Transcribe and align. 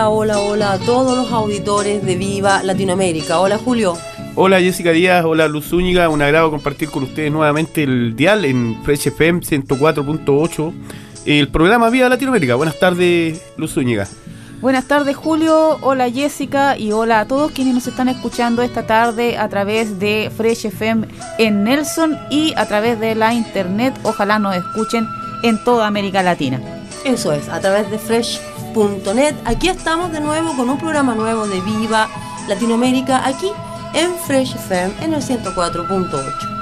Hola, 0.00 0.08
hola, 0.08 0.40
hola, 0.40 0.72
a 0.72 0.78
todos 0.78 1.14
los 1.14 1.30
auditores 1.30 2.02
de 2.02 2.16
Viva 2.16 2.62
Latinoamérica. 2.62 3.38
Hola 3.38 3.58
Julio. 3.58 3.98
Hola 4.34 4.58
Jessica 4.58 4.92
Díaz, 4.92 5.26
hola 5.26 5.46
Luz 5.46 5.66
Zúñiga, 5.68 6.08
un 6.08 6.22
agrado 6.22 6.50
compartir 6.50 6.88
con 6.88 7.02
ustedes 7.02 7.30
nuevamente 7.30 7.82
el 7.82 8.16
dial 8.16 8.46
en 8.46 8.82
Fresh 8.82 9.08
FM 9.08 9.40
104.8, 9.40 10.72
el 11.26 11.48
programa 11.48 11.90
Viva 11.90 12.08
Latinoamérica. 12.08 12.54
Buenas 12.54 12.78
tardes 12.78 13.42
Luz 13.58 13.74
Zúñiga. 13.74 14.08
Buenas 14.62 14.86
tardes 14.86 15.16
Julio, 15.16 15.76
hola 15.82 16.10
Jessica 16.10 16.78
y 16.78 16.92
hola 16.92 17.20
a 17.20 17.28
todos 17.28 17.52
quienes 17.52 17.74
nos 17.74 17.86
están 17.86 18.08
escuchando 18.08 18.62
esta 18.62 18.86
tarde 18.86 19.36
a 19.36 19.50
través 19.50 19.98
de 19.98 20.32
Fresh 20.34 20.64
FM 20.64 21.08
en 21.36 21.62
Nelson 21.62 22.18
y 22.30 22.54
a 22.56 22.66
través 22.66 22.98
de 23.00 23.14
la 23.16 23.34
internet. 23.34 23.92
Ojalá 24.04 24.38
nos 24.38 24.56
escuchen 24.56 25.06
en 25.42 25.62
toda 25.62 25.86
América 25.86 26.22
Latina. 26.22 26.58
Eso 27.04 27.34
es, 27.34 27.50
a 27.50 27.60
través 27.60 27.90
de 27.90 27.98
Aquí 29.46 29.68
estamos 29.68 30.12
de 30.12 30.20
nuevo 30.20 30.54
con 30.54 30.70
un 30.70 30.78
programa 30.78 31.16
nuevo 31.16 31.44
de 31.48 31.60
Viva 31.60 32.08
Latinoamérica, 32.46 33.26
aquí 33.26 33.50
en 33.94 34.14
Fresh 34.26 34.54
FM 34.54 34.94
en 35.04 35.14
el 35.14 35.22
104.8. 35.22 36.59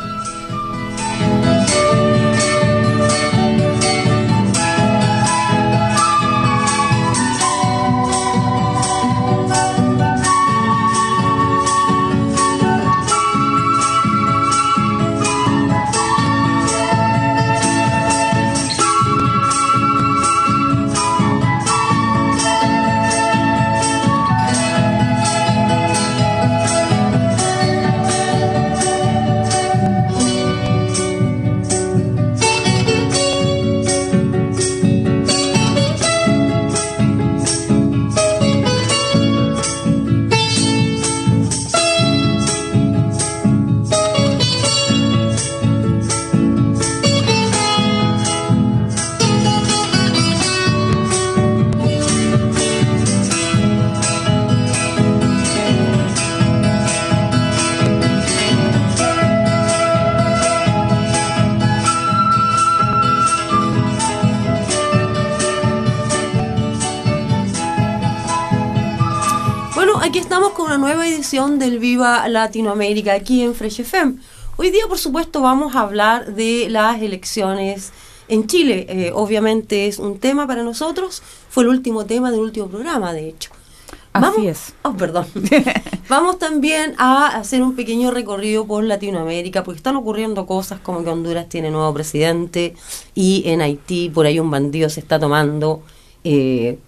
del 71.68 71.78
Viva 71.80 72.26
Latinoamérica 72.28 73.12
aquí 73.12 73.42
en 73.42 73.54
Fresh 73.54 73.80
FM. 73.80 74.14
Hoy 74.56 74.70
día, 74.70 74.84
por 74.88 74.96
supuesto, 74.98 75.42
vamos 75.42 75.76
a 75.76 75.80
hablar 75.80 76.34
de 76.34 76.68
las 76.70 77.00
elecciones 77.02 77.92
en 78.28 78.46
Chile. 78.46 78.86
Eh, 78.88 79.10
obviamente 79.14 79.86
es 79.86 79.98
un 79.98 80.18
tema 80.18 80.46
para 80.46 80.62
nosotros. 80.62 81.22
Fue 81.50 81.64
el 81.64 81.68
último 81.68 82.06
tema 82.06 82.30
del 82.30 82.40
último 82.40 82.68
programa, 82.68 83.12
de 83.12 83.28
hecho. 83.28 83.50
Así 84.14 84.24
Vamos- 84.36 84.46
es. 84.46 84.74
Oh, 84.82 84.94
perdón. 84.94 85.26
Vamos 86.08 86.38
también 86.38 86.94
a 86.96 87.26
hacer 87.36 87.60
un 87.62 87.76
pequeño 87.76 88.10
recorrido 88.12 88.66
por 88.66 88.82
Latinoamérica, 88.82 89.62
porque 89.62 89.76
están 89.76 89.96
ocurriendo 89.96 90.46
cosas 90.46 90.80
como 90.80 91.04
que 91.04 91.10
Honduras 91.10 91.50
tiene 91.50 91.70
nuevo 91.70 91.92
presidente 91.92 92.74
y 93.14 93.42
en 93.46 93.60
Haití 93.60 94.08
por 94.08 94.24
ahí 94.24 94.40
un 94.40 94.50
bandido 94.50 94.88
se 94.88 95.00
está 95.00 95.18
tomando 95.18 95.82
eh, 96.24 96.78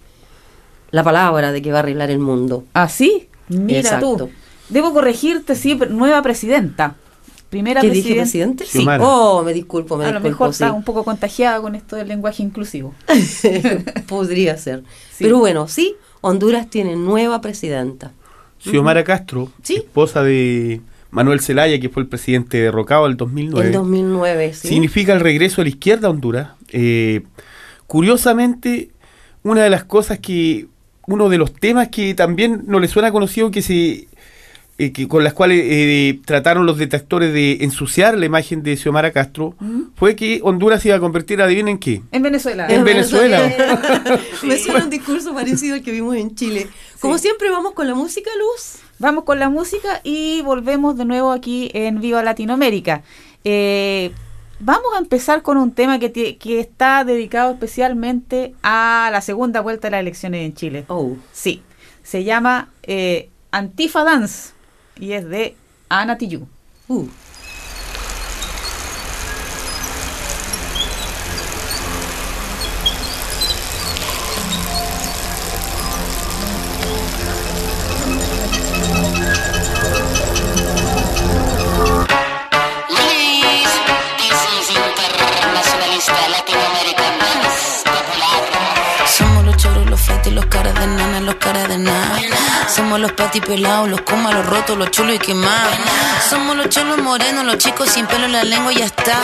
la 0.89 1.03
palabra 1.03 1.51
de 1.51 1.61
que 1.61 1.71
va 1.71 1.77
a 1.77 1.81
arreglar 1.81 2.09
el 2.09 2.17
mundo. 2.19 2.63
¿Así? 2.73 3.27
Mira 3.47 3.79
Exacto. 3.81 4.15
tú. 4.17 4.29
Debo 4.71 4.93
corregirte, 4.93 5.55
sí, 5.55 5.77
nueva 5.89 6.21
presidenta. 6.21 6.95
Primera 7.49 7.81
¿Qué 7.81 7.89
dije, 7.89 8.15
presidenta. 8.15 8.23
presidente? 8.23 8.65
Sí. 8.65 8.71
Xiomara. 8.79 9.03
Oh, 9.05 9.43
me 9.43 9.53
disculpo, 9.53 9.97
me 9.97 10.05
A 10.05 10.11
lo 10.11 10.21
mejor 10.21 10.49
sí. 10.53 10.63
está 10.63 10.71
un 10.71 10.83
poco 10.83 11.03
contagiada 11.03 11.61
con 11.61 11.75
esto 11.75 11.97
del 11.97 12.07
lenguaje 12.07 12.41
inclusivo. 12.43 12.95
Podría 14.07 14.57
ser. 14.57 14.83
Sí. 15.11 15.23
Pero 15.25 15.39
bueno, 15.39 15.67
sí, 15.67 15.95
Honduras 16.21 16.69
tiene 16.69 16.95
nueva 16.95 17.41
presidenta. 17.41 18.11
Xiomara 18.59 19.03
Castro, 19.03 19.51
Sí. 19.63 19.75
esposa 19.77 20.23
de 20.23 20.81
Manuel 21.09 21.41
Zelaya, 21.41 21.79
que 21.79 21.89
fue 21.89 22.03
el 22.03 22.07
presidente 22.09 22.61
derrocado 22.61 23.05
en 23.05 23.11
el 23.11 23.17
2009, 23.17 23.67
En 23.67 23.73
2009, 23.73 24.53
sí. 24.53 24.67
significa 24.69 25.13
el 25.13 25.19
regreso 25.19 25.59
a 25.61 25.65
la 25.65 25.69
izquierda 25.71 26.07
a 26.07 26.11
Honduras. 26.11 26.49
Eh, 26.69 27.23
curiosamente, 27.87 28.91
una 29.43 29.63
de 29.63 29.69
las 29.69 29.83
cosas 29.83 30.19
que, 30.19 30.67
uno 31.07 31.27
de 31.27 31.37
los 31.37 31.53
temas 31.53 31.89
que 31.89 32.13
también 32.13 32.63
no 32.67 32.79
le 32.79 32.87
suena 32.87 33.11
conocido, 33.11 33.51
que 33.51 33.61
se 33.61 34.07
eh, 34.81 34.91
que 34.91 35.07
con 35.07 35.23
las 35.23 35.33
cuales 35.33 35.61
eh, 35.63 36.19
trataron 36.25 36.65
los 36.65 36.79
detractores 36.79 37.31
de 37.31 37.59
ensuciar 37.61 38.17
la 38.17 38.25
imagen 38.25 38.63
de 38.63 38.75
Xiomara 38.75 39.11
Castro, 39.11 39.53
fue 39.95 40.15
que 40.15 40.39
Honduras 40.41 40.81
se 40.81 40.87
iba 40.87 40.97
a 40.97 40.99
convertir, 40.99 41.39
adivinen 41.39 41.77
qué, 41.77 42.01
En 42.11 42.23
Venezuela. 42.23 42.65
En 42.67 42.83
Venezuela. 42.83 43.39
Me 44.43 44.57
suena 44.57 44.85
un 44.85 44.89
discurso 44.89 45.35
parecido 45.35 45.75
al 45.75 45.83
que 45.83 45.91
vimos 45.91 46.15
en 46.15 46.33
Chile. 46.33 46.67
Como 46.99 47.19
siempre, 47.19 47.51
vamos 47.51 47.73
con 47.73 47.85
la 47.85 47.93
música, 47.93 48.31
Luz. 48.39 48.79
Vamos 48.97 49.23
con 49.23 49.37
la 49.37 49.49
música 49.49 50.01
y 50.03 50.41
volvemos 50.41 50.97
de 50.97 51.05
nuevo 51.05 51.31
aquí 51.31 51.69
en 51.75 52.01
Viva 52.01 52.23
Latinoamérica. 52.23 53.03
Eh, 53.43 54.11
vamos 54.59 54.95
a 54.95 54.97
empezar 54.97 55.43
con 55.43 55.57
un 55.57 55.73
tema 55.73 55.99
que, 55.99 56.11
que 56.11 56.59
está 56.59 57.03
dedicado 57.03 57.51
especialmente 57.51 58.55
a 58.63 59.09
la 59.11 59.21
segunda 59.21 59.61
vuelta 59.61 59.89
de 59.89 59.91
las 59.91 59.99
elecciones 59.99 60.43
en 60.43 60.55
Chile. 60.55 60.85
Oh. 60.87 61.17
Sí, 61.31 61.61
se 62.01 62.23
llama 62.23 62.69
eh, 62.81 63.29
Antifa 63.51 64.03
Dance 64.03 64.53
y 64.99 65.13
es 65.13 65.27
de 65.29 65.55
Ana 65.89 66.17
Tijoux. 66.17 66.47
Uh. 66.87 67.07
Los 90.41 90.49
caras 90.49 90.73
de 90.73 90.87
nana, 90.87 91.19
los 91.19 91.35
caras 91.35 91.67
de 91.67 91.77
nada. 91.77 92.19
Somos 92.67 92.99
los 92.99 93.11
patipelados, 93.11 93.89
los 93.89 94.01
comas, 94.01 94.33
los 94.33 94.45
rotos, 94.45 94.77
los 94.77 94.89
chulos 94.89 95.15
y 95.15 95.19
quemados. 95.19 95.75
Somos 96.29 96.55
los 96.55 96.69
cholos 96.69 96.97
morenos, 96.97 97.45
los 97.45 97.57
chicos 97.57 97.89
sin 97.89 98.07
pelo 98.07 98.25
en 98.25 98.31
la 98.31 98.43
lengua 98.43 98.73
y 98.73 98.77
ya 98.77 98.85
está. 98.85 99.19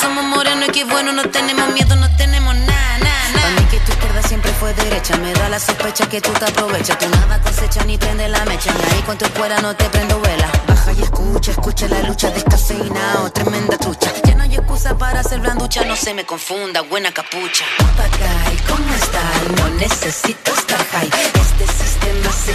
Somos 0.00 0.24
morenos 0.24 0.68
y 0.68 0.72
que 0.72 0.84
bueno, 0.84 1.12
no 1.12 1.28
tenemos 1.28 1.68
miedo, 1.74 1.94
no 1.96 2.08
tenemos 2.16 2.54
nada, 2.54 2.98
nada, 2.98 3.28
nada. 3.34 3.42
Pa' 3.42 3.60
mí 3.60 3.68
que 3.70 3.78
tu 3.80 3.92
izquierda 3.92 4.22
siempre 4.22 4.50
fue 4.58 4.72
derecha. 4.74 5.16
Me 5.18 5.32
da 5.34 5.48
la 5.48 5.58
sospecha 5.58 6.08
que 6.08 6.20
tú 6.20 6.32
te 6.32 6.46
aprovechas. 6.46 6.98
Tú 6.98 7.06
nada 7.08 7.38
cosecha 7.40 7.84
ni 7.84 7.98
prende 7.98 8.28
la 8.28 8.42
mecha. 8.46 8.72
Ahí 8.92 9.02
con 9.02 9.18
tu 9.18 9.26
escuela 9.26 9.60
no 9.60 9.74
te 9.76 9.84
prendo 9.90 10.18
vela. 10.20 10.48
Y 10.92 11.02
escucha, 11.02 11.50
escucha 11.50 11.88
la 11.88 12.02
lucha 12.02 12.30
descafeinado. 12.30 13.30
Tremenda 13.32 13.76
trucha. 13.76 14.12
Ya 14.24 14.34
no 14.34 14.44
hay 14.44 14.54
excusa 14.54 14.96
para 14.96 15.20
hacer 15.20 15.40
blanducha. 15.40 15.84
No 15.84 15.96
se 15.96 16.14
me 16.14 16.24
confunda, 16.24 16.82
buena 16.82 17.12
capucha. 17.12 17.64
Papagay, 17.78 18.56
¿cómo 18.68 18.94
estás? 18.94 19.58
No 19.58 19.68
necesito 19.70 20.52
estar 20.52 20.84
high. 20.86 21.10
Este 21.34 21.66
sistema 21.66 22.30
se 22.32 22.52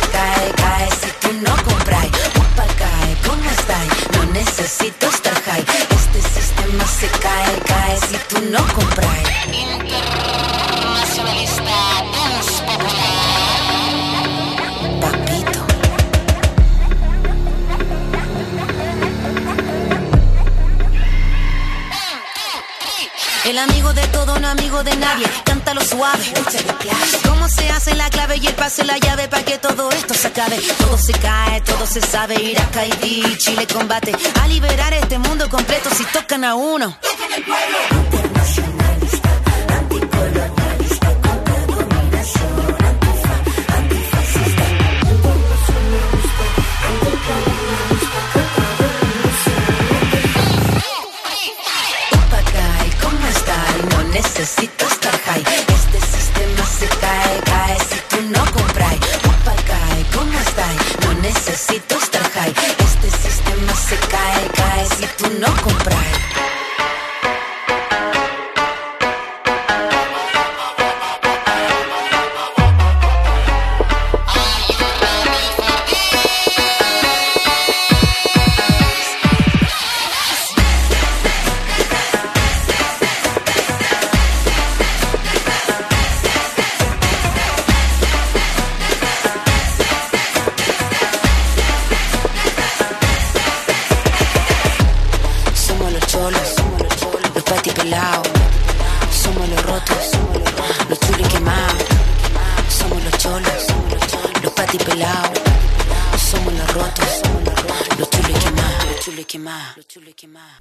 Todo 30.22 30.98
se 31.00 31.14
cae, 31.14 31.62
todo 31.62 31.88
se 31.88 32.00
sabe. 32.00 32.36
Irak, 32.36 32.78
Haití, 32.78 33.24
Chile 33.40 33.66
combate. 33.66 34.16
A 34.40 34.48
liberar 34.48 34.94
este 34.94 35.18
mundo 35.18 35.50
completo 35.50 35.90
si 35.90 36.06
tocan 36.06 36.44
a 36.44 36.54
uno. 36.54 36.96
Papagay, 37.02 38.01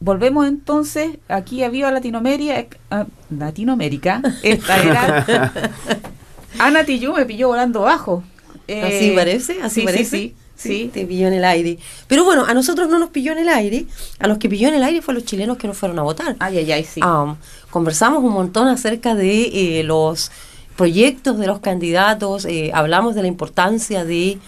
Volvemos 0.00 0.46
entonces 0.46 1.18
aquí 1.28 1.62
a 1.62 1.68
Viva 1.68 1.90
Latinoamérica. 1.90 2.76
ah, 2.90 3.06
Latinoamérica. 3.30 4.22
Esta 4.42 4.82
era. 4.82 5.52
Ana 6.58 6.84
Tijoux 6.84 7.16
me 7.16 7.26
pilló 7.26 7.48
volando 7.48 7.82
bajo. 7.82 8.22
Eh, 8.66 8.82
Así 8.82 9.12
parece, 9.14 9.62
así 9.62 9.80
sí, 9.80 9.86
parece. 9.86 10.04
Sí, 10.04 10.34
sí, 10.56 10.68
sí. 10.68 10.90
Te 10.92 11.06
pilló 11.06 11.28
en 11.28 11.34
el 11.34 11.44
aire. 11.44 11.78
Pero 12.06 12.24
bueno, 12.24 12.44
a 12.44 12.54
nosotros 12.54 12.88
no 12.88 12.98
nos 12.98 13.10
pilló 13.10 13.32
en 13.32 13.38
el 13.38 13.48
aire. 13.48 13.86
A 14.18 14.26
los 14.26 14.38
que 14.38 14.48
pilló 14.48 14.68
en 14.68 14.74
el 14.74 14.82
aire 14.82 15.02
fue 15.02 15.12
a 15.12 15.16
los 15.16 15.24
chilenos 15.24 15.56
que 15.56 15.66
no 15.66 15.74
fueron 15.74 15.98
a 15.98 16.02
votar. 16.02 16.36
Ay, 16.38 16.58
ay, 16.58 16.72
ay, 16.72 16.84
sí. 16.84 17.00
Um, 17.02 17.36
conversamos 17.70 18.22
un 18.22 18.32
montón 18.32 18.68
acerca 18.68 19.14
de 19.14 19.78
eh, 19.78 19.82
los 19.84 20.30
proyectos 20.76 21.36
de 21.38 21.46
los 21.46 21.58
candidatos, 21.60 22.46
eh, 22.46 22.70
hablamos 22.72 23.14
de 23.14 23.20
la 23.20 23.28
importancia 23.28 24.04
de, 24.06 24.38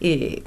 eh, 0.00 0.42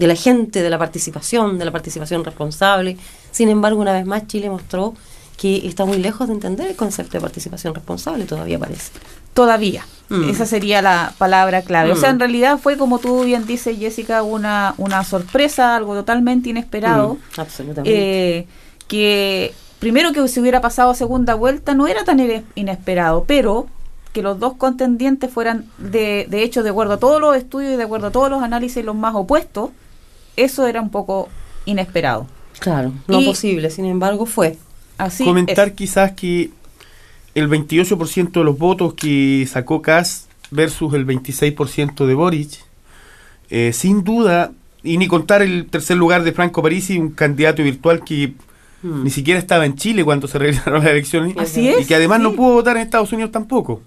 de 0.00 0.06
la 0.06 0.14
gente, 0.16 0.62
de 0.62 0.70
la 0.70 0.78
participación, 0.78 1.58
de 1.58 1.64
la 1.66 1.70
participación 1.70 2.24
responsable. 2.24 2.96
Sin 3.30 3.48
embargo, 3.48 3.80
una 3.80 3.92
vez 3.92 4.06
más, 4.06 4.26
Chile 4.26 4.48
mostró 4.50 4.94
que 5.36 5.66
está 5.68 5.84
muy 5.84 5.98
lejos 5.98 6.26
de 6.28 6.34
entender 6.34 6.66
el 6.68 6.76
concepto 6.76 7.12
de 7.12 7.20
participación 7.20 7.74
responsable, 7.74 8.24
todavía 8.24 8.58
parece. 8.58 8.90
Todavía. 9.34 9.86
Mm. 10.08 10.28
Esa 10.30 10.44
sería 10.44 10.82
la 10.82 11.14
palabra 11.18 11.62
clave. 11.62 11.92
O 11.92 11.96
sea, 11.96 12.08
Mm. 12.10 12.12
en 12.14 12.20
realidad 12.20 12.58
fue, 12.58 12.76
como 12.76 12.98
tú 12.98 13.22
bien 13.24 13.46
dices, 13.46 13.78
Jessica, 13.78 14.22
una, 14.22 14.74
una 14.78 15.04
sorpresa, 15.04 15.76
algo 15.76 15.94
totalmente 15.94 16.48
inesperado. 16.50 17.14
Mm, 17.36 17.40
absolutamente. 17.40 18.38
eh, 18.38 18.46
que 18.88 19.54
primero 19.78 20.12
que 20.12 20.26
se 20.28 20.40
hubiera 20.40 20.60
pasado 20.60 20.90
a 20.90 20.94
segunda 20.94 21.34
vuelta 21.34 21.74
no 21.74 21.86
era 21.86 22.04
tan 22.04 22.18
ine- 22.20 22.42
inesperado, 22.54 23.24
pero 23.26 23.66
que 24.12 24.22
los 24.22 24.40
dos 24.40 24.54
contendientes 24.54 25.30
fueran, 25.32 25.66
de, 25.78 26.26
de 26.28 26.42
hecho, 26.42 26.62
de 26.64 26.70
acuerdo 26.70 26.94
a 26.94 26.96
todos 26.98 27.20
los 27.20 27.36
estudios 27.36 27.72
y 27.74 27.76
de 27.76 27.84
acuerdo 27.84 28.08
a 28.08 28.10
todos 28.10 28.28
los 28.28 28.42
análisis, 28.42 28.84
los 28.84 28.96
más 28.96 29.14
opuestos, 29.14 29.70
eso 30.44 30.66
era 30.66 30.80
un 30.80 30.90
poco 30.90 31.28
inesperado. 31.64 32.26
claro, 32.58 32.92
no 33.08 33.20
y- 33.20 33.24
posible, 33.24 33.70
sin 33.70 33.84
embargo 33.86 34.26
fue. 34.26 34.56
Así 34.98 35.24
Comentar 35.24 35.68
es. 35.68 35.74
quizás 35.74 36.12
que 36.12 36.50
el 37.34 37.48
28% 37.48 38.40
de 38.40 38.44
los 38.44 38.58
votos 38.58 38.94
que 38.94 39.46
sacó 39.50 39.80
Kass 39.80 40.26
versus 40.50 40.92
el 40.94 41.06
26% 41.06 42.06
de 42.06 42.14
Boric, 42.14 42.50
eh, 43.50 43.72
sin 43.72 44.04
duda, 44.04 44.52
y 44.82 44.98
ni 44.98 45.08
contar 45.08 45.42
el 45.42 45.66
tercer 45.66 45.96
lugar 45.96 46.22
de 46.22 46.32
Franco 46.32 46.62
Parisi, 46.62 46.98
un 46.98 47.10
candidato 47.10 47.62
virtual 47.62 48.02
que 48.04 48.34
Mm. 48.82 49.04
ni 49.04 49.10
siquiera 49.10 49.38
estaba 49.38 49.66
en 49.66 49.74
Chile 49.76 50.04
cuando 50.04 50.26
se 50.26 50.38
realizaron 50.38 50.82
las 50.82 50.90
elecciones, 50.90 51.36
Así 51.38 51.60
y 51.62 51.68
es, 51.68 51.86
que 51.86 51.94
además 51.94 52.20
no 52.20 52.32
pudo 52.32 52.54
votar 52.54 52.76
en 52.76 52.82
Estados 52.82 53.12
Unidos 53.12 53.30
tampoco. 53.30 53.82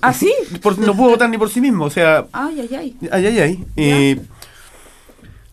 ¿Ah, 0.00 0.12
sí? 0.14 0.32
Por- 0.62 0.78
no 0.78 0.94
pudo 0.96 1.10
votar 1.10 1.28
ni 1.28 1.36
por 1.36 1.50
sí 1.50 1.60
mismo, 1.60 1.84
o 1.84 1.90
sea, 1.90 2.26
Ay, 2.32 2.60
ay, 2.60 2.74
ay. 2.76 2.96
Ay, 3.12 3.26
ay, 3.26 3.38
ay. 3.40 3.64
Eh, 3.76 4.20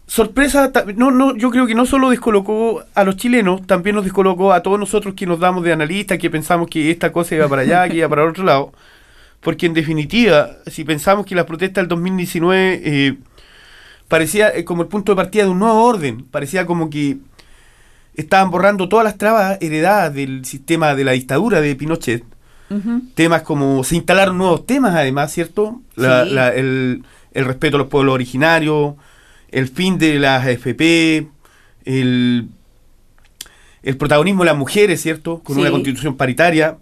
sorpresa, 0.07 0.71
no, 0.95 1.11
no, 1.11 1.35
yo 1.35 1.49
creo 1.51 1.67
que 1.67 1.75
no 1.75 1.85
solo 1.85 2.09
descolocó 2.09 2.83
a 2.95 3.03
los 3.03 3.17
chilenos, 3.17 3.67
también 3.67 3.95
nos 3.95 4.05
descolocó 4.05 4.53
a 4.53 4.63
todos 4.63 4.79
nosotros 4.79 5.13
que 5.15 5.25
nos 5.27 5.39
damos 5.39 5.63
de 5.63 5.73
analistas, 5.73 6.17
que 6.17 6.29
pensamos 6.29 6.67
que 6.69 6.89
esta 6.89 7.11
cosa 7.11 7.35
iba 7.35 7.47
para 7.49 7.63
allá, 7.63 7.87
que 7.89 7.97
iba 7.97 8.07
para 8.09 8.23
el 8.23 8.29
otro 8.29 8.43
lado. 8.45 8.71
Porque 9.41 9.65
en 9.65 9.73
definitiva, 9.73 10.49
si 10.65 10.83
pensamos 10.83 11.25
que 11.25 11.35
las 11.35 11.45
protestas 11.45 11.83
del 11.83 11.89
2019 11.89 12.81
eh, 12.83 13.17
parecía 14.07 14.49
eh, 14.55 14.63
como 14.63 14.81
el 14.81 14.87
punto 14.87 15.11
de 15.11 15.15
partida 15.17 15.43
de 15.43 15.49
un 15.49 15.59
nuevo 15.59 15.83
orden, 15.83 16.23
parecía 16.31 16.65
como 16.65 16.89
que 16.89 17.17
estaban 18.15 18.49
borrando 18.49 18.89
todas 18.89 19.03
las 19.03 19.17
trabas 19.17 19.57
heredadas 19.61 20.13
del 20.13 20.43
sistema 20.45 20.95
de 20.95 21.03
la 21.03 21.11
dictadura 21.11 21.61
de 21.61 21.75
Pinochet 21.75 22.23
temas 23.15 23.43
como 23.43 23.81
se 23.85 23.95
instalaron 23.95 24.37
nuevos 24.37 24.65
temas 24.65 24.93
además, 24.93 25.31
¿cierto? 25.31 25.81
La- 25.95 26.25
Sí. 26.25 26.31
la- 26.31 26.49
el, 26.53 27.03
el 27.33 27.45
respeto 27.45 27.77
a 27.77 27.79
los 27.79 27.87
pueblos 27.87 28.13
originarios, 28.15 28.95
el 29.51 29.68
fin 29.68 29.98
de 29.98 30.20
las 30.20 30.46
AFP, 30.46 31.27
el, 31.86 32.48
el 33.84 33.98
protagonismo 33.98 34.44
de 34.44 34.48
las 34.51 34.58
mujeres, 34.58 35.01
¿cierto? 35.01 35.39
Con 35.39 35.56
Sí. 35.56 35.62
una 35.62 35.72
constitución 35.72 36.16
paritaria. 36.18 36.77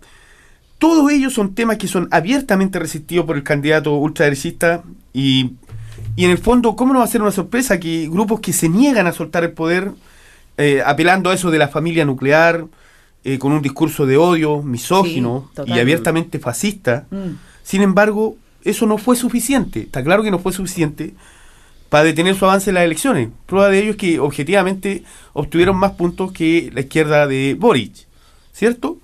Todos 0.78 1.12
ellos 1.12 1.34
son 1.34 1.56
temas 1.56 1.78
que 1.78 1.88
son 1.88 2.08
abiertamente 2.12 2.80
resistidos 2.80 3.26
por 3.26 3.36
el 3.38 3.44
candidato 3.44 3.96
ultraderechista 3.96 4.84
y, 5.14 5.52
y 6.16 6.26
en 6.26 6.32
el 6.32 6.38
fondo, 6.38 6.76
¿cómo 6.76 6.94
no 6.94 7.00
va 7.00 7.06
a 7.06 7.10
ser 7.10 7.22
una 7.22 7.32
sorpresa 7.32 7.80
que 7.80 8.10
grupos 8.10 8.40
que 8.40 8.52
se 8.54 8.68
niegan 8.70 9.08
a 9.08 9.14
soltar 9.14 9.44
el 9.44 9.52
poder, 9.52 9.92
eh, 10.58 10.82
apelando 10.86 11.30
a 11.30 11.34
eso 11.34 11.52
de 11.52 11.60
la 11.60 11.68
familia 11.70 12.04
nuclear, 12.06 12.66
eh, 13.24 13.40
con 13.40 13.52
un 13.54 13.62
discurso 13.62 14.06
de 14.06 14.18
odio, 14.18 14.62
misógino 14.62 15.50
y 15.66 15.80
abiertamente 15.80 16.40
fascista, 16.40 17.06
Mm. 17.10 17.38
sin 17.64 17.82
embargo, 17.82 18.36
eso 18.64 18.86
no 18.86 18.98
fue 18.98 19.16
suficiente. 19.16 19.82
Está 19.82 20.04
claro 20.04 20.24
que 20.24 20.32
no 20.32 20.40
fue 20.40 20.52
suficiente 20.54 21.14
para 21.89 22.04
detener 22.04 22.36
su 22.36 22.46
avance 22.46 22.70
en 22.70 22.75
las 22.75 22.84
elecciones. 22.86 23.30
Prueba 23.46 23.70
de 23.70 23.80
ello 23.80 23.92
es 23.92 23.98
que 23.98 24.20
objetivamente 24.20 25.04
obtuvieron 25.34 25.77
más 25.77 25.92
puntos 25.94 26.32
que 26.32 26.70
la 26.74 26.82
izquierda 26.82 27.27
de 27.27 27.56
Boric, 27.58 27.94
¿cierto? 28.54 28.98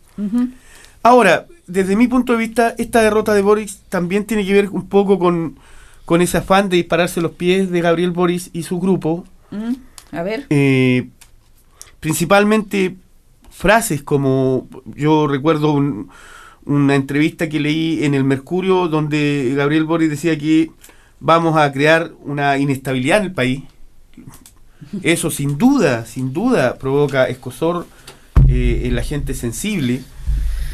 Ahora, 1.03 1.47
desde 1.67 1.95
mi 1.95 2.07
punto 2.07 2.33
de 2.33 2.39
vista, 2.39 2.75
esta 2.77 3.01
derrota 3.01 3.33
de 3.33 3.41
Boric 3.41 3.69
también 3.89 4.25
tiene 4.25 4.45
que 4.45 4.53
ver 4.53 4.69
un 4.69 4.87
poco 4.87 5.17
con, 5.19 5.57
con 6.05 6.21
ese 6.21 6.37
afán 6.37 6.69
de 6.69 6.77
dispararse 6.77 7.21
los 7.21 7.31
pies 7.31 7.69
de 7.71 7.81
Gabriel 7.81 8.11
Boris 8.11 8.49
y 8.53 8.63
su 8.63 8.79
grupo, 8.79 9.25
A 10.11 10.23
ver. 10.23 10.45
eh, 10.49 11.07
principalmente 11.99 12.95
frases 13.49 14.01
como 14.03 14.67
yo 14.95 15.27
recuerdo 15.27 15.71
un- 15.73 16.09
una 16.65 16.95
entrevista 16.95 17.49
que 17.49 17.59
leí 17.59 18.03
en 18.05 18.13
el 18.13 18.23
Mercurio 18.23 18.87
donde 18.87 19.53
Gabriel 19.55 19.83
Boris 19.85 20.09
decía 20.09 20.37
que 20.37 20.69
vamos 21.21 21.55
a 21.55 21.71
crear 21.71 22.11
una 22.25 22.57
inestabilidad 22.57 23.19
en 23.19 23.25
el 23.25 23.31
país. 23.31 23.63
Eso 25.03 25.31
sin 25.31 25.57
duda, 25.57 26.05
sin 26.05 26.33
duda 26.33 26.77
provoca 26.77 27.29
escosor 27.29 27.87
eh, 28.49 28.81
en 28.85 28.95
la 28.95 29.03
gente 29.03 29.33
sensible, 29.35 30.01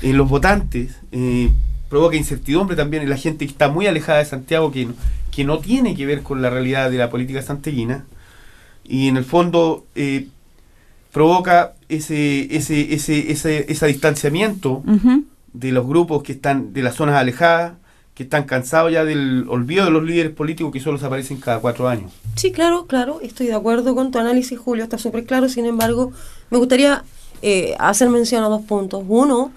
en 0.02 0.18
los 0.18 0.28
votantes, 0.28 0.96
eh, 1.12 1.52
provoca 1.90 2.16
incertidumbre 2.16 2.76
también 2.76 3.04
en 3.04 3.10
la 3.10 3.18
gente 3.18 3.46
que 3.46 3.52
está 3.52 3.68
muy 3.68 3.86
alejada 3.86 4.20
de 4.20 4.26
Santiago, 4.26 4.72
que 4.72 4.86
no, 4.86 4.94
que 5.32 5.44
no 5.44 5.60
tiene 5.60 5.96
que 5.96 6.06
ver 6.06 6.24
con 6.24 6.42
la 6.42 6.50
realidad 6.50 6.90
de 6.90 6.98
la 6.98 7.10
política 7.10 7.42
santiaguina 7.42 8.06
y 8.84 9.10
en 9.10 9.18
el 9.18 9.26
fondo 9.26 9.86
eh, 9.96 10.28
provoca 11.12 11.74
ese, 11.90 12.56
ese, 12.56 12.94
ese, 12.94 13.32
ese, 13.32 13.72
ese 13.72 13.88
distanciamiento 13.88 14.82
de 15.54 15.72
los 15.72 15.86
grupos 15.86 16.24
que 16.24 16.32
están 16.32 16.74
de 16.74 16.82
las 16.82 16.96
zonas 16.96 17.16
alejadas, 17.16 17.74
que 18.18 18.24
están 18.24 18.46
cansados 18.46 18.92
ya 18.92 19.06
del 19.06 19.46
olvido 19.48 19.86
de 19.86 19.92
los 19.92 20.04
líderes 20.04 20.32
políticos 20.32 20.74
que 20.74 20.80
solo 20.80 20.98
se 20.98 21.06
aparecen 21.06 21.38
cada 21.38 21.60
cuatro 21.60 21.88
años. 21.88 22.12
Sí, 22.36 22.52
claro, 22.52 22.88
claro, 22.88 23.20
estoy 23.22 23.46
de 23.46 23.54
acuerdo 23.54 23.94
con 23.94 24.10
tu 24.10 24.18
análisis, 24.18 24.58
Julio, 24.58 24.84
está 24.86 24.98
súper 24.98 25.26
claro. 25.26 25.48
Sin 25.50 25.68
embargo, 25.68 26.12
me 26.50 26.58
gustaría 26.58 27.04
eh, 27.44 27.76
hacer 27.78 28.10
mención 28.10 28.44
a 28.44 28.48
dos 28.48 28.64
puntos. 28.64 29.04
Uno, 29.08 29.52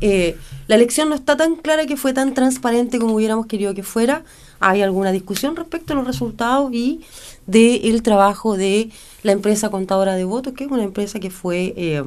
eh, 0.00 0.36
la 0.66 0.74
elección 0.74 1.08
no 1.08 1.14
está 1.14 1.36
tan 1.36 1.54
clara 1.54 1.86
que 1.86 1.96
fue 1.96 2.12
tan 2.12 2.34
transparente 2.34 2.98
como 2.98 3.14
hubiéramos 3.14 3.46
querido 3.46 3.74
que 3.74 3.84
fuera. 3.84 4.24
Hay 4.58 4.82
alguna 4.82 5.12
discusión 5.12 5.54
respecto 5.54 5.92
a 5.92 5.96
los 5.96 6.04
resultados 6.04 6.72
y 6.72 7.02
del 7.46 8.02
trabajo 8.02 8.56
de 8.56 8.90
la 9.22 9.30
empresa 9.30 9.70
contadora 9.70 10.16
de 10.16 10.24
votos, 10.24 10.54
que 10.54 10.64
es 10.64 10.70
una 10.70 10.82
empresa 10.82 11.20
que 11.20 11.30
fue 11.30 11.74
eh, 11.76 12.02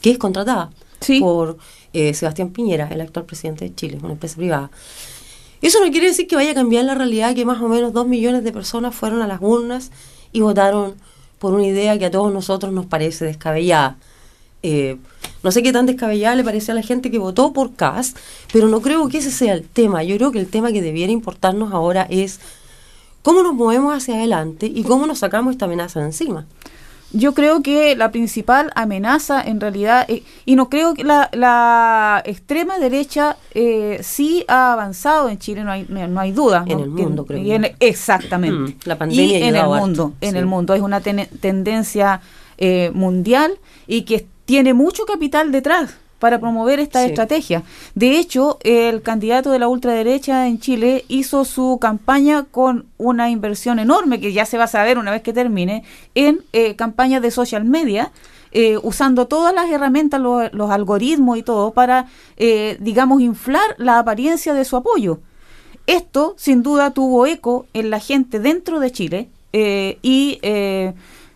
que 0.00 0.10
es 0.10 0.16
contratada 0.16 0.70
Por 1.20 1.58
eh, 1.92 2.14
Sebastián 2.14 2.50
Piñera, 2.50 2.88
el 2.90 3.00
actual 3.00 3.24
presidente 3.24 3.64
de 3.64 3.74
Chile, 3.74 3.98
una 4.02 4.12
empresa 4.12 4.36
privada. 4.36 4.70
Eso 5.60 5.84
no 5.84 5.90
quiere 5.90 6.06
decir 6.06 6.26
que 6.26 6.36
vaya 6.36 6.52
a 6.52 6.54
cambiar 6.54 6.84
la 6.84 6.94
realidad 6.94 7.34
que 7.34 7.44
más 7.44 7.60
o 7.60 7.68
menos 7.68 7.92
dos 7.92 8.06
millones 8.06 8.44
de 8.44 8.52
personas 8.52 8.94
fueron 8.94 9.22
a 9.22 9.26
las 9.26 9.40
urnas 9.40 9.90
y 10.32 10.40
votaron 10.40 10.94
por 11.38 11.54
una 11.54 11.66
idea 11.66 11.98
que 11.98 12.06
a 12.06 12.10
todos 12.10 12.32
nosotros 12.32 12.72
nos 12.72 12.86
parece 12.86 13.24
descabellada. 13.24 13.96
Eh, 14.62 14.96
no 15.42 15.52
sé 15.52 15.62
qué 15.62 15.72
tan 15.72 15.86
descabellada 15.86 16.34
le 16.34 16.44
parece 16.44 16.72
a 16.72 16.74
la 16.74 16.82
gente 16.82 17.10
que 17.10 17.18
votó 17.18 17.52
por 17.52 17.74
Cast, 17.74 18.16
pero 18.52 18.68
no 18.68 18.80
creo 18.80 19.08
que 19.08 19.18
ese 19.18 19.30
sea 19.30 19.54
el 19.54 19.62
tema. 19.62 20.02
Yo 20.02 20.16
creo 20.16 20.32
que 20.32 20.40
el 20.40 20.48
tema 20.48 20.72
que 20.72 20.82
debiera 20.82 21.12
importarnos 21.12 21.72
ahora 21.72 22.06
es 22.10 22.40
cómo 23.22 23.42
nos 23.42 23.54
movemos 23.54 23.96
hacia 23.96 24.16
adelante 24.16 24.66
y 24.66 24.82
cómo 24.82 25.06
nos 25.06 25.20
sacamos 25.20 25.52
esta 25.52 25.66
amenaza 25.66 26.00
de 26.00 26.06
encima. 26.06 26.46
Yo 27.10 27.32
creo 27.32 27.62
que 27.62 27.96
la 27.96 28.10
principal 28.10 28.70
amenaza 28.74 29.40
en 29.42 29.60
realidad, 29.60 30.04
eh, 30.08 30.22
y 30.44 30.56
no 30.56 30.68
creo 30.68 30.92
que 30.92 31.04
la, 31.04 31.30
la 31.32 32.22
extrema 32.26 32.78
derecha 32.78 33.36
eh, 33.54 33.98
sí 34.02 34.44
ha 34.46 34.74
avanzado 34.74 35.30
en 35.30 35.38
Chile, 35.38 35.64
no 35.64 35.70
hay, 35.70 35.86
no, 35.88 36.20
hay 36.20 36.32
duda. 36.32 36.64
En 36.66 36.78
¿no? 36.78 36.84
el 36.84 36.90
mundo, 36.90 37.24
creo 37.24 37.38
y 37.38 37.46
yo. 37.46 37.54
en- 37.54 37.74
exactamente. 37.80 38.72
Mm, 38.72 38.78
la 38.84 38.98
pandemia 38.98 39.24
y 39.24 39.34
en 39.36 39.42
el 39.42 39.54
ayudado 39.54 39.74
harto, 39.74 39.86
mundo, 39.86 40.12
en 40.20 40.32
sí. 40.32 40.36
el 40.38 40.46
mundo. 40.46 40.74
Es 40.74 40.82
una 40.82 41.00
ten- 41.00 41.28
tendencia 41.40 42.20
eh, 42.58 42.90
mundial 42.92 43.58
y 43.86 44.02
que 44.02 44.26
tiene 44.44 44.74
mucho 44.74 45.04
capital 45.06 45.50
detrás 45.52 45.94
para 46.18 46.38
promover 46.40 46.80
esta 46.80 47.02
Sí. 47.02 47.08
estrategia. 47.10 47.62
De 47.94 48.18
hecho, 48.18 48.58
el 48.62 49.02
candidato 49.02 49.50
de 49.50 49.58
la 49.58 49.68
ultraderecha 49.68 50.46
en 50.48 50.58
Chile 50.58 51.04
hizo 51.08 51.44
su 51.44 51.78
campaña 51.80 52.44
con 52.50 52.86
una 52.98 53.30
inversión 53.30 53.78
enorme, 53.78 54.18
que 54.20 54.32
ya 54.32 54.44
se 54.44 54.58
va 54.58 54.64
a 54.64 54.68
saber 54.68 54.98
una 54.98 55.10
vez 55.12 55.22
que 55.22 55.32
termine, 55.32 55.84
en 56.14 56.40
eh, 56.52 56.74
campañas 56.76 57.22
de 57.22 57.30
social 57.30 57.64
media, 57.64 58.10
eh, 58.50 58.78
usando 58.82 59.26
todas 59.26 59.54
las 59.54 59.70
herramientas, 59.70 60.20
lo- 60.20 60.48
los 60.50 60.70
algoritmos 60.70 61.38
y 61.38 61.42
todo, 61.42 61.70
para, 61.72 62.06
eh, 62.36 62.76
digamos, 62.80 63.20
inflar 63.20 63.74
la 63.76 63.98
apariencia 63.98 64.54
de 64.54 64.64
su 64.64 64.76
apoyo. 64.76 65.20
Esto, 65.86 66.34
sin 66.36 66.62
duda, 66.62 66.90
tuvo 66.92 67.26
eco 67.26 67.66
en 67.74 67.90
la 67.90 68.00
gente 68.00 68.40
dentro 68.40 68.80
de 68.80 68.90
Chile 68.92 69.28
y 70.02 70.38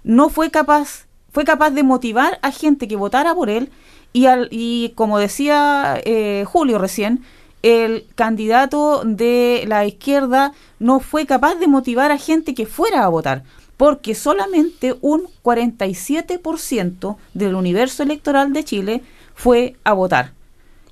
no 0.04 0.28
fue 0.28 0.50
capaz, 0.50 1.06
fue 1.32 1.44
capaz 1.44 1.70
de 1.70 1.82
motivar 1.82 2.38
a 2.42 2.50
gente 2.50 2.86
que 2.88 2.96
votara 2.96 3.34
por 3.34 3.48
él 3.48 3.70
y, 4.12 4.26
al, 4.26 4.48
y 4.50 4.90
como 4.94 5.18
decía 5.18 6.00
eh, 6.04 6.44
Julio 6.46 6.78
recién, 6.78 7.22
el 7.62 8.06
candidato 8.16 9.02
de 9.04 9.64
la 9.68 9.86
izquierda 9.86 10.52
no 10.80 10.98
fue 11.00 11.26
capaz 11.26 11.54
de 11.56 11.68
motivar 11.68 12.10
a 12.10 12.18
gente 12.18 12.54
que 12.54 12.66
fuera 12.66 13.04
a 13.04 13.08
votar, 13.08 13.44
porque 13.76 14.14
solamente 14.14 14.96
un 15.00 15.28
47% 15.42 17.16
del 17.34 17.54
universo 17.54 18.02
electoral 18.02 18.52
de 18.52 18.64
Chile 18.64 19.02
fue 19.34 19.76
a 19.84 19.92
votar. 19.92 20.32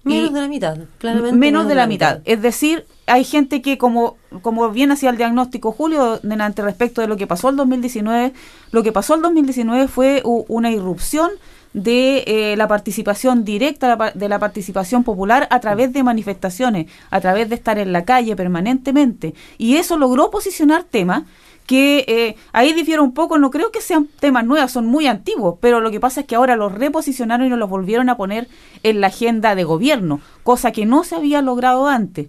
Menos 0.03 0.31
Y- 0.31 0.35
de 0.35 0.41
la 0.41 0.49
mitad, 0.49 0.79
claramente. 0.99 1.37
menos 1.37 1.69
de 1.69 1.75
la 1.75 1.87
mitad. 1.87 2.21
Es 2.25 2.41
decir, 2.41 2.87
hay 3.07 3.23
gente 3.25 3.61
que 3.61 3.77
como, 3.77 4.17
como 4.41 4.71
bien 4.71 4.93
hacía 4.93 5.11
el 5.11 5.19
diagnóstico 5.19 5.73
Julio 5.73 6.19
delante 6.23 6.63
respecto 6.63 7.01
de 7.03 7.07
lo 7.07 7.17
que 7.19 7.27
pasó 7.27 7.51
el 7.51 7.57
2019, 7.57 8.33
lo 8.71 8.83
que 8.83 8.93
pasó 8.93 9.15
el 9.15 9.23
2019 9.23 9.89
fue 9.89 10.23
una 10.25 10.71
irrupción 10.71 11.31
de 11.73 12.25
eh, 12.27 12.57
la 12.57 12.69
participación 12.69 13.45
directa, 13.45 14.13
de 14.15 14.29
la 14.29 14.39
participación 14.39 15.05
popular 15.05 15.47
a 15.51 15.61
través 15.61 15.93
de 15.93 16.03
manifestaciones, 16.03 16.87
a 17.11 17.21
través 17.21 17.49
de 17.49 17.55
estar 17.55 17.79
en 17.79 17.93
la 17.93 18.05
calle 18.05 18.35
permanentemente. 18.37 19.35
Y 19.59 19.77
eso 19.77 19.97
logró 19.97 20.31
posicionar 20.31 20.85
temas 20.85 21.25
que 21.67 22.05
eh, 22.09 22.37
ahí 22.53 22.73
difiere 22.73 23.01
un 23.01 23.15
poco, 23.15 23.39
no 23.39 23.53
creo 23.53 23.71
que 23.71 23.81
sean 23.81 24.09
temas 24.19 24.45
nuevos, 24.45 24.73
son 24.73 24.87
muy 24.87 25.07
antiguos, 25.07 25.57
pero 25.61 25.81
lo 25.81 25.93
que 25.93 26.01
pasa 26.01 26.23
es 26.23 26.27
que 26.27 26.35
ahora 26.35 26.57
los 26.57 26.73
reposicionaron 26.73 27.47
y 27.47 27.51
nos 27.51 27.61
los 27.61 27.71
volvieron 27.71 28.09
a 28.09 28.17
poner 28.17 28.49
en 28.83 29.01
la 29.01 29.07
agenda 29.07 29.55
de 29.55 29.63
gobierno, 29.63 30.21
cosa 30.43 30.73
que 30.73 30.85
no 30.85 31.05
se 31.05 31.15
había 31.15 31.43
logrado 31.43 31.87
antes. 31.87 32.29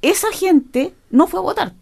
Esa 0.00 0.28
gente 0.32 0.94
no 1.10 1.26
fue 1.26 1.40
a 1.40 1.42
votar. 1.42 1.72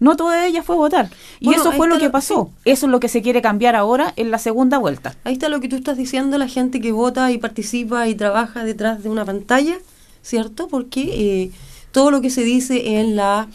No 0.00 0.16
toda 0.16 0.46
ella 0.46 0.62
fue 0.62 0.76
a 0.76 0.78
votar. 0.78 1.10
Y 1.40 1.46
Bueno, 1.46 1.62
eso 1.62 1.72
fue 1.72 1.88
lo 1.88 1.98
que 1.98 2.04
lo- 2.06 2.12
pasó. 2.12 2.50
Eso 2.64 2.86
es 2.86 2.92
lo 2.92 3.00
que 3.00 3.08
se 3.08 3.20
quiere 3.22 3.42
cambiar 3.42 3.74
ahora 3.74 4.12
en 4.16 4.30
la 4.30 4.38
segunda 4.38 4.78
vuelta. 4.78 5.16
Ahí 5.24 5.32
está 5.32 5.48
lo 5.48 5.60
que 5.60 5.68
tú 5.68 5.76
estás 5.76 5.96
diciendo, 5.96 6.38
la 6.38 6.46
gente 6.48 6.80
que 6.80 6.92
vota 6.92 7.30
y 7.32 7.38
participa 7.38 8.06
y 8.08 8.14
trabaja 8.14 8.62
detrás 8.64 9.02
de 9.02 9.08
una 9.08 9.24
pantalla, 9.24 9.76
¿cierto? 10.22 10.68
Porque 10.68 11.00
eh, 11.44 11.50
todo 11.90 12.10
lo 12.12 12.20
que 12.20 12.30
se 12.30 12.42
dice 12.44 12.98
en 13.00 13.16
la 13.16 13.48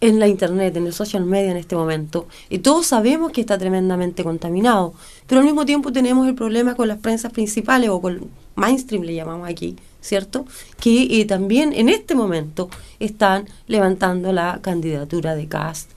en 0.00 0.18
la 0.18 0.26
internet, 0.26 0.76
en 0.76 0.86
el 0.88 0.92
social 0.92 1.24
media 1.24 1.52
en 1.52 1.56
este 1.56 1.76
momento, 1.76 2.26
y 2.50 2.58
todos 2.58 2.86
sabemos 2.86 3.30
que 3.30 3.40
está 3.40 3.56
tremendamente 3.56 4.24
contaminado, 4.24 4.94
pero 5.28 5.40
al 5.40 5.44
mismo 5.46 5.64
tiempo 5.64 5.92
tenemos 5.92 6.26
el 6.26 6.34
problema 6.34 6.74
con 6.74 6.88
las 6.88 6.98
prensas 6.98 7.30
principales 7.30 7.88
o 7.88 8.00
con 8.00 8.28
mainstream 8.56 9.04
le 9.04 9.14
llamamos 9.14 9.48
aquí, 9.48 9.76
¿cierto? 10.02 10.44
Que 10.78 11.20
eh, 11.20 11.24
también 11.24 11.72
en 11.72 11.88
este 11.88 12.14
momento 12.14 12.68
están 13.00 13.46
levantando 13.68 14.32
la 14.32 14.58
candidatura 14.60 15.34
de 15.34 15.46
Cast 15.48 15.90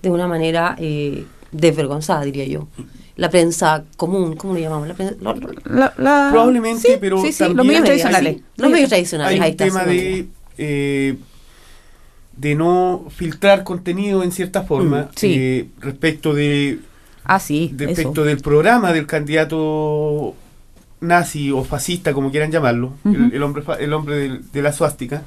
de 0.00 0.10
una 0.10 0.26
manera 0.26 0.74
eh, 0.78 1.26
desvergonzada, 1.52 2.22
diría 2.24 2.46
yo. 2.46 2.68
La 3.16 3.28
prensa 3.30 3.84
común, 3.96 4.36
¿cómo 4.36 4.54
le 4.54 4.60
llamamos? 4.60 4.86
La 4.88 4.94
prensa, 4.94 5.16
lo- 5.20 5.34
lo- 5.34 5.50
La- 5.64 5.92
la- 5.98 6.28
Probablemente, 6.30 6.88
Sí, 6.92 6.94
pero 7.00 7.20
sí, 7.20 7.32
sí, 7.32 7.38
también 7.40 7.56
los 7.56 7.66
medios 7.66 7.80
hay- 7.80 7.86
tradicionales. 7.86 8.36
Los 8.56 8.70
medios 8.70 8.88
tradicionales, 8.88 9.34
Hay 9.40 9.44
ahí 9.44 9.50
está. 9.50 9.64
tema 9.64 9.84
de, 9.84 10.26
eh, 10.56 11.16
de 12.36 12.54
no 12.54 13.06
filtrar 13.10 13.64
contenido 13.64 14.22
en 14.22 14.30
cierta 14.30 14.62
forma 14.62 15.02
Mm, 15.02 15.08
sí. 15.16 15.34
eh, 15.36 15.66
respecto 15.80 16.32
de 16.32 16.78
Ah, 17.24 17.40
sí, 17.40 17.74
respecto 17.76 18.12
eso. 18.12 18.24
del 18.24 18.38
programa 18.38 18.92
del 18.92 19.06
candidato 19.06 20.34
nazi 21.00 21.50
o 21.50 21.64
fascista, 21.64 22.12
como 22.12 22.30
quieran 22.30 22.50
llamarlo, 22.50 22.94
el- 23.04 23.42
hombre 23.42 23.62
el 23.80 23.92
hombre 23.92 24.40
de 24.52 24.62
la 24.62 24.72
suástica, 24.72 25.22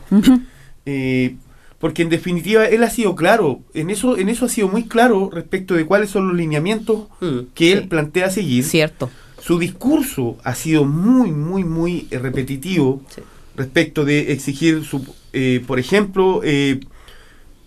eh, 0.86 1.36
porque 1.80 2.04
en 2.04 2.10
definitiva 2.10 2.66
él 2.68 2.84
ha 2.84 2.90
sido 2.90 3.16
claro, 3.16 3.62
en 3.74 3.90
eso, 3.90 4.18
en 4.18 4.30
eso 4.30 4.46
ha 4.46 4.50
sido 4.50 4.68
muy 4.68 4.84
claro 4.84 5.30
respecto 5.34 5.74
de 5.74 5.86
cuáles 5.86 6.10
son 6.10 6.28
los 6.28 6.38
lineamientos 6.38 7.08
Mm, 7.22 7.40
que 7.56 7.72
él 7.72 7.82
sí. 7.82 7.88
plantea 7.88 8.30
seguir. 8.30 8.64
Cierto. 8.64 9.10
Su 9.42 9.58
discurso 9.58 10.38
ha 10.44 10.54
sido 10.54 10.86
muy, 10.86 11.32
muy, 11.32 11.64
muy 11.64 12.08
eh, 12.12 12.20
repetitivo 12.20 13.02
Sí. 13.16 13.22
respecto 13.56 14.06
de 14.06 14.32
exigir, 14.32 14.84
su, 14.84 15.04
eh, 15.34 15.64
por 15.66 15.80
ejemplo, 15.80 16.42
eh, 16.44 16.80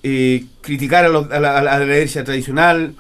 eh, 0.05 0.45
criticar 0.61 1.05
a, 1.05 1.09
los- 1.09 1.31
a 1.33 1.41
la, 1.41 1.59
a 1.59 1.63
la- 1.63 1.73
a 1.75 1.79
la 1.81 1.87
derecha 1.87 2.23
tradicional, 2.23 2.95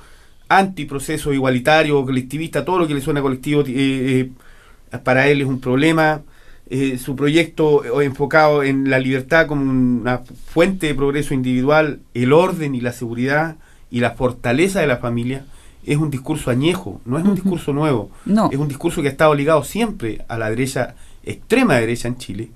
antiproceso 0.48 1.32
igualitario, 1.32 2.04
colectivista, 2.04 2.64
todo 2.64 2.78
lo 2.78 2.86
que 2.88 2.94
le 2.94 3.00
suena 3.00 3.22
colectivo 3.22 3.62
eh, 3.62 3.64
eh, 3.68 4.30
para 5.02 5.28
él 5.28 5.40
es 5.40 5.46
un 5.46 5.60
problema. 5.60 6.22
Eh, 6.70 6.98
su 6.98 7.14
proyecto 7.14 8.00
eh, 8.00 8.04
enfocado 8.04 8.62
en 8.62 8.88
la 8.88 8.98
libertad 8.98 9.46
como 9.46 9.62
una 9.62 10.22
fuente 10.46 10.86
de 10.86 10.94
progreso 10.94 11.34
individual, 11.34 12.00
el 12.14 12.32
orden 12.32 12.74
y 12.74 12.80
la 12.80 12.92
seguridad 12.92 13.56
y 13.90 14.00
la 14.00 14.12
fortaleza 14.12 14.80
de 14.80 14.86
la 14.86 14.96
familia, 14.96 15.44
es 15.84 15.98
un 15.98 16.10
discurso 16.10 16.50
añejo, 16.50 17.02
no 17.04 17.18
es 17.18 17.24
un 17.24 17.34
discurso 17.34 17.74
nuevo. 17.74 18.10
No. 18.24 18.48
Es 18.50 18.58
un 18.58 18.68
discurso 18.68 19.02
que 19.02 19.08
ha 19.08 19.10
estado 19.10 19.34
ligado 19.34 19.62
siempre 19.64 20.24
a 20.28 20.38
la 20.38 20.48
derecha, 20.48 20.94
extrema 21.22 21.74
derecha 21.74 22.08
en 22.08 22.16
Chile, 22.16 22.50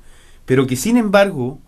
pero 0.47 0.67
que 0.67 0.77
sin 0.77 0.97
embargo 0.97 1.59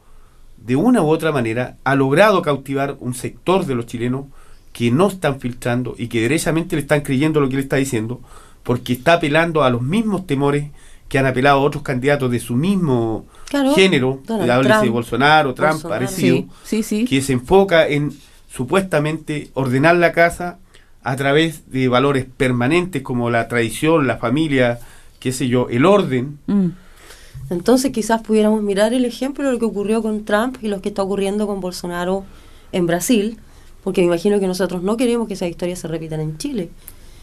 de 0.65 0.77
una 0.77 1.03
u 1.03 1.09
otra 1.09 1.33
manera, 1.33 1.77
ha 1.85 1.95
logrado 1.95 2.43
cautivar 2.43 2.97
un 3.01 3.15
sector 3.15 3.67
de 3.67 3.75
los 3.75 3.87
chilenos 3.87 4.27
que 4.73 4.91
no 4.91 5.09
están 5.09 5.41
filtrando 5.41 5.95
y 5.99 6.09
que 6.09 6.21
derechamente 6.21 6.77
le 6.77 6.83
están 6.83 7.01
creyendo 7.01 7.41
lo 7.41 7.49
que 7.49 7.57
le 7.57 7.63
está 7.63 7.77
diciendo, 7.77 8.21
porque 8.63 8.93
está 8.93 9.15
apelando 9.15 9.63
a 9.63 9.71
los 9.71 9.83
mismos 9.83 10.27
temores 10.27 10.71
que 11.09 11.19
han 11.19 11.27
apelado 11.27 11.61
otros 11.61 11.83
candidatos 11.83 12.31
de 12.31 12.39
su 12.39 12.55
mismo 12.55 13.27
Claro, 13.49 13.75
género, 13.75 14.21
Donald 14.27 14.51
háblese 14.51 14.85
de 14.85 14.91
Bolsonaro, 14.91 15.55
Trump, 15.55 15.73
Bolsonaro. 15.73 16.01
parecido, 16.07 16.37
Sí, 16.63 16.83
sí, 16.83 16.83
sí. 16.83 17.05
que 17.05 17.21
se 17.21 17.33
enfoca 17.33 17.89
en 17.89 18.13
supuestamente 18.49 19.51
ordenar 19.55 19.97
la 19.97 20.13
casa 20.13 20.59
a 21.03 21.17
través 21.17 21.71
de 21.73 21.89
valores 21.89 22.27
permanentes 22.37 23.03
como 23.03 23.31
la 23.31 23.49
tradición, 23.49 24.07
la 24.07 24.19
familia, 24.19 24.79
qué 25.19 25.33
sé 25.33 25.49
yo, 25.49 25.67
el 25.71 25.85
orden. 25.87 26.39
Mm. 26.47 26.69
Entonces 27.51 27.91
quizás 27.91 28.23
pudiéramos 28.23 28.63
mirar 28.63 28.93
el 28.93 29.05
ejemplo 29.05 29.45
de 29.47 29.53
lo 29.53 29.59
que 29.59 29.65
ocurrió 29.65 30.03
con 30.03 30.25
Trump 30.25 30.59
y 30.63 30.69
lo 30.69 30.81
que 30.81 30.91
está 30.91 31.03
ocurriendo 31.03 31.47
con 31.47 31.61
Bolsonaro 31.61 32.25
en 32.71 32.87
Brasil, 32.87 33.39
porque 33.83 34.03
me 34.03 34.07
imagino 34.09 34.39
que 34.39 34.47
nosotros 34.47 34.83
no 34.83 34.97
queremos 34.97 35.27
que 35.27 35.35
esas 35.35 35.49
historias 35.49 35.81
se 35.81 35.89
repitan 35.89 36.21
en 36.21 36.39
Chile. 36.39 36.71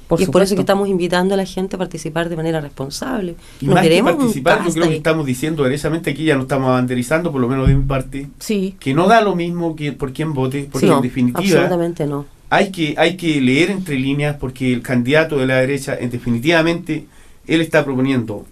Por 0.07 0.19
y 0.19 0.23
es 0.23 0.29
por 0.29 0.41
eso 0.41 0.55
que 0.55 0.61
estamos 0.61 0.87
invitando 0.87 1.33
a 1.33 1.37
la 1.37 1.45
gente 1.45 1.75
a 1.75 1.79
participar 1.79 2.29
de 2.29 2.35
manera 2.37 2.61
responsable. 2.61 3.35
Y 3.59 3.65
no 3.65 3.73
más 3.73 3.83
queremos 3.83 4.13
participar, 4.15 4.65
yo 4.65 4.73
creo 4.73 4.89
que 4.89 4.95
estamos 4.95 5.25
diciendo 5.25 5.63
derechamente 5.63 6.11
aquí, 6.11 6.23
ya 6.23 6.35
no 6.35 6.43
estamos 6.43 6.69
abanderizando, 6.69 7.31
por 7.31 7.41
lo 7.41 7.47
menos 7.49 7.67
de 7.67 7.75
mi 7.75 7.83
parte, 7.83 8.27
Sí, 8.39 8.75
que 8.79 8.93
no 8.93 9.07
da 9.07 9.21
lo 9.21 9.35
mismo 9.35 9.75
que 9.75 9.91
por 9.91 10.13
quién 10.13 10.33
vote, 10.33 10.67
porque 10.71 10.87
Sí, 10.87 10.89
no, 10.89 10.97
en 10.97 11.03
definitiva 11.03 11.39
absolutamente 11.41 12.05
no. 12.07 12.25
hay 12.49 12.71
que, 12.71 12.95
hay 12.97 13.17
que 13.17 13.41
leer 13.41 13.69
entre 13.71 13.99
líneas, 13.99 14.37
porque 14.39 14.71
el 14.71 14.81
candidato 14.81 15.37
de 15.37 15.45
la 15.47 15.55
derecha, 15.57 15.97
en 15.99 16.09
definitivamente, 16.09 17.05
él 17.45 17.59
está 17.61 17.83
proponiendo 17.83 18.45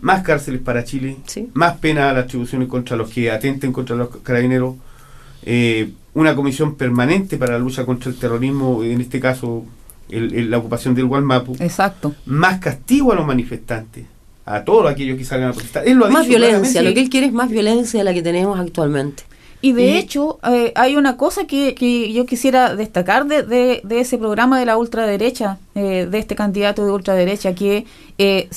más 0.00 0.22
cárceles 0.22 0.60
para 0.60 0.82
Chile, 0.84 1.16
Sí. 1.26 1.48
más 1.54 1.76
pena 1.78 2.10
a 2.10 2.12
las 2.12 2.24
atribuciones 2.24 2.68
contra 2.68 2.96
los 2.96 3.10
que 3.10 3.30
atenten 3.30 3.72
contra 3.72 3.94
los 3.94 4.08
carabineros, 4.24 4.74
eh, 5.44 5.90
una 6.14 6.34
comisión 6.34 6.74
permanente 6.74 7.36
para 7.36 7.52
la 7.52 7.58
lucha 7.60 7.84
contra 7.86 8.10
el 8.10 8.16
terrorismo, 8.16 8.82
en 8.82 9.00
este 9.00 9.20
caso 9.20 9.64
el- 10.08 10.34
el- 10.34 10.50
la 10.50 10.58
ocupación 10.58 10.94
del 10.94 11.06
Gualmapu, 11.06 11.56
exacto. 11.60 12.14
más 12.26 12.58
castigo 12.60 13.12
a 13.12 13.14
los 13.16 13.26
manifestantes, 13.26 14.04
a 14.44 14.62
todos 14.64 14.90
aquellos 14.90 15.18
que 15.18 15.24
salgan 15.24 15.50
a 15.50 15.52
protestar. 15.52 15.86
Él 15.88 15.96
lo 15.98 16.06
ha 16.06 16.10
Más 16.10 16.22
dicho 16.26 16.38
violencia, 16.38 16.58
claramente. 16.60 16.82
lo 16.88 16.94
que 16.94 17.00
él 17.00 17.10
quiere 17.10 17.26
es 17.26 17.32
más 17.32 17.50
violencia 17.50 17.98
de 18.00 18.04
la 18.04 18.14
que 18.14 18.22
tenemos 18.22 18.58
actualmente. 18.60 19.24
Y 19.62 19.72
de 19.72 19.86
Y- 19.86 19.96
hecho, 19.96 20.38
eh, 20.48 20.72
hay 20.76 20.96
una 20.96 21.16
cosa 21.16 21.46
que, 21.46 21.74
que 21.74 22.12
yo 22.12 22.26
quisiera 22.26 22.76
destacar 22.76 23.26
de, 23.26 23.42
de- 23.42 23.80
de 23.82 24.00
ese 24.00 24.18
programa 24.18 24.58
de 24.60 24.66
la 24.66 24.76
ultraderecha, 24.76 25.58
eh, 25.74 26.06
de 26.08 26.18
este 26.18 26.36
candidato 26.36 26.84
de 26.84 26.92
ultraderecha, 26.92 27.54
que 27.54 27.86
eh, 28.18 28.48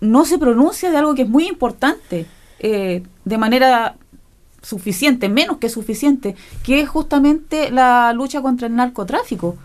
no 0.00 0.24
se 0.26 0.38
pronuncia 0.38 0.90
de 0.90 0.98
algo 0.98 1.14
que 1.14 1.22
es 1.22 1.28
muy 1.28 1.48
importante 1.48 2.26
eh, 2.60 3.02
de 3.24 3.38
manera 3.38 3.96
suficiente, 4.62 5.28
menos 5.28 5.58
que 5.58 5.68
suficiente, 5.68 6.34
que 6.64 6.80
es 6.80 6.88
justamente 6.88 7.70
la 7.70 8.12
lucha 8.12 8.40
contra 8.42 8.66
el 8.66 8.74
narcotráfico. 8.76 9.56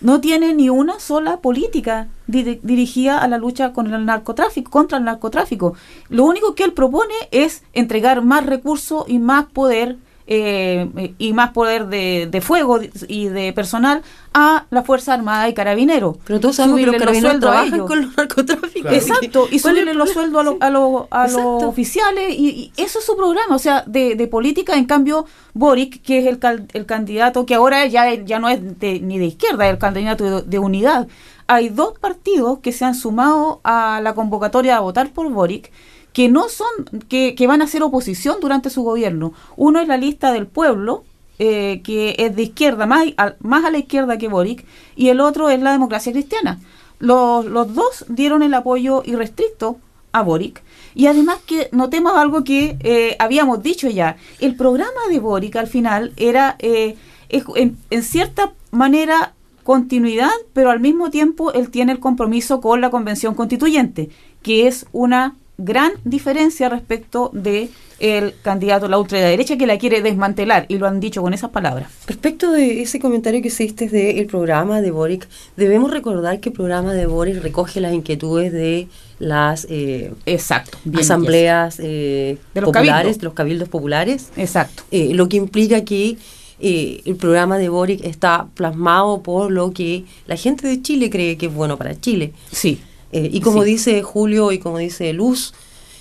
No 0.00 0.20
tiene 0.20 0.54
ni 0.54 0.70
una 0.70 0.98
sola 0.98 1.38
política 1.38 2.08
di- 2.26 2.58
dirigida 2.62 3.18
a 3.18 3.28
la 3.28 3.36
lucha 3.38 3.72
con 3.72 3.92
el 3.92 4.06
narcotráfico, 4.06 4.70
contra 4.70 4.96
el 4.98 5.04
narcotráfico. 5.04 5.74
Lo 6.08 6.24
único 6.24 6.54
que 6.54 6.64
él 6.64 6.72
propone 6.72 7.14
es 7.32 7.62
entregar 7.74 8.22
más 8.22 8.46
recursos 8.46 9.04
y 9.08 9.18
más 9.18 9.44
poder 9.46 9.98
eh, 10.32 11.12
y 11.18 11.32
más 11.32 11.50
poder 11.50 11.88
de, 11.88 12.28
de 12.30 12.40
fuego 12.40 12.78
y 13.08 13.26
de 13.26 13.52
personal 13.52 14.02
a 14.32 14.66
la 14.70 14.84
Fuerza 14.84 15.12
Armada 15.12 15.48
y 15.48 15.54
Carabineros. 15.54 16.16
Pero 16.24 16.38
todos 16.38 16.54
sabemos 16.56 16.78
que 16.78 16.86
los 16.86 16.94
Subirle 16.94 17.04
carabineros 17.04 17.40
trabajan 17.40 17.86
con 17.88 18.02
los 18.02 18.16
narcotráficos. 18.16 18.80
Claro. 18.82 18.96
Exacto, 18.96 19.48
y 19.50 19.58
¿Cuál 19.60 19.76
es 19.76 19.82
el 19.82 19.88
subirle 19.88 19.94
los 19.94 20.10
sueldos 20.12 20.40
a, 20.40 20.44
lo- 20.44 20.56
a, 20.60 20.70
lo- 20.70 21.08
a 21.10 21.26
los 21.26 21.62
oficiales, 21.64 22.30
y, 22.38 22.72
y 22.76 22.82
eso 22.82 23.00
es 23.00 23.04
su 23.04 23.16
programa, 23.16 23.56
o 23.56 23.58
sea, 23.58 23.82
de, 23.86 24.14
de 24.14 24.26
política. 24.28 24.76
En 24.76 24.84
cambio, 24.84 25.26
Boric, 25.52 26.00
que 26.00 26.18
es 26.20 26.26
el, 26.26 26.38
cal- 26.38 26.68
el 26.74 26.86
candidato, 26.86 27.44
que 27.44 27.56
ahora 27.56 27.84
ya, 27.86 28.14
ya 28.14 28.38
no 28.38 28.48
es 28.48 28.78
de- 28.78 29.00
ni 29.00 29.18
de 29.18 29.26
izquierda, 29.26 29.66
es 29.66 29.72
el 29.72 29.78
candidato 29.78 30.24
de, 30.24 30.42
de 30.42 30.58
unidad. 30.60 31.08
Hay 31.48 31.68
dos 31.70 31.98
partidos 31.98 32.60
que 32.60 32.70
se 32.70 32.84
han 32.84 32.94
sumado 32.94 33.60
a 33.64 34.00
la 34.00 34.14
convocatoria 34.14 34.76
a 34.76 34.80
votar 34.80 35.10
por 35.10 35.28
Boric, 35.28 35.72
que 36.12 36.28
no 36.28 36.48
son, 36.48 36.68
que, 37.08 37.34
que 37.34 37.46
van 37.46 37.62
a 37.62 37.64
hacer 37.64 37.82
oposición 37.82 38.36
durante 38.40 38.70
su 38.70 38.82
gobierno. 38.82 39.32
Uno 39.56 39.80
es 39.80 39.88
la 39.88 39.96
lista 39.96 40.32
del 40.32 40.46
pueblo, 40.46 41.04
eh, 41.38 41.80
que 41.84 42.16
es 42.18 42.34
de 42.36 42.42
izquierda, 42.42 42.86
más, 42.86 43.06
a, 43.16 43.34
más 43.40 43.64
a 43.64 43.70
la 43.70 43.78
izquierda 43.78 44.18
que 44.18 44.28
Boric, 44.28 44.64
y 44.96 45.08
el 45.08 45.20
otro 45.20 45.50
es 45.50 45.60
la 45.60 45.72
democracia 45.72 46.12
cristiana. 46.12 46.60
Los, 46.98 47.46
los 47.46 47.74
dos 47.74 48.04
dieron 48.08 48.42
el 48.42 48.52
apoyo 48.54 49.02
irrestricto 49.06 49.78
a 50.12 50.22
Boric. 50.22 50.62
Y 50.94 51.06
además 51.06 51.38
que 51.46 51.68
notemos 51.72 52.16
algo 52.16 52.42
que 52.42 52.76
eh, 52.80 53.16
habíamos 53.18 53.62
dicho 53.62 53.88
ya. 53.88 54.16
El 54.40 54.56
programa 54.56 55.00
de 55.08 55.20
Boric 55.20 55.56
al 55.56 55.68
final 55.68 56.12
era 56.16 56.56
eh, 56.58 56.96
en 57.30 58.02
cierta 58.02 58.52
manera 58.72 59.34
continuidad, 59.62 60.32
pero 60.52 60.70
al 60.70 60.80
mismo 60.80 61.10
tiempo 61.10 61.52
él 61.52 61.70
tiene 61.70 61.92
el 61.92 62.00
compromiso 62.00 62.60
con 62.60 62.80
la 62.80 62.90
convención 62.90 63.34
constituyente, 63.34 64.10
que 64.42 64.66
es 64.66 64.86
una 64.90 65.36
gran 65.60 65.92
diferencia 66.04 66.68
respecto 66.68 67.30
de 67.32 67.70
el 67.98 68.34
candidato 68.42 68.86
a 68.86 68.88
la 68.88 68.98
ultraderecha 68.98 69.58
que 69.58 69.66
la 69.66 69.76
quiere 69.78 70.00
desmantelar 70.00 70.64
y 70.68 70.78
lo 70.78 70.86
han 70.86 71.00
dicho 71.00 71.20
con 71.20 71.34
esas 71.34 71.50
palabras. 71.50 71.90
Respecto 72.06 72.50
de 72.50 72.80
ese 72.80 72.98
comentario 72.98 73.42
que 73.42 73.48
hiciste 73.48 73.88
del 73.88 74.26
programa 74.26 74.80
de 74.80 74.90
Boric, 74.90 75.28
debemos 75.56 75.90
recordar 75.90 76.40
que 76.40 76.48
el 76.48 76.54
programa 76.54 76.94
de 76.94 77.04
Boric 77.06 77.42
recoge 77.42 77.80
las 77.80 77.92
inquietudes 77.92 78.52
de 78.52 78.88
las 79.18 79.66
eh, 79.68 80.14
Exacto. 80.24 80.78
bien, 80.84 81.00
asambleas 81.04 81.78
eh, 81.78 82.38
De 82.54 82.60
los 82.62 82.68
populares, 82.68 82.90
cabildos. 82.92 83.18
de 83.18 83.24
los 83.24 83.34
cabildos 83.34 83.68
populares. 83.68 84.28
Exacto. 84.36 84.82
eh, 84.90 85.12
lo 85.12 85.28
que 85.28 85.36
implica 85.36 85.84
que 85.84 86.16
eh, 86.62 87.00
el 87.04 87.16
programa 87.16 87.58
de 87.58 87.68
Boric 87.68 88.04
está 88.04 88.46
plasmado 88.54 89.22
por 89.22 89.50
lo 89.50 89.72
que 89.72 90.04
la 90.26 90.36
gente 90.36 90.66
de 90.66 90.80
Chile 90.82 91.10
cree 91.10 91.36
que 91.36 91.46
es 91.46 91.54
bueno 91.54 91.76
para 91.76 91.98
Chile. 92.00 92.32
Sí. 92.52 92.80
Eh, 93.12 93.28
y 93.32 93.40
como 93.40 93.62
Sí. 93.64 93.70
dice 93.70 94.02
Julio 94.02 94.52
y 94.52 94.58
como 94.58 94.78
dice 94.78 95.12
Luz, 95.12 95.52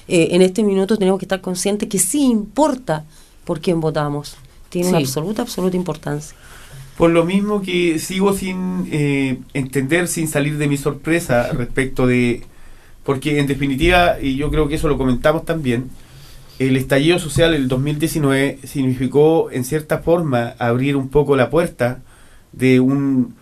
eh, 0.07 0.29
en 0.31 0.41
este 0.41 0.63
minuto 0.63 0.97
tenemos 0.97 1.19
que 1.19 1.25
estar 1.25 1.41
conscientes 1.41 1.89
que 1.89 1.99
sí 1.99 2.23
importa 2.23 3.05
por 3.45 3.59
quién 3.61 3.79
votamos. 3.79 4.37
Tiene 4.69 4.89
una 4.89 4.97
absoluta, 4.99 5.41
absoluta 5.41 5.75
importancia. 5.75 6.35
Por 6.97 7.11
lo 7.11 7.23
mismo 7.25 7.61
que 7.61 7.97
sigo 7.97 8.33
sin 8.33 8.87
eh, 8.91 9.39
entender, 9.53 10.07
sin 10.07 10.27
salir 10.27 10.57
de 10.57 10.67
mi 10.67 10.77
sorpresa 10.77 11.51
respecto 11.53 12.05
de... 12.05 12.43
Porque 13.03 13.39
en 13.39 13.47
definitiva, 13.47 14.17
y 14.21 14.35
yo 14.35 14.51
creo 14.51 14.67
que 14.67 14.75
eso 14.75 14.87
lo 14.89 14.97
comentamos 14.97 15.45
también, 15.45 15.89
el 16.59 16.75
estallido 16.75 17.17
social 17.17 17.53
del 17.53 17.67
2019 17.69 18.59
significó 18.65 19.49
en 19.49 19.63
cierta 19.63 19.99
forma 19.99 20.55
abrir 20.59 20.97
un 20.97 21.07
poco 21.07 21.35
la 21.37 21.49
puerta 21.49 22.01
de 22.51 22.79
un 22.81 23.33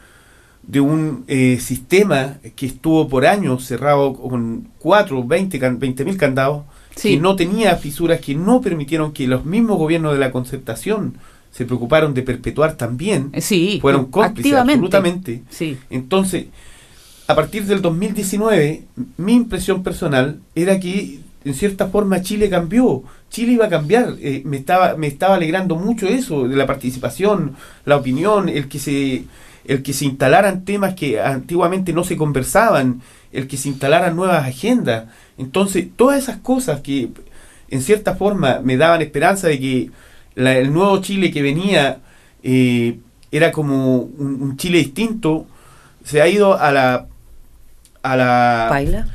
de 0.68 0.82
un 0.82 1.24
eh, 1.28 1.58
sistema 1.62 2.38
que 2.56 2.66
estuvo 2.66 3.08
por 3.08 3.26
años 3.26 3.64
cerrado 3.66 4.14
con 4.14 4.68
4, 4.80 5.24
20 5.24 6.06
mil 6.06 6.18
candados, 6.18 6.64
Sí. 6.96 7.10
que 7.16 7.18
no 7.22 7.36
tenía 7.36 7.76
fisuras, 7.78 8.20
que 8.20 8.34
no 8.36 8.60
permitieron 8.60 9.12
que 9.14 9.28
los 9.28 9.46
mismos 9.46 9.78
gobiernos 9.78 10.14
de 10.14 10.20
la 10.20 10.32
concertación 10.32 11.14
se 11.52 11.66
preocuparon 11.66 12.14
de 12.14 12.22
perpetuar 12.24 12.76
también 12.76 13.30
Eh, 13.34 13.42
Sí. 13.42 13.78
fueron 13.82 14.06
cómplices 14.08 14.52
activamente. 14.54 14.74
absolutamente. 14.98 15.44
Sí. 15.50 15.78
Entonces, 15.90 16.48
a 17.28 17.36
partir 17.36 17.66
del 17.66 17.82
2019, 17.82 18.84
mi 19.18 19.34
impresión 19.36 19.84
personal 19.84 20.40
era 20.56 20.80
que 20.80 21.20
en 21.46 21.54
cierta 21.54 21.88
forma 21.88 22.22
Chile 22.22 22.50
cambió. 22.50 23.04
Chile 23.30 23.54
iba 23.54 23.66
a 23.66 23.70
cambiar. 23.70 24.16
Eh, 24.20 24.42
me 24.46 24.58
estaba 24.58 24.96
me 24.98 25.08
estaba 25.08 25.36
alegrando 25.36 25.76
mucho 25.76 26.08
eso 26.08 26.48
de 26.48 26.56
la 26.56 26.66
participación, 26.66 27.56
la 27.86 27.96
opinión, 27.98 28.50
el 28.50 28.68
que 28.68 28.80
se 28.80 29.24
el 29.68 29.84
que 29.84 29.94
se 29.94 30.06
instalaran 30.06 30.66
temas 30.66 30.96
que 30.96 31.20
antiguamente 31.22 31.94
no 31.94 32.04
se 32.04 32.18
conversaban, 32.18 33.02
el 33.32 33.48
que 33.48 33.58
se 33.58 33.70
instalaran 33.70 34.16
nuevas 34.16 34.46
agendas. 34.48 35.06
Entonces, 35.38 35.88
todas 35.96 36.18
esas 36.24 36.38
cosas 36.38 36.82
que 36.82 37.10
en 37.70 37.82
cierta 37.82 38.16
forma 38.16 38.62
me 38.64 38.78
daban 38.78 39.02
esperanza 39.02 39.48
de 39.48 39.60
que 39.60 39.92
la- 40.36 40.58
el 40.58 40.72
nuevo 40.74 41.00
Chile 41.02 41.32
que 41.32 41.42
venía 41.42 42.00
eh, 42.44 43.00
era 43.32 43.52
como 43.52 43.98
un, 43.98 44.42
un 44.42 44.58
Chile 44.58 44.78
distinto, 44.80 45.46
se 46.04 46.22
ha 46.22 46.28
ido 46.30 46.58
a 46.58 46.72
la 46.72 47.08
a 48.04 48.16
la 48.16 48.68
Paila. 48.70 49.08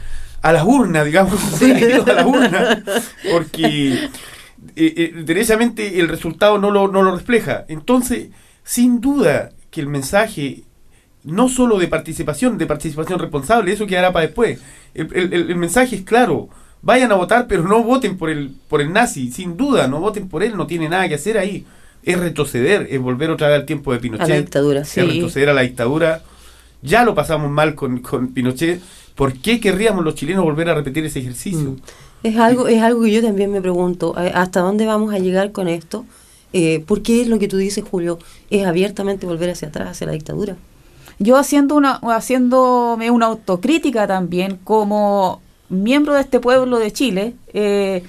a 0.42 0.52
las 0.52 0.64
urnas, 0.64 1.04
digamos, 1.06 1.40
se 1.58 1.72
ha 1.74 1.80
ido 1.80 2.02
a 2.04 2.12
las 2.12 2.26
urnas, 2.26 2.78
porque 3.32 3.94
eh, 3.94 4.08
eh, 4.76 5.12
derechamente 5.24 5.98
el 6.00 6.08
resultado 6.08 6.58
no 6.58 6.70
lo, 6.70 6.88
no 6.88 7.02
lo 7.02 7.16
refleja. 7.16 7.64
Entonces, 7.68 8.28
sin 8.64 9.00
duda 9.00 9.50
que 9.72 9.80
el 9.80 9.88
mensaje, 9.88 10.62
no 11.24 11.48
solo 11.48 11.78
de 11.78 11.88
participación, 11.88 12.58
de 12.58 12.66
participación 12.66 13.18
responsable, 13.18 13.72
eso 13.72 13.86
quedará 13.88 14.12
para 14.12 14.26
después. 14.26 14.60
El, 14.94 15.08
el- 15.16 15.32
el- 15.50 15.56
mensaje 15.56 15.96
es 15.96 16.02
claro, 16.02 16.48
vayan 16.82 17.10
a 17.10 17.16
votar, 17.16 17.46
pero 17.48 17.64
no 17.64 17.82
voten 17.82 18.16
por 18.18 18.30
el, 18.30 18.52
por 18.68 18.80
el 18.80 18.92
nazi, 18.92 19.32
sin 19.32 19.56
duda, 19.56 19.88
no 19.88 19.98
voten 19.98 20.28
por 20.28 20.44
él, 20.44 20.56
no 20.56 20.66
tiene 20.68 20.88
nada 20.88 21.08
que 21.08 21.16
hacer 21.16 21.38
ahí. 21.38 21.64
Es 22.04 22.18
retroceder, 22.18 22.86
es 22.90 23.00
volver 23.00 23.30
otra 23.30 23.48
vez 23.48 23.60
al 23.60 23.66
tiempo 23.66 23.92
de 23.92 23.98
Pinochet. 24.00 24.26
A 24.26 24.28
la 24.28 24.36
dictadura. 24.36 24.84
Sí. 24.84 25.00
Es 25.00 25.06
retroceder 25.08 25.48
a 25.48 25.54
la 25.54 25.62
dictadura. 25.62 26.22
Ya 26.82 27.04
lo 27.04 27.14
pasamos 27.14 27.50
mal 27.50 27.74
con, 27.74 27.98
con 28.00 28.34
Pinochet. 28.34 28.80
¿Por 29.14 29.32
qué 29.34 29.60
querríamos 29.60 30.04
los 30.04 30.14
chilenos 30.16 30.44
volver 30.44 30.68
a 30.68 30.74
repetir 30.74 31.04
ese 31.04 31.20
ejercicio? 31.20 31.70
Mm. 31.70 31.76
Es 32.24 32.36
algo, 32.36 32.68
es 32.68 32.80
algo 32.82 33.02
que 33.02 33.10
yo 33.12 33.22
también 33.22 33.50
me 33.52 33.60
pregunto, 33.60 34.14
¿hasta 34.16 34.60
dónde 34.60 34.86
vamos 34.86 35.12
a 35.14 35.18
llegar 35.18 35.52
con 35.52 35.66
esto? 35.68 36.04
Eh, 36.52 36.84
porque 36.86 37.22
es 37.22 37.28
lo 37.28 37.38
que 37.38 37.48
tú 37.48 37.56
dices, 37.56 37.84
Julio, 37.88 38.18
es 38.50 38.66
abiertamente 38.66 39.26
volver 39.26 39.50
hacia 39.50 39.68
atrás, 39.68 39.90
hacia 39.90 40.06
la 40.06 40.12
dictadura. 40.12 40.56
Yo 41.18 41.36
haciendo 41.36 41.74
una, 41.76 42.00
haciéndome 42.02 43.10
una 43.10 43.26
autocrítica 43.26 44.06
también 44.06 44.58
como 44.64 45.40
miembro 45.68 46.14
de 46.14 46.20
este 46.22 46.40
pueblo 46.40 46.78
de 46.78 46.90
Chile, 46.92 47.34
eh, 47.54 48.02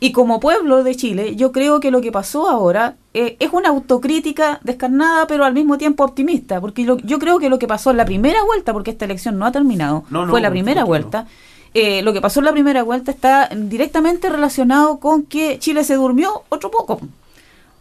y 0.00 0.12
como 0.12 0.38
pueblo 0.38 0.84
de 0.84 0.94
Chile, 0.94 1.34
yo 1.34 1.50
creo 1.50 1.80
que 1.80 1.90
lo 1.90 2.00
que 2.00 2.12
pasó 2.12 2.48
ahora 2.48 2.94
eh, 3.14 3.36
es 3.40 3.52
una 3.52 3.70
autocrítica 3.70 4.60
descarnada, 4.62 5.26
pero 5.26 5.44
al 5.44 5.52
mismo 5.54 5.76
tiempo 5.76 6.04
optimista, 6.04 6.60
porque 6.60 6.84
lo- 6.84 6.98
yo 6.98 7.18
creo 7.18 7.40
que 7.40 7.48
lo 7.48 7.58
que 7.58 7.66
pasó 7.66 7.90
en 7.90 7.96
la 7.96 8.04
primera 8.04 8.42
vuelta, 8.44 8.72
porque 8.72 8.92
esta 8.92 9.04
elección 9.06 9.38
no 9.38 9.44
ha 9.46 9.50
terminado, 9.52 10.04
No, 10.08 10.24
no, 10.24 10.30
fue 10.30 10.40
la 10.40 10.50
primera 10.50 10.84
vuelta, 10.84 11.26
eh, 11.74 12.02
lo 12.02 12.12
que 12.12 12.20
pasó 12.20 12.38
en 12.40 12.46
la 12.46 12.52
primera 12.52 12.84
vuelta 12.84 13.10
está 13.10 13.48
directamente 13.54 14.28
relacionado 14.30 14.98
con 15.00 15.24
que 15.24 15.58
Chile 15.58 15.82
se 15.82 15.94
durmió 15.96 16.44
otro 16.48 16.70
poco. 16.70 17.00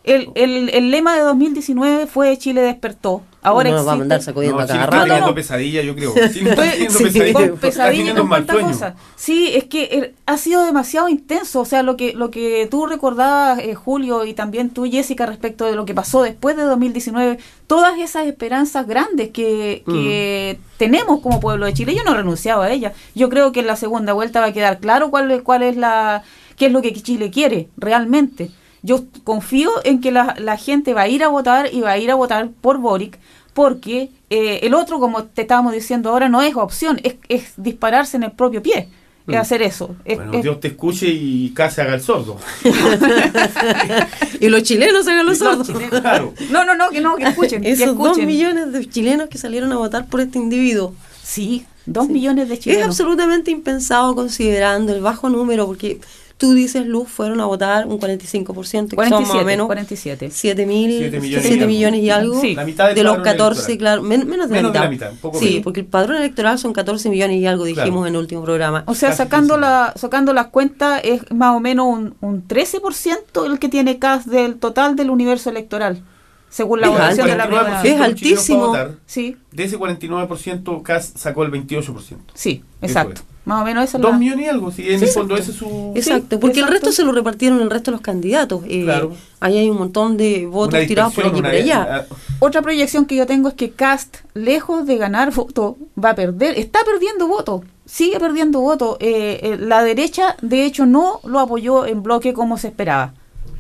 El, 0.08 0.30
el, 0.36 0.70
el 0.74 0.90
lema 0.92 1.16
de 1.16 1.22
2019 1.22 2.08
fue 2.08 2.36
Chile 2.38 2.62
despertó. 2.62 3.22
Ahora 3.44 3.70
no 3.70 3.78
nos 3.78 3.88
va 3.88 3.92
a 3.92 3.96
existe- 3.96 4.00
mandar 4.00 4.22
sacudiendo 4.24 4.58
No, 4.58 4.64
a 4.64 4.68
cada 4.68 4.86
rato. 4.88 5.06
teniendo 5.06 5.36
pesadilla, 5.36 5.82
yo 5.82 5.96
creo. 5.96 6.14
Sí, 6.34 6.44
pesadilla. 6.44 7.34
con 7.34 7.44
está 7.44 7.60
pesadilla 7.62 8.14
con 8.14 8.22
un 8.24 8.30
mal 8.30 8.40
tanta 8.46 8.54
sueño. 8.54 8.68
cosa. 8.70 8.96
Sí, 9.16 9.52
es 9.54 9.66
que 9.66 9.84
eh, 9.84 10.14
ha 10.26 10.38
sido 10.38 10.66
demasiado 10.66 11.08
intenso. 11.08 11.62
O 11.62 11.66
sea, 11.66 11.84
lo 11.84 11.96
que, 11.96 12.14
lo 12.14 12.30
que 12.32 12.68
tú 12.70 12.86
recordabas, 12.88 13.60
eh, 13.60 13.74
Julio, 13.76 14.26
y 14.26 14.34
también 14.34 14.70
tú, 14.72 14.86
Jessica, 14.90 15.26
respecto 15.26 15.66
de 15.66 15.76
lo 15.76 15.86
que 15.86 15.94
pasó 15.94 16.24
después 16.24 16.58
de 16.58 16.64
2019, 16.64 17.38
todas 17.68 17.98
esas 18.00 18.26
esperanzas 18.28 18.88
grandes 18.88 19.30
que, 19.30 19.84
que 19.86 20.60
tenemos 20.78 21.22
como 21.22 21.40
pueblo 21.40 21.66
de 21.68 21.74
Chile, 21.74 21.96
yo 21.96 22.04
no 22.04 22.12
he 22.12 22.18
renunciado 22.18 22.62
a 22.64 22.72
ellas. 22.72 22.94
Yo 23.16 23.30
creo 23.30 23.52
que 23.54 23.60
en 23.62 23.68
la 23.68 23.76
segunda 23.76 24.14
vuelta 24.14 24.40
va 24.42 24.48
a 24.48 24.54
quedar 24.54 24.80
claro 24.80 25.10
cuál, 25.10 25.32
es- 25.32 25.42
cuál 25.42 25.64
es 25.64 25.78
la, 25.78 26.24
qué 26.58 26.66
es 26.66 26.72
lo 26.72 26.82
que 26.82 26.92
Chile 26.94 27.30
quiere 27.32 27.70
realmente. 27.78 28.52
Yo 28.88 29.04
confío 29.24 29.70
en 29.84 30.00
que 30.02 30.12
la, 30.12 30.36
la 30.40 30.58
gente 30.58 30.94
va 30.94 31.02
a 31.02 31.08
ir 31.08 31.24
a 31.24 31.28
votar 31.28 31.70
y 31.74 31.82
va 31.82 31.92
a 31.92 31.98
ir 31.98 32.10
a 32.10 32.16
votar 32.16 32.50
por 32.62 32.78
Boric, 32.80 33.20
porque 33.54 34.10
eh, 34.30 34.60
el 34.64 34.74
otro, 34.74 35.00
como 35.00 35.24
te 35.26 35.42
estábamos 35.44 35.74
diciendo 35.74 36.10
ahora, 36.10 36.30
no 36.30 36.42
es 36.42 36.56
opción, 36.56 37.00
es, 37.04 37.16
es 37.28 37.54
dispararse 37.58 38.16
en 38.18 38.24
el 38.24 38.32
propio 38.32 38.62
pie, 38.64 38.88
es 39.28 39.36
hacer 39.36 39.62
eso. 39.62 39.96
Es- 40.06 40.18
Bueno, 40.18 40.34
es- 40.34 40.44
Dios 40.44 40.60
te 40.62 40.70
escuche 40.70 41.08
y 41.10 41.50
casi 41.54 41.82
haga 41.82 41.96
el 41.96 42.02
sordo. 42.02 42.38
Y 44.40 44.50
los 44.50 44.64
chilenos 44.64 45.06
se 45.06 45.12
hagan 45.12 45.26
los 45.26 45.40
Los 45.40 45.50
sordos. 45.50 45.68
chilenos. 45.68 46.02
Claro. 46.02 46.34
No, 46.52 46.64
no, 46.66 46.76
no, 46.76 46.90
que 46.90 47.02
no, 47.02 47.16
que 47.16 47.24
escuchen. 47.24 47.62
que 47.62 47.72
Esos 47.72 47.98
dos 47.98 48.06
escuchen. 48.10 48.28
millones 48.28 48.72
de 48.72 48.86
chilenos 48.88 49.30
que 49.30 49.38
salieron 49.38 49.72
a 49.72 49.78
votar 49.78 50.06
por 50.08 50.22
este 50.22 50.38
individuo. 50.38 50.94
Sí, 51.24 51.66
dos 51.86 52.08
millones 52.08 52.48
de 52.50 52.60
chilenos. 52.60 52.84
Es 52.84 52.88
absolutamente 52.90 53.52
impensado 53.52 54.16
considerando 54.16 54.94
el 54.94 55.02
bajo 55.02 55.30
número, 55.30 55.66
porque 55.66 56.00
tú 56.38 56.54
dices, 56.54 56.86
Luz, 56.86 57.08
fueron 57.10 57.42
a 57.42 57.46
votar 57.46 57.88
un 57.88 58.00
45%, 58.00 58.90
que 58.90 58.96
son 58.96 58.96
más 58.96 59.12
o 59.12 59.34
47, 59.34 59.46
menos 59.46 59.66
47. 59.66 60.30
7 60.32 60.66
mil, 60.66 60.92
Siete 61.00 61.20
millones 61.20 61.46
7 61.46 61.50
y 61.50 61.60
algo. 61.60 61.68
millones 61.68 62.02
y 62.04 62.10
algo. 62.12 62.42
Sí. 62.42 62.56
La 62.56 62.64
mitad 62.66 62.94
de 62.94 63.04
los 63.04 63.18
padrón 63.18 63.24
14, 63.24 63.60
electoral. 63.66 63.78
claro, 63.78 64.02
men- 64.04 64.28
menos 64.28 64.48
de 64.50 64.54
Menos 64.56 64.74
de 64.74 64.80
la 64.80 64.86
la 64.86 64.90
mitad. 64.92 65.06
mitad, 65.08 65.12
un 65.14 65.18
poco 65.18 65.40
sí, 65.40 65.46
menos. 65.50 65.64
porque 65.64 65.80
el 65.80 65.86
padrón 65.88 66.18
electoral 66.18 66.60
son 66.60 66.74
14 66.74 67.10
millones 67.10 67.38
y 67.42 67.46
algo, 67.48 67.64
dijimos 67.66 67.86
Claro. 67.88 68.06
en 68.08 68.14
el 68.16 68.20
último 68.20 68.44
programa. 68.44 68.84
O 68.88 68.94
sea, 68.94 69.10
Casi 69.10 69.18
sacando, 69.24 69.56
15. 69.56 69.62
la, 69.70 69.94
sacando 69.96 70.34
las 70.34 70.48
cuentas, 70.48 71.02
es 71.04 71.22
más 71.34 71.56
o 71.56 71.60
menos 71.60 71.88
un, 71.88 72.16
un 72.22 72.48
13% 72.48 73.46
el 73.46 73.60
que 73.60 73.70
tiene 73.70 73.98
CAS 73.98 74.30
del 74.30 74.58
total 74.58 74.96
del 74.96 75.10
universo 75.10 75.50
electoral, 75.50 76.04
según 76.50 76.82
la 76.82 76.90
votación 76.90 77.28
de 77.28 77.36
la 77.36 77.48
primera. 77.48 77.82
Es 77.84 77.98
de 77.98 78.04
altísimo. 78.04 78.68
votar, 78.68 78.92
Sí, 79.06 79.38
De 79.52 79.64
ese 79.64 79.78
49%, 79.78 80.84
CAS 80.84 81.14
sacó 81.16 81.44
el 81.44 81.52
28%. 81.52 82.32
sí, 82.34 82.64
Eso 82.82 82.86
exacto. 82.86 83.22
Es. 83.48 83.50
Más 83.50 83.62
o 83.62 83.66
menos 83.66 83.84
esa 83.84 83.98
es 83.98 84.02
Dos 84.02 84.12
la... 84.12 84.18
millones 84.18 84.46
y 84.46 84.50
algo, 84.50 84.72
sí, 84.72 84.84
en 84.88 85.02
el 85.02 85.08
fondo 85.08 85.36
ese 85.38 85.52
es 85.52 85.58
su... 85.58 85.94
Exacto, 85.96 86.40
porque 86.40 86.60
el 86.60 86.68
resto 86.68 86.92
se 86.92 87.04
lo 87.04 87.12
repartieron 87.12 87.62
el 87.62 87.70
resto 87.70 87.92
de 87.92 87.96
los 87.96 88.02
candidatos. 88.02 88.64
Eh, 88.68 88.84
Claro. 88.84 89.14
Ahí 89.40 89.58
hay 89.58 89.70
un 89.70 89.78
montón 89.78 90.18
de 90.18 90.46
votos 90.48 90.80
tirados 90.88 91.14
por 91.14 91.26
aquí 91.28 91.40
y 91.40 91.42
por 91.42 91.50
allá. 91.52 92.06
ah, 92.10 92.16
Otra 92.40 92.62
proyección 92.62 93.06
que 93.06 93.16
yo 93.16 93.26
tengo 93.26 93.50
es 93.50 93.54
que 93.56 93.72
Cast, 93.72 94.18
lejos 94.34 94.86
de 94.86 94.98
ganar 94.98 95.34
votos, 95.34 95.76
va 96.04 96.12
a 96.12 96.16
perder, 96.16 96.58
está 96.58 96.80
perdiendo 96.86 97.28
votos, 97.28 97.62
sigue 97.86 98.20
perdiendo 98.20 98.60
votos. 98.62 98.98
Eh, 99.00 99.40
eh, 99.44 99.58
la 99.60 99.84
derecha, 99.84 100.36
de 100.42 100.66
hecho, 100.66 100.86
no 100.86 101.20
lo 101.24 101.40
apoyó 101.40 101.86
en 101.86 102.04
bloque 102.04 102.34
como 102.34 102.58
se 102.58 102.68
esperaba. 102.68 103.14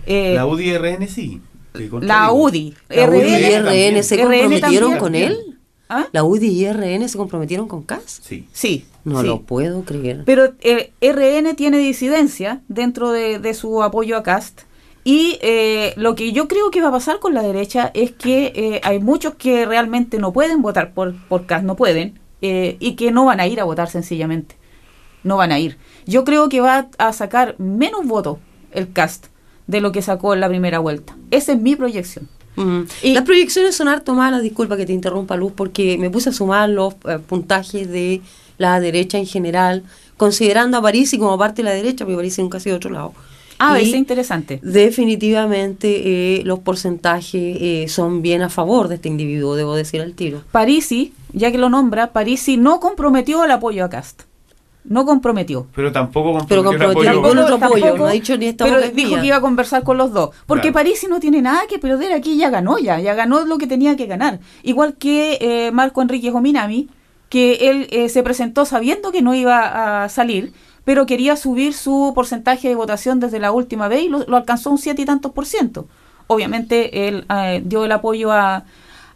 Eh, 0.06 0.34
La 0.36 0.45
UDI 0.45 0.69
y 0.69 0.78
RN 0.78 1.08
sí. 1.08 1.41
la. 2.02 2.32
UDI, 2.32 2.73
La 2.89 3.10
UDI 3.10 3.36
y 3.36 3.56
RN, 3.56 3.93
RN 3.95 4.04
se 4.04 4.15
RN 4.17 4.21
comprometieron 4.23 4.97
con 4.97 5.15
él. 5.15 5.58
¿Ah? 5.89 6.08
La 6.12 6.23
UDI 6.23 6.47
y 6.47 6.71
RN 6.71 7.08
se 7.08 7.17
comprometieron 7.17 7.67
con 7.67 7.84
CAS. 7.84 8.19
Sí. 8.23 8.45
Sí. 8.52 8.86
No 9.08 9.22
sí. 9.22 9.28
lo 9.28 9.41
puedo 9.41 9.84
creer. 9.84 10.24
Pero 10.26 10.54
eh, 10.62 10.91
RN 11.02 11.56
tiene 11.56 11.78
disidencia 11.78 12.62
dentro 12.67 13.12
de, 13.12 13.39
de 13.39 13.54
su 13.54 13.82
apoyo 13.84 14.17
a 14.17 14.24
Cast. 14.24 14.62
Y 15.04 15.38
eh, 15.41 15.93
lo 15.96 16.15
que 16.15 16.34
yo 16.34 16.50
creo 16.50 16.70
que 16.70 16.82
va 16.82 16.89
a 16.89 16.91
pasar 16.91 17.20
con 17.20 17.34
la 17.34 17.41
derecha 17.41 17.91
es 17.93 18.12
que 18.12 18.52
eh, 18.56 18.82
hay 18.84 19.00
muchos 19.00 19.36
que 19.36 19.65
realmente 19.65 20.17
no 20.20 20.34
pueden 20.34 20.62
votar 20.62 20.93
por, 20.93 21.15
por 21.30 21.46
Cast, 21.46 21.63
no 21.63 21.76
pueden, 21.78 22.20
eh, 22.41 22.76
y 22.82 22.96
que 22.96 23.12
no 23.12 23.24
van 23.24 23.39
a 23.39 23.48
ir 23.48 23.62
a 23.62 23.63
votar 23.63 23.89
sencillamente. 23.89 24.56
No 25.24 25.38
van 25.38 25.54
a 25.54 25.60
ir. 25.60 25.78
Yo 26.06 26.26
creo 26.26 26.50
que 26.50 26.60
va 26.60 26.89
a 26.98 27.13
sacar 27.13 27.56
menos 27.58 28.06
votos 28.06 28.38
el 28.72 28.91
Cast 28.91 29.28
de 29.67 29.80
lo 29.80 29.93
que 29.93 30.02
sacó 30.02 30.34
en 30.34 30.41
la 30.41 30.50
primera 30.50 30.80
vuelta. 30.80 31.15
Esa 31.32 31.54
es 31.54 31.60
mi 31.62 31.76
proyección. 31.78 32.28
Mm. 32.58 32.82
Y- 33.04 33.13
Las 33.13 33.24
proyecciones 33.24 33.76
son 33.76 33.88
harto 33.88 34.13
malas, 34.13 34.41
disculpa 34.41 34.76
que 34.76 34.86
te 34.86 34.91
interrumpa 34.93 35.38
Luz, 35.38 35.54
porque 35.56 35.98
me 35.98 36.10
puse 36.10 36.30
a 36.30 36.34
sumar 36.34 36.67
los 36.70 36.96
eh, 37.08 37.20
puntajes 37.26 37.89
de 37.89 38.22
la 38.58 38.80
derecha 38.80 39.17
en 39.17 39.26
general, 39.26 39.84
considerando 40.17 40.78
a 40.78 40.82
París 40.82 41.13
y 41.13 41.17
como 41.17 41.38
parte 41.38 41.62
de 41.63 41.70
la 41.70 41.76
derecha, 41.76 42.06
porque 42.06 42.17
París 42.17 42.38
nunca 42.39 42.58
ha 42.58 42.62
sido 42.62 42.74
de 42.74 42.78
otro 42.78 42.91
lado. 42.91 43.13
Ah, 43.60 43.80
es 43.80 43.88
interesante. 43.89 44.60
Definitivamente 44.62 46.38
eh, 46.39 46.43
los 46.43 46.60
porcentajes 46.60 47.58
eh, 47.60 47.86
son 47.88 48.22
bien 48.22 48.41
a 48.43 48.50
favor 48.50 48.88
de 48.88 48.96
este 48.96 49.08
individuo, 49.10 49.56
debo 49.56 49.76
decir 49.76 50.02
al 50.02 50.13
tiro. 50.13 50.43
Parisi, 50.52 51.13
ya 51.34 51.52
que 51.52 51.58
lo 51.58 51.70
nombra, 51.70 52.12
Parisi 52.13 52.58
no 52.58 52.80
comprometió 52.80 53.43
el 53.43 53.52
apoyo 53.52 53.84
a 53.86 53.89
Cast. 53.89 54.24
No 54.84 55.06
comprometió. 55.06 55.67
Pero 55.76 55.91
tampoco 55.91 56.46
Pero 56.48 56.63
comprometió 56.63 56.63
el 56.63 56.65
comprometió 56.65 57.10
apoyo. 57.10 57.10
algún 57.28 57.43
otro 57.43 57.56
apoyo, 57.56 57.82
tampoco, 57.84 58.04
no 58.04 58.10
ha 58.10 58.12
dicho 58.13 58.38
ni 58.38 58.46
esta 58.46 58.63
pero 58.65 58.80
dijo 58.93 59.10
mía. 59.10 59.22
que 59.22 59.28
iba 59.28 59.36
a 59.36 59.41
conversar 59.41 59.84
con 59.84 59.98
los 59.98 60.13
dos. 60.13 60.30
Porque 60.46 60.72
Claro. 60.72 60.74
Parisi 60.76 61.08
no 61.08 61.20
tiene 61.20 61.41
nada 61.41 61.62
que 61.67 61.78
perder 61.78 62.13
aquí, 62.13 62.38
ya 62.38 62.50
ganó 62.50 62.78
ya, 62.80 63.00
ya 63.00 63.13
ganó 63.13 63.43
lo 63.46 63.58
que 63.58 63.67
tenía 63.67 63.98
que 63.98 64.06
ganar. 64.06 64.39
Igual 64.63 64.96
que 64.96 65.38
eh, 65.41 65.72
Marco 65.74 66.02
Enrique 66.02 66.32
Jominami, 66.32 66.88
que 67.30 67.70
él 67.70 67.88
eh, 67.92 68.10
se 68.10 68.24
presentó 68.24 68.66
sabiendo 68.66 69.12
que 69.12 69.22
no 69.22 69.34
iba 69.34 70.04
a 70.04 70.10
salir, 70.10 70.54
pero 70.86 71.06
quería 71.06 71.36
subir 71.36 71.74
su 71.74 72.13
porcentaje 72.16 72.70
de 72.70 72.76
votación 72.76 73.20
desde 73.20 73.40
la 73.40 73.52
última 73.52 73.88
vez 73.90 74.04
y 74.04 74.10
lo, 74.10 74.20
lo 74.28 74.38
alcanzó 74.38 74.70
un 74.72 74.78
siete 74.78 75.02
y 75.02 75.06
tantos 75.06 75.32
por 75.34 75.46
ciento. 75.46 75.88
Obviamente 76.28 77.08
él 77.08 77.26
eh, 77.30 77.62
dio 77.66 77.84
el 77.86 77.92
apoyo 77.92 78.32
a, 78.32 78.63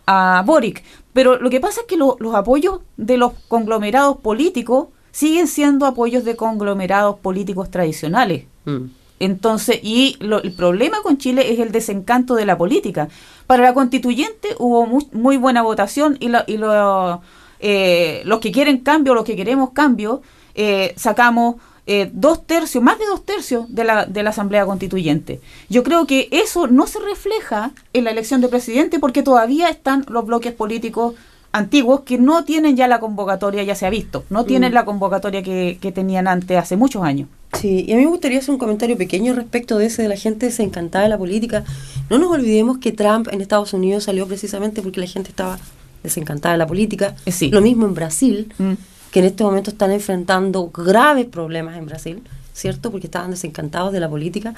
a 0.05 0.43
Boric. 0.45 0.83
Pero 1.13 1.37
lo 1.37 1.49
que 1.49 1.59
pasa 1.59 1.81
es 1.81 1.87
que 1.87 1.97
lo- 1.97 2.17
los 2.19 2.35
apoyos 2.35 2.79
de 2.97 3.17
los 3.17 3.33
conglomerados 3.47 4.17
políticos 4.17 4.87
siguen 5.11 5.47
siendo 5.47 5.85
apoyos 5.85 6.23
de 6.23 6.35
conglomerados 6.37 7.19
políticos 7.19 7.69
tradicionales. 7.69 8.45
Mm. 8.65 8.85
Entonces, 9.19 9.79
y 9.83 10.15
lo- 10.19 10.41
el 10.41 10.53
problema 10.53 10.97
con 11.03 11.17
Chile 11.17 11.51
es 11.53 11.59
el 11.59 11.71
desencanto 11.71 12.35
de 12.35 12.45
la 12.45 12.57
política. 12.57 13.07
Para 13.45 13.63
la 13.63 13.73
constituyente 13.73 14.49
hubo 14.57 14.85
mu- 14.87 15.07
muy, 15.11 15.37
buena 15.37 15.61
votación 15.61 16.17
y, 16.19 16.29
lo- 16.29 16.43
y 16.47 16.57
lo- 16.57 17.21
eh, 17.61 18.21
los 18.25 18.39
que 18.39 18.51
quieren 18.51 18.79
cambio, 18.79 19.13
los 19.13 19.23
que 19.23 19.35
queremos 19.35 19.69
cambio, 19.69 20.21
eh, 20.55 20.93
sacamos 20.97 21.55
eh, 21.87 22.09
dos 22.13 22.45
tercios, 22.45 22.83
más 22.83 22.99
de 22.99 23.05
dos 23.05 23.25
tercios 23.25 23.73
de 23.73 23.83
la, 23.83 24.05
de 24.05 24.23
la 24.23 24.31
Asamblea 24.31 24.65
Constituyente. 24.65 25.41
Yo 25.69 25.83
creo 25.83 26.05
que 26.05 26.27
eso 26.31 26.67
no 26.67 26.87
se 26.87 26.99
refleja 26.99 27.71
en 27.93 28.03
la 28.03 28.11
elección 28.11 28.41
de 28.41 28.47
presidente 28.47 28.99
porque 28.99 29.23
todavía 29.23 29.69
están 29.69 30.05
los 30.09 30.25
bloques 30.25 30.53
políticos 30.53 31.15
antiguos 31.51 32.01
que 32.01 32.17
no 32.17 32.45
tienen 32.45 32.75
ya 32.75 32.87
la 32.87 32.99
convocatoria, 32.99 33.63
ya 33.63 33.75
se 33.75 33.85
ha 33.85 33.89
visto, 33.89 34.23
no 34.29 34.45
tienen 34.45 34.73
la 34.73 34.85
convocatoria 34.85 35.43
que, 35.43 35.77
que 35.81 35.91
tenían 35.91 36.27
antes, 36.27 36.57
hace 36.57 36.77
muchos 36.77 37.03
años. 37.03 37.27
Sí, 37.53 37.83
y 37.87 37.91
a 37.91 37.97
mí 37.97 38.03
me 38.03 38.09
gustaría 38.09 38.39
hacer 38.39 38.51
un 38.51 38.57
comentario 38.57 38.97
pequeño 38.97 39.33
respecto 39.33 39.77
de 39.77 39.87
ese 39.87 40.03
de 40.03 40.07
la 40.07 40.15
gente 40.15 40.45
desencantada 40.45 41.03
de 41.03 41.09
la 41.09 41.17
política. 41.17 41.65
No 42.09 42.17
nos 42.17 42.31
olvidemos 42.31 42.77
que 42.77 42.93
Trump 42.93 43.27
en 43.29 43.41
Estados 43.41 43.73
Unidos 43.73 44.05
salió 44.05 44.25
precisamente 44.27 44.81
porque 44.81 45.01
la 45.01 45.07
gente 45.07 45.29
estaba 45.29 45.59
desencantada 46.03 46.53
de 46.53 46.57
la 46.59 46.67
política. 46.67 47.15
Eh, 47.25 47.31
sí. 47.31 47.49
Lo 47.49 47.61
mismo 47.61 47.85
en 47.85 47.93
Brasil, 47.93 48.53
Mm. 48.57 48.73
que 49.11 49.19
en 49.19 49.25
este 49.25 49.43
momento 49.43 49.71
están 49.71 49.91
enfrentando 49.91 50.69
graves 50.69 51.25
problemas 51.25 51.77
en 51.77 51.85
Brasil, 51.85 52.21
¿cierto? 52.53 52.91
Porque 52.91 53.07
estaban 53.07 53.31
desencantados 53.31 53.91
de 53.93 53.99
la 53.99 54.09
política. 54.09 54.53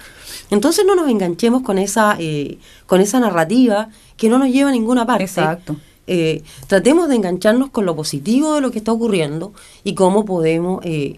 Entonces 0.52 0.86
no 0.86 0.96
nos 0.96 1.10
enganchemos 1.10 1.64
con 1.64 1.78
esa, 1.78 2.16
eh, 2.20 2.58
con 2.86 3.02
esa 3.02 3.20
narrativa 3.20 3.90
que 4.18 4.30
no 4.30 4.38
nos 4.38 4.50
lleva 4.50 4.70
a 4.70 4.74
ninguna 4.74 5.06
parte. 5.06 5.24
Exacto. 5.26 5.76
Eh, 6.06 6.44
tratemos 6.68 7.08
de 7.10 7.16
engancharnos 7.16 7.70
con 7.70 7.86
lo 7.86 7.96
positivo 7.96 8.56
de 8.56 8.62
lo 8.62 8.72
que 8.72 8.78
está 8.80 8.92
ocurriendo 8.92 9.54
y 9.84 9.94
cómo 9.96 10.26
podemos, 10.26 10.82
eh, 10.84 11.18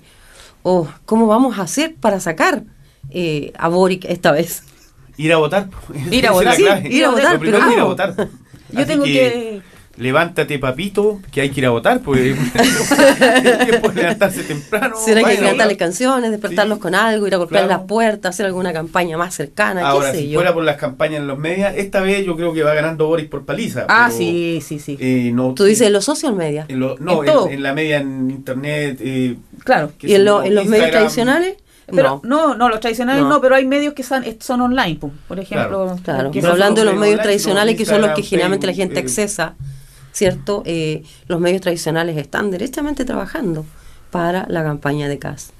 o 0.63 0.87
cómo 1.05 1.25
vamos 1.27 1.57
a 1.57 1.63
hacer 1.63 1.95
para 1.95 2.19
sacar 2.19 2.63
eh, 3.09 3.51
a 3.57 3.67
Boric 3.67 4.05
esta 4.05 4.31
vez. 4.31 4.63
Ir 5.17 5.31
a 5.33 5.37
votar. 5.37 5.69
Ir 6.11 6.27
a 6.27 6.31
votar. 6.31 6.55
Sí, 6.55 6.63
ir 6.89 7.05
a 7.05 7.09
votar, 7.11 7.33
Lo 7.33 7.39
primero 7.39 7.59
pero 7.59 7.69
es 7.69 7.73
ir 7.73 7.79
a 7.79 7.83
votar. 7.83 8.15
Yo 8.71 8.79
Así 8.79 8.87
tengo 8.87 9.03
que, 9.05 9.61
levántate 9.97 10.59
papito, 10.59 11.19
que 11.31 11.41
hay 11.41 11.49
que 11.49 11.61
ir 11.61 11.65
a 11.65 11.69
votar, 11.69 12.01
pues 12.01 12.21
es 12.21 12.37
tiempo 13.65 13.89
de 13.89 14.01
levantarse 14.01 14.43
temprano. 14.43 14.95
Será 14.97 15.21
que 15.21 15.25
vayan 15.27 15.43
a 15.45 15.47
cantarle 15.49 15.77
canciones, 15.77 16.31
despertarlos 16.31 16.77
Sí, 16.77 16.81
con 16.81 16.95
algo, 16.95 17.27
ir 17.27 17.33
a 17.33 17.37
golpear 17.37 17.65
claro. 17.65 17.79
las 17.81 17.87
puertas, 17.87 18.35
hacer 18.35 18.45
alguna 18.45 18.73
campaña 18.73 19.17
más 19.17 19.33
cercana, 19.35 19.87
Ahora, 19.87 20.11
qué 20.11 20.17
sé 20.17 20.23
si 20.23 20.29
yo. 20.31 20.37
fuera 20.39 20.53
por 20.53 20.63
las 20.63 20.77
campañas 20.77 21.21
en 21.21 21.27
los 21.27 21.37
medios, 21.37 21.71
esta 21.75 22.01
vez 22.01 22.25
yo 22.25 22.35
creo 22.35 22.53
que 22.53 22.63
va 22.63 22.73
ganando 22.73 23.07
Boris 23.07 23.27
por 23.27 23.45
paliza. 23.45 23.85
Ah, 23.87 24.05
pero, 24.07 24.17
sí, 24.17 24.59
sí, 24.65 24.79
sí. 24.79 24.97
eh, 24.99 25.31
no, 25.33 25.53
Tú 25.53 25.63
dices 25.63 25.87
en 25.87 25.93
los 25.93 26.03
social 26.05 26.33
media. 26.35 26.65
en 26.67 26.79
lo- 26.79 26.97
no, 26.99 27.23
en 27.23 27.31
todo. 27.31 27.47
en, 27.47 27.53
en 27.53 27.63
la 27.63 27.73
media, 27.73 27.97
en 27.97 28.29
internet. 28.31 28.97
eh, 29.01 29.35
Claro. 29.63 29.91
¿Y 30.01 30.13
en, 30.15 30.25
lo- 30.25 30.41
yo, 30.41 30.47
en 30.47 30.55
los 30.55 30.65
medios 30.65 30.91
tradicionales? 30.91 31.55
Pero 31.87 32.19
no. 32.23 32.47
no, 32.47 32.55
no, 32.55 32.69
los 32.69 32.79
tradicionales 32.79 33.21
no, 33.21 33.29
No. 33.29 33.41
pero 33.41 33.53
hay 33.55 33.65
medios 33.65 33.93
que 33.93 34.01
son, 34.01 34.23
son 34.39 34.59
online, 34.61 34.99
por 35.27 35.39
ejemplo. 35.39 35.95
Claro, 36.03 36.31
que 36.31 36.41
pero 36.41 36.53
hablando 36.53 36.81
de 36.81 36.85
los 36.85 36.95
medios 36.99 37.21
tradicionales, 37.21 37.75
no, 37.75 37.77
que 37.77 37.85
son 37.85 38.01
los 38.01 38.11
que 38.11 38.23
generalmente 38.23 38.65
la 38.65 38.73
gente 38.73 38.95
eh. 38.99 39.03
accesa, 39.03 39.53
¿cierto? 40.15 40.63
Eh, 40.65 41.03
los 41.27 41.41
medios 41.41 41.61
tradicionales 41.61 42.15
están 42.15 42.49
derechamente 42.49 43.03
trabajando 43.03 43.65
para 44.11 44.45
la 44.47 44.63
campaña 44.63 45.09
de 45.09 45.19
CAS. 45.19 45.51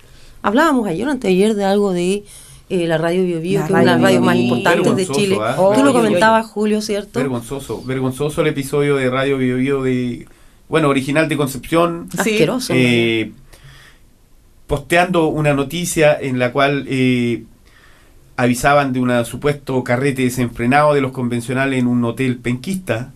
Hablábamos 0.41 0.87
ayer, 0.87 1.07
antes 1.09 1.55
de 1.55 1.65
algo 1.65 1.91
de 1.91 2.23
eh, 2.69 2.87
la 2.87 2.97
radio 2.97 3.25
Bio 3.25 3.41
Bio, 3.41 3.59
La 3.59 3.67
que 3.67 3.73
es 3.73 3.79
una 3.79 3.79
de 3.79 3.85
las 3.85 3.95
radio 3.95 4.05
radios 4.05 4.23
más 4.23 4.35
importantes 4.37 4.95
de 4.95 5.07
Chile. 5.07 5.37
Oh, 5.57 5.73
Tú 5.75 5.83
lo 5.83 5.91
comentabas, 5.91 6.47
Julio, 6.47 6.81
¿cierto? 6.81 7.19
Vergonzoso, 7.19 7.83
vergonzoso 7.83 8.41
el 8.41 8.47
episodio 8.47 8.95
de 8.95 9.09
Radio 9.09 9.37
Bio 9.37 9.57
Bio 9.57 9.83
de, 9.83 10.25
bueno, 10.69 10.87
original 10.87 11.27
de 11.27 11.35
Concepción, 11.35 12.07
Sí. 12.13 12.19
Asqueroso. 12.19 12.73
eh, 12.73 13.33
posteando 14.67 15.27
una 15.27 15.53
noticia 15.53 16.17
en 16.19 16.39
la 16.39 16.53
cual 16.53 16.85
eh, 16.87 17.43
avisaban 18.37 18.93
de 18.93 19.01
un 19.01 19.25
supuesto 19.25 19.83
carrete 19.83 20.21
desenfrenado 20.23 20.93
de 20.93 21.01
los 21.01 21.11
convencionales 21.11 21.77
en 21.77 21.87
un 21.87 22.03
hotel 22.05 22.37
penquista, 22.37 23.11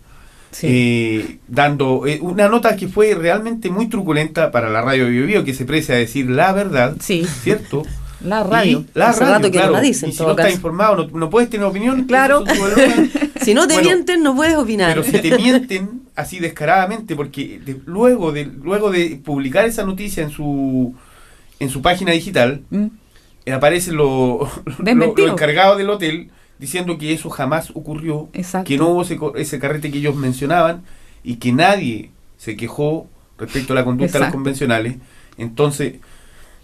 Sí. 0.52 0.66
eh, 0.68 1.38
dando 1.48 2.06
eh, 2.06 2.18
una 2.20 2.48
nota 2.48 2.74
que 2.76 2.88
fue 2.88 3.14
realmente 3.14 3.70
muy 3.70 3.88
truculenta 3.88 4.50
para 4.50 4.68
la 4.68 4.82
radio 4.82 5.06
Bio 5.08 5.26
Bio, 5.26 5.44
que 5.44 5.54
se 5.54 5.64
precia 5.64 5.94
a 5.94 5.98
decir 5.98 6.28
la 6.28 6.52
verdad, 6.52 6.96
Sí. 7.00 7.24
¿cierto? 7.42 7.82
La 8.24 8.42
radio. 8.44 8.80
Y 8.80 8.98
la 8.98 9.08
Hace 9.10 9.20
radio, 9.20 9.34
rato 9.34 9.50
que 9.50 9.56
no 9.58 9.62
claro. 9.62 9.72
la 9.72 9.80
dicen, 9.80 10.10
Y 10.10 10.12
si 10.12 10.22
no 10.22 10.30
estás 10.32 10.52
informado, 10.52 10.96
no, 11.08 11.18
no 11.18 11.30
puedes 11.30 11.48
tener 11.48 11.64
opinión. 11.66 12.04
Claro. 12.08 12.44
si 13.42 13.54
no 13.54 13.66
te 13.66 13.74
Bueno, 13.74 13.88
mienten, 13.88 14.22
no 14.22 14.34
puedes 14.36 14.56
opinar. 14.56 14.90
Pero 14.90 15.04
si 15.04 15.12
te 15.22 15.38
mienten 15.38 16.02
así 16.16 16.38
descaradamente, 16.38 17.16
porque 17.16 17.60
de- 17.64 17.80
luego 17.86 18.32
de 18.32 18.44
luego 18.44 18.90
de 18.90 19.20
publicar 19.24 19.64
esa 19.64 19.84
noticia 19.84 20.22
en 20.22 20.30
su 20.30 20.94
en 21.60 21.70
su 21.70 21.80
página 21.80 22.12
digital, 22.12 22.62
Mm. 22.70 22.86
eh, 23.46 23.52
aparecen 23.52 23.96
los 23.96 24.08
lo, 24.78 25.14
lo 25.16 25.28
encargados 25.32 25.78
del 25.78 25.88
hotel 25.90 26.30
diciendo 26.60 26.98
que 26.98 27.12
eso 27.12 27.30
jamás 27.30 27.70
ocurrió, 27.74 28.28
Exacto. 28.34 28.68
que 28.68 28.76
no 28.76 28.88
hubo 28.88 29.02
ese, 29.02 29.18
ese 29.36 29.58
carrete 29.58 29.90
que 29.90 29.98
ellos 29.98 30.14
mencionaban 30.14 30.82
y 31.24 31.36
que 31.36 31.52
nadie 31.52 32.10
se 32.36 32.56
quejó 32.56 33.08
respecto 33.38 33.72
a 33.72 33.76
la 33.76 33.84
conducta 33.84 34.12
de 34.12 34.18
los 34.18 34.26
Exacto. 34.28 34.36
convencionales. 34.36 34.96
Entonces, 35.38 35.94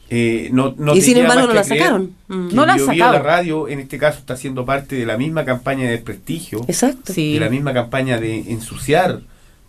eh, 0.09 0.51
no, 0.53 0.75
no 0.77 0.95
y 0.95 1.01
sin 1.01 1.17
embargo 1.17 1.49
no 1.49 1.55
la 1.55 1.65
sacaron. 1.65 2.13
Mm. 2.29 2.49
No 2.55 2.67
la 2.67 2.79
sacado. 2.79 3.15
la 3.15 3.19
radio, 3.23 3.69
en 3.69 3.81
este 3.81 3.99
caso, 3.99 4.19
está 4.19 4.37
siendo 4.37 4.65
parte 4.65 4.95
de 4.97 5.07
la 5.07 5.17
misma 5.17 5.45
campaña 5.45 5.85
de 5.85 5.91
desprestigio 5.93 6.61
Exacto. 6.69 7.13
Sí. 7.13 7.35
de 7.35 7.41
la 7.41 7.49
misma 7.49 7.73
campaña 7.73 8.21
de 8.21 8.53
ensuciar 8.53 9.23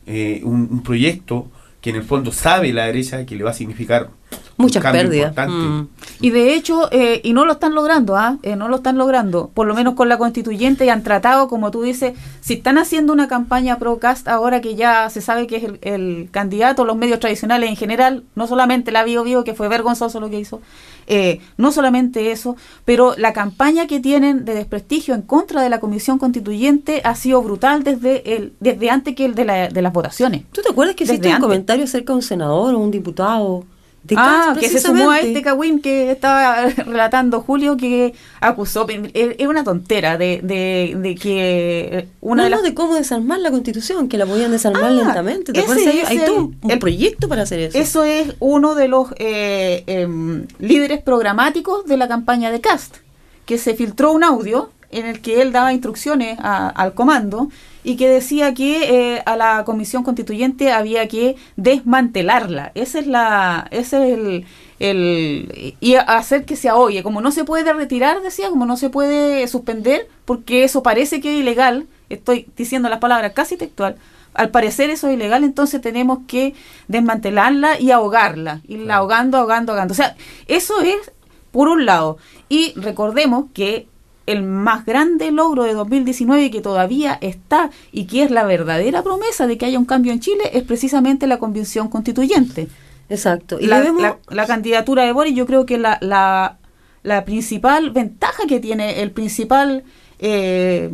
eh, 0.06 0.42
un, 0.44 0.68
un 0.70 0.84
proyecto 0.84 1.48
que 1.88 1.92
en 1.92 1.96
el 1.96 2.04
fondo 2.04 2.34
sabe 2.34 2.74
la 2.74 2.88
derecha 2.88 3.26
que 3.26 3.34
le 3.38 3.46
va 3.46 3.52
a 3.52 3.54
significar 3.54 4.10
Muchas 4.58 4.84
pérdidas. 4.84 5.34
Mm. 5.48 5.84
Y 6.20 6.32
de 6.32 6.54
hecho, 6.54 6.90
eh, 6.92 7.22
y 7.24 7.32
no 7.32 7.46
lo 7.46 7.54
están 7.54 7.76
logrando, 7.76 8.18
¿ah? 8.18 8.40
Eh, 8.44 8.58
no 8.58 8.68
lo 8.68 8.76
están 8.76 8.98
logrando, 8.98 9.52
por 9.54 9.68
lo 9.68 9.74
menos 9.74 9.94
con 9.94 10.10
la 10.10 10.18
constituyente 10.18 10.84
y 10.84 10.90
han 10.90 11.02
tratado, 11.02 11.48
como 11.48 11.72
tú 11.72 11.84
dices, 11.84 12.14
si 12.42 12.56
están 12.56 12.78
haciendo 12.78 13.14
una 13.14 13.30
campaña 13.30 13.80
pro 13.80 14.00
cast 14.00 14.28
ahora 14.28 14.60
que 14.60 14.76
ya 14.76 15.10
se 15.10 15.22
sabe 15.22 15.48
que 15.48 15.56
es 15.56 15.64
el, 15.64 15.80
el 15.82 16.28
candidato, 16.30 16.84
los 16.84 16.98
medios 16.98 17.22
tradicionales 17.22 17.70
en 17.70 17.78
general, 17.78 18.26
no 18.36 18.48
solamente 18.48 18.92
la 18.92 19.06
Bio 19.06 19.24
Bio, 19.24 19.46
que 19.46 19.54
fue 19.54 19.70
vergonzoso 19.70 20.20
lo 20.20 20.30
que 20.30 20.40
hizo, 20.42 20.60
eh, 21.08 21.40
no 21.58 21.72
solamente 21.72 22.32
eso, 22.32 22.56
pero 22.86 23.16
la 23.18 23.34
campaña 23.34 23.88
que 23.88 24.00
tienen 24.00 24.46
de 24.46 24.54
desprestigio 24.54 25.16
en 25.16 25.22
contra 25.24 25.62
de 25.62 25.70
la 25.70 25.80
comisión 25.80 26.18
constituyente 26.20 27.02
ha 27.04 27.16
sido 27.16 27.42
brutal 27.42 27.84
desde 27.84 28.36
el, 28.36 28.54
desde 28.60 28.90
antes 28.90 29.16
que 29.16 29.26
el 29.26 29.34
de, 29.36 29.46
la- 29.46 29.68
de 29.70 29.82
las 29.82 29.94
votaciones. 29.94 30.44
¿Tú 30.52 30.62
te 30.62 30.70
acuerdas 30.70 30.96
que 30.96 31.04
Desde 31.06 31.16
hiciste 31.16 31.30
un 31.30 31.34
comentario 31.42 31.86
acerca 31.86 32.14
de 32.14 32.18
un 32.18 32.24
senador 32.24 32.76
o 32.76 32.80
un 32.80 32.92
diputado? 32.92 33.64
De 34.08 34.16
Ah, 34.18 34.56
que 34.60 34.70
se 34.70 34.80
sumó 34.80 35.12
a 35.12 35.20
este 35.20 35.42
Cawin 35.42 35.82
que 35.82 36.12
estaba 36.12 36.66
relatando 36.86 37.42
Julio 37.42 37.76
que 37.78 38.14
acusó, 38.40 38.88
es 39.14 39.48
una 39.48 39.64
tontera 39.64 40.18
de, 40.18 40.40
de, 40.44 40.96
de 40.98 41.16
que 41.16 42.08
una 42.22 42.38
no, 42.38 42.44
de 42.46 42.50
las... 42.50 42.60
no, 42.62 42.66
de 42.66 42.74
cómo 42.74 42.96
desarmar 42.96 43.40
la 43.40 43.52
constitución, 43.52 44.08
que 44.08 44.18
la 44.18 44.26
podían 44.26 44.52
desarmar 44.52 44.86
Ah, 44.86 44.90
lentamente. 44.92 45.52
¿Te 45.54 45.60
ese? 45.60 46.04
Hay, 46.06 46.20
todo 46.20 46.36
un, 46.38 46.58
un 46.62 46.72
el- 46.72 46.80
proyecto 46.80 47.28
para 47.28 47.42
hacer 47.44 47.60
eso. 47.60 47.78
Eso 47.78 48.04
es 48.04 48.34
uno 48.40 48.76
de 48.76 48.88
los 48.88 49.10
eh, 49.18 49.84
em, 49.88 50.46
líderes 50.60 51.02
programáticos 51.02 51.86
de 51.86 51.98
la 51.98 52.08
campaña 52.08 52.50
de 52.52 52.62
Cast, 52.62 52.98
que 53.46 53.58
se 53.58 53.76
filtró 53.76 54.12
un 54.14 54.24
audio 54.24 54.72
en 54.92 55.06
el 55.06 55.22
que 55.22 55.42
él 55.42 55.52
daba 55.52 55.74
instrucciones 55.74 56.38
a- 56.40 56.70
al 56.70 56.94
comando 56.94 57.50
y 57.84 57.96
que 57.98 58.08
decía 58.10 58.54
que 58.54 59.16
eh, 59.16 59.24
a 59.26 59.36
la 59.38 59.64
comisión 59.66 60.04
constituyente 60.04 60.72
había 60.72 61.08
que 61.08 61.36
desmantelarla. 61.56 62.72
Esa 62.76 63.00
es 63.00 63.08
la, 63.08 63.68
ese 63.72 63.98
es 64.12 64.18
el, 64.18 64.46
el 64.80 65.76
y 65.80 65.96
hacer 65.96 66.46
que 66.46 66.56
se 66.56 66.72
oye. 66.72 67.04
Como 67.04 67.22
no 67.22 67.32
se 67.32 67.44
puede 67.44 67.72
retirar, 67.74 68.22
decía, 68.22 68.50
como 68.50 68.66
no 68.66 68.78
se 68.78 68.90
puede 68.90 69.48
suspender, 69.48 70.08
porque 70.26 70.64
eso 70.64 70.84
parece 70.84 71.22
que 71.22 71.34
es 71.36 71.40
ilegal. 71.42 71.88
Estoy 72.10 72.48
diciendo 72.56 72.90
las 72.90 73.00
palabras 73.00 73.34
casi 73.34 73.58
textual. 73.58 73.96
Al 74.34 74.50
parecer 74.50 74.90
eso 74.90 75.08
es 75.08 75.16
ilegal, 75.16 75.44
entonces 75.44 75.82
tenemos 75.82 76.20
que 76.28 76.54
desmantelarla 76.88 77.80
y 77.80 77.92
ahogarla, 77.92 78.62
irla 78.68 78.86
Claro. 78.86 79.02
ahogando, 79.02 79.38
ahogando, 79.38 79.72
ahogando. 79.72 79.94
O 79.94 79.96
sea, 79.96 80.16
eso 80.48 80.80
es 80.82 81.12
por 81.52 81.68
un 81.70 81.86
lado. 81.86 82.18
Y 82.50 82.74
recordemos 82.76 83.46
que 83.54 83.88
el 84.28 84.44
más 84.44 84.86
grande 84.86 85.32
logro 85.32 85.64
de 85.64 85.74
2019 85.74 86.52
que 86.52 86.62
todavía 86.62 87.18
está 87.22 87.72
y 87.92 88.06
que 88.06 88.22
es 88.24 88.30
la 88.32 88.44
verdadera 88.44 89.02
promesa 89.02 89.48
de 89.48 89.58
que 89.58 89.66
haya 89.66 89.80
un 89.80 89.86
cambio 89.86 90.12
en 90.14 90.20
Chile 90.20 90.44
es 90.54 90.62
precisamente 90.64 91.26
la 91.26 91.40
convención 91.40 91.88
constituyente. 91.90 92.68
Exacto. 93.10 93.58
Y 93.60 93.66
la, 93.68 93.82
debemos- 93.82 94.02
la- 94.02 94.18
la 94.30 94.46
candidatura 94.46 95.04
de 95.06 95.14
Boris, 95.14 95.34
yo 95.34 95.46
creo 95.48 95.66
que 95.66 95.78
la, 95.78 95.98
la, 96.02 96.58
la 97.04 97.26
principal 97.26 97.90
ventaja 97.92 98.44
que 98.48 98.60
tiene, 98.60 99.02
el 99.02 99.12
principal, 99.12 99.84
eh, 100.20 100.92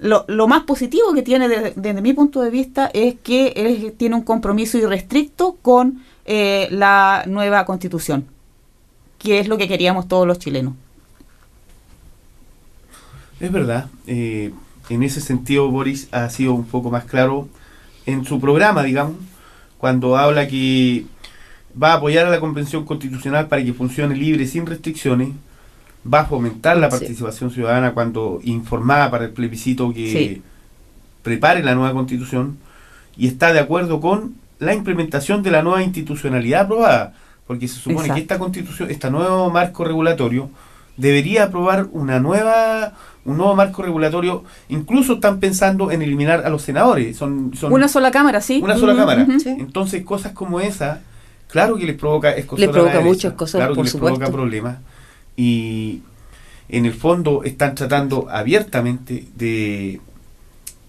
lo, 0.00 0.24
lo 0.26 0.48
más 0.48 0.64
positivo 0.64 1.12
que 1.14 1.22
tiene 1.22 1.48
desde, 1.48 1.72
desde 1.76 2.02
mi 2.02 2.12
punto 2.12 2.42
de 2.42 2.50
vista 2.50 2.90
es 2.92 3.14
que 3.22 3.52
él 3.54 3.94
tiene 3.96 4.16
un 4.16 4.22
compromiso 4.22 4.76
irrestricto 4.76 5.56
con 5.62 6.02
eh, 6.24 6.66
la 6.72 7.22
nueva 7.28 7.64
constitución, 7.64 8.26
que 9.18 9.38
es 9.38 9.46
lo 9.46 9.56
que 9.56 9.68
queríamos 9.68 10.08
todos 10.08 10.26
los 10.26 10.40
chilenos. 10.40 10.74
Es 13.42 13.52
verdad. 13.52 13.86
eh, 14.06 14.52
en 14.88 15.02
ese 15.02 15.20
sentido, 15.20 15.68
Boris 15.70 16.08
ha 16.12 16.28
sido 16.28 16.52
un 16.54 16.64
poco 16.64 16.90
más 16.90 17.04
claro 17.04 17.48
en 18.04 18.24
su 18.24 18.40
programa, 18.40 18.82
digamos, 18.82 19.14
cuando 19.78 20.16
habla 20.18 20.48
que 20.48 21.06
va 21.80 21.92
a 21.92 21.94
apoyar 21.96 22.26
a 22.26 22.30
la 22.30 22.40
Convención 22.40 22.84
Constitucional 22.84 23.48
para 23.48 23.64
que 23.64 23.72
funcione 23.72 24.14
libre, 24.16 24.46
sin 24.46 24.66
restricciones, 24.66 25.30
va 26.12 26.20
a 26.20 26.24
fomentar 26.26 26.76
la 26.76 26.90
Sí. 26.90 26.98
participación 26.98 27.50
ciudadana 27.50 27.92
cuando 27.92 28.40
informada 28.44 29.10
para 29.10 29.24
el 29.24 29.30
plebiscito 29.30 29.92
que 29.94 30.10
Sí. 30.12 30.42
prepare 31.22 31.62
la 31.62 31.74
nueva 31.74 31.92
Constitución 31.94 32.58
y 33.16 33.28
está 33.28 33.52
de 33.52 33.60
acuerdo 33.60 34.00
con 34.00 34.34
la 34.58 34.74
implementación 34.74 35.42
de 35.42 35.52
la 35.52 35.62
nueva 35.62 35.82
institucionalidad 35.82 36.62
aprobada, 36.62 37.14
porque 37.46 37.66
se 37.68 37.76
supone 37.76 37.94
Exacto. 38.00 38.14
que 38.14 38.20
esta 38.20 38.38
Constitución, 38.38 38.90
este 38.90 39.10
nuevo 39.10 39.48
marco 39.50 39.84
regulatorio 39.84 40.50
debería 40.96 41.44
aprobar 41.44 41.88
una 41.92 42.20
nueva 42.20 42.92
un 43.24 43.36
nuevo 43.36 43.54
marco 43.54 43.82
regulatorio, 43.82 44.42
incluso 44.68 45.12
están 45.14 45.38
pensando 45.38 45.92
en 45.92 46.02
eliminar 46.02 46.44
a 46.44 46.48
los 46.50 46.62
senadores, 46.62 47.16
son, 47.16 47.52
son 47.54 47.72
Una 47.72 47.86
sola 47.86 48.10
cámara, 48.10 48.40
sí. 48.40 48.60
una 48.60 48.76
sola 48.76 48.96
cámara. 48.96 49.24
Sí. 49.38 49.50
Entonces, 49.60 50.02
cosas 50.04 50.32
como 50.32 50.58
esa, 50.60 51.02
claro 51.46 51.76
que 51.76 51.86
les 51.86 51.96
provoca 51.96 52.32
escozor 52.32 52.58
Les 52.58 52.68
provoca 52.70 53.00
muchas 53.00 53.34
cosas, 53.34 53.60
claro 53.60 53.74
que 53.76 53.82
les 53.84 53.92
supuesto. 53.92 54.18
provoca 54.18 54.36
problemas. 54.36 54.78
Y 55.36 56.02
en 56.68 56.84
el 56.84 56.92
fondo 56.94 57.44
están 57.44 57.76
tratando 57.76 58.26
abiertamente 58.28 59.24
de, 59.36 60.00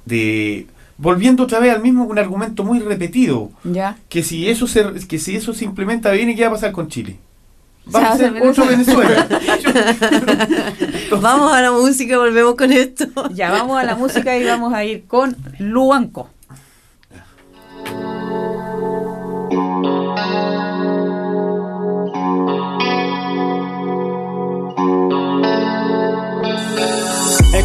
de 0.05 0.65
volviendo 0.97 1.43
otra 1.43 1.59
vez 1.59 1.71
al 1.73 1.83
mismo 1.83 2.03
un 2.05 2.17
argumento 2.17 2.63
muy 2.63 2.79
repetido, 2.79 3.51
Ya. 3.63 3.97
que 4.09 4.23
si 4.23 4.49
eso 4.49 4.65
se, 4.65 4.83
que 5.07 5.19
si 5.19 5.35
eso 5.35 5.53
se 5.53 5.65
implementa 5.65 6.11
bien, 6.11 6.31
¿y 6.31 6.35
qué 6.35 6.41
va 6.43 6.47
a 6.47 6.53
pasar 6.53 6.71
con 6.71 6.87
Chile? 6.87 7.17
Se 7.85 7.91
Va 7.91 7.99
a 7.99 8.11
hace 8.13 8.29
ser 8.29 8.43
otro 8.43 8.65
Venezuela. 8.65 9.27
Vamos 11.21 11.53
a 11.53 11.61
la 11.61 11.71
música, 11.71 12.17
volvemos 12.17 12.55
con 12.55 12.71
esto. 12.71 13.05
Ya 13.33 13.51
vamos 13.51 13.77
a 13.77 13.83
la 13.83 13.95
música 13.95 14.37
y 14.37 14.45
vamos 14.45 14.73
a 14.73 14.83
ir 14.85 15.05
con 15.05 15.35
Luanco. 15.59 16.29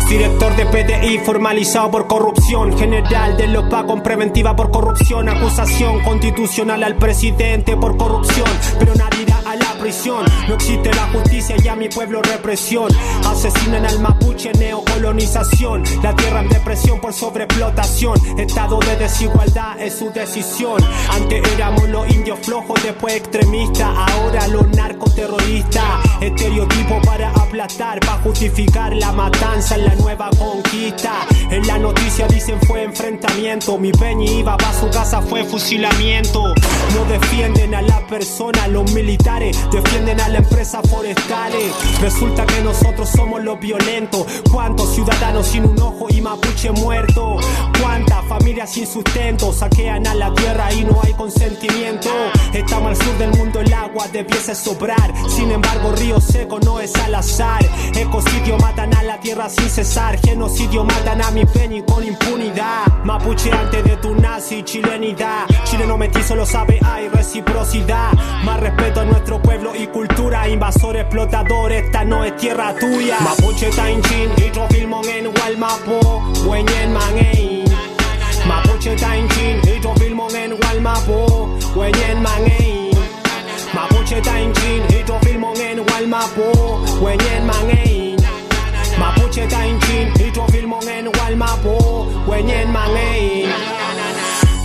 Exdirector 0.09 0.57
de 0.57 0.65
PDI 0.65 1.19
formalizado 1.19 1.91
por 1.91 2.07
corrupción. 2.07 2.75
General 2.79 3.37
de 3.37 3.47
los 3.47 3.65
con 3.69 4.03
preventiva 4.03 4.57
por 4.57 4.71
corrupción. 4.71 5.29
Acusación 5.29 6.03
constitucional 6.03 6.83
al 6.83 6.97
presidente 6.97 7.77
por 7.77 7.99
corrupción. 7.99 8.49
Pero 8.79 8.95
nadie 8.95 9.25
irá 9.25 9.43
a 9.45 9.55
la 9.55 9.75
prisión. 9.79 10.25
No 10.49 10.55
existe 10.55 10.95
la 10.95 11.09
justicia 11.09 11.57
y 11.63 11.69
a 11.69 11.77
mi 11.77 11.91
pueblo 11.91 12.23
represión. 12.23 12.91
Asesinan 13.27 13.85
al 13.85 14.01
mapuche, 14.01 14.51
neocolonización. 14.55 15.85
La 16.03 16.17
tierra 16.17 16.41
en 16.41 16.49
depresión 16.49 17.01
por 17.03 17.13
sobreexplotación. 17.13 18.15
Estado 18.39 18.79
de 18.79 18.97
desigualdad 18.97 19.79
es 19.79 19.99
su 19.99 20.11
decisión. 20.11 20.83
Antes 21.13 21.47
éramos 21.53 21.87
los 21.87 22.09
indios 22.09 22.39
flojos, 22.41 22.83
después 22.83 23.15
extremistas. 23.15 23.91
Ahora 23.95 24.49
los 24.49 24.67
narcoterroristas. 24.69 25.85
Estereotipo 26.23 26.99
para 27.03 27.29
aplastar, 27.33 28.01
para 28.01 28.23
justificar 28.23 28.97
la 28.97 29.13
matanza 29.13 29.75
en 29.75 29.85
la 29.85 29.98
nueva 29.99 30.31
conquista. 30.39 31.27
En 31.51 31.67
la 31.67 31.79
noticia 31.79 32.27
dicen 32.29 32.59
fue 32.67 32.85
enfrentamiento. 32.85 33.79
Mi 33.79 33.93
peñi 33.93 34.41
iba 34.41 34.57
pa' 34.57 34.73
su 34.73 34.89
casa, 34.91 35.21
fue 35.23 35.45
fusilamiento. 35.45 36.55
No 36.95 37.05
defienden 37.05 37.75
a 37.75 37.83
la 37.83 38.07
persona, 38.07 38.69
los 38.69 38.91
militares 38.93 39.59
defienden 39.71 40.21
a 40.21 40.29
la 40.29 40.39
empresa 40.39 40.81
forestales. 40.83 41.73
Resulta 42.01 42.47
que 42.47 42.61
nosotros 42.63 43.09
somos 43.09 43.43
los 43.43 43.59
violentos. 43.59 44.27
¿Cuántos 44.51 44.95
ciudadanos 44.95 45.47
sin 45.47 45.65
un 45.65 45.81
ojo 45.81 46.07
y 46.11 46.21
mapuche 46.21 46.71
muerto? 46.71 47.37
¿Cuántas 47.81 48.25
familias 48.27 48.73
sin 48.73 48.87
sustento 48.87 49.53
saquean 49.53 50.07
a 50.07 50.15
la 50.15 50.33
tierra 50.35 50.73
y 50.73 50.85
no 50.85 51.01
hay 51.03 51.13
consentimiento? 51.15 52.11
Estamos 52.53 52.91
al 52.91 52.97
sur 52.97 53.19
del 53.19 53.31
mundo, 53.37 53.61
el 53.61 53.73
agua 53.73 54.07
debiese 54.13 54.55
sobrar. 54.55 55.13
Sin 55.29 55.51
embargo, 55.51 55.93
río 55.93 56.21
seco 56.21 56.59
no 56.61 56.81
es 56.81 56.95
al 56.97 57.15
azar. 57.15 57.65
Ecocidio 57.95 58.57
matan 58.59 58.95
a 58.95 59.03
la 59.03 59.19
tierra 59.21 59.49
sin 59.49 59.69
cesar. 59.69 59.88
Genocidio 59.89 60.85
matan 60.85 61.23
a 61.23 61.31
mi 61.31 61.47
peñi 61.47 61.83
con 61.83 62.05
impunidad. 62.05 62.87
Mapuche 63.05 63.51
antes 63.51 63.83
de 63.83 63.97
tu 63.97 64.15
nazi, 64.15 64.63
chilenidad. 64.63 65.47
Chileno 65.65 65.97
metizo 65.97 66.37
lo 66.37 66.45
sabe, 66.45 66.79
hay 66.85 67.09
reciprocidad. 67.09 68.13
Más 68.45 68.61
respeto 68.61 69.01
a 69.01 69.05
nuestro 69.07 69.41
pueblo 69.41 69.75
y 69.75 69.87
cultura. 69.87 70.47
Invasor, 70.47 70.97
explotador, 70.99 71.73
esta 71.73 72.05
no 72.05 72.23
es 72.23 72.37
tierra 72.37 72.75
tuya. 72.79 73.17
Mapuche 73.21 73.71
Tainchin, 73.71 74.31
hidrofilmon 74.37 75.09
en 75.09 75.27
Walmapo, 75.29 76.23
Wenyen 76.47 76.93
Mangein. 76.93 77.65
Mapuche 78.47 78.95
Tainchin, 78.95 79.61
hidrofilmon 79.63 80.37
en 80.37 80.53
Walmapo, 80.53 81.59
Wenyen 81.75 82.23
Mangein. 82.23 82.91
Mapuche 83.73 84.21
Tainchin, 84.21 84.83
hidrofilmon 84.91 85.57
en 85.57 85.81
Walmapo, 85.81 86.85
Wenyen 87.01 87.47
Mangein. 87.47 88.08
Mapuche 88.99 89.47
Tainchin, 89.47 90.13
hidrofilmon 90.19 90.89
en 90.89 91.09
Walmapo, 91.17 92.07
Wenyen 92.27 92.73
Mangein. 92.73 93.49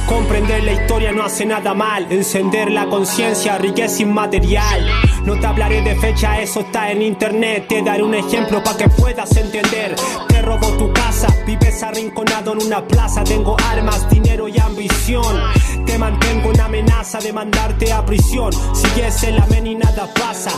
Comprender 0.08 0.64
la 0.64 0.74
historia 0.74 1.12
no 1.12 1.24
hace 1.24 1.46
nada 1.46 1.74
mal. 1.74 2.06
Encender 2.12 2.72
la 2.72 2.88
conciencia, 2.88 3.58
riqueza 3.58 4.04
inmaterial. 4.04 4.88
No 5.26 5.40
te 5.40 5.48
hablaré 5.48 5.82
de 5.82 5.96
fecha, 5.96 6.40
eso 6.42 6.62
está 6.62 6.92
en 6.92 7.02
internet. 7.02 7.66
Te 7.68 7.82
daré 7.82 8.04
un 8.04 8.14
ejemplo 8.14 8.64
para 8.64 8.78
que 8.78 8.90
puedas 8.90 9.36
entender. 9.38 9.96
Te 10.28 10.42
robo 10.42 10.68
tu 10.78 10.92
casa, 10.92 11.28
vives 11.46 11.82
arrinconado 11.84 12.54
en 12.54 12.66
una 12.66 12.86
plaza. 12.86 13.24
Tengo 13.24 13.56
armas, 13.70 14.10
dinero 14.10 14.48
y 14.48 14.60
ambición. 14.60 15.42
Te 15.86 15.98
mantengo 15.98 16.52
en 16.52 16.62
amenaza 16.62 17.20
de 17.20 17.32
mandarte 17.32 17.92
a 17.94 18.06
prisión. 18.06 18.52
Sigues 18.74 19.24
en 19.24 19.38
la 19.38 19.46
men 19.48 19.68
y 19.68 19.76
nada 19.76 20.08
pasa. 20.14 20.52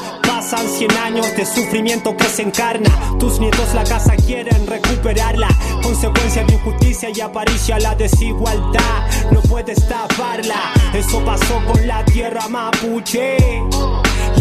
Pasan 0.45 0.67
100 0.67 0.91
años 0.97 1.36
de 1.36 1.43
sufrimiento 1.43 2.15
que 2.15 2.25
se 2.25 2.43
encarna. 2.43 3.17
Tus 3.17 3.39
nietos 3.39 3.73
la 3.73 3.84
casa 3.84 4.15
quieren 4.15 4.67
recuperarla. 4.67 5.47
Consecuencia 5.81 6.43
de 6.43 6.53
injusticia 6.53 7.10
y 7.10 7.19
aparicia 7.19 7.79
la 7.79 7.95
desigualdad. 7.95 9.10
No 9.31 9.41
puedes 9.41 9.88
taparla. 9.88 10.71
Eso 10.93 11.25
pasó 11.25 11.60
con 11.65 11.88
la 11.88 12.05
tierra 12.05 12.47
mapuche. 12.47 13.38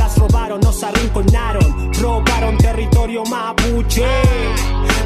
Las 0.05 0.19
robaron, 0.19 0.61
nos 0.61 0.83
arrinconaron, 0.83 1.95
robaron 1.95 2.59
territorio 2.59 3.25
mapuche. 3.25 4.05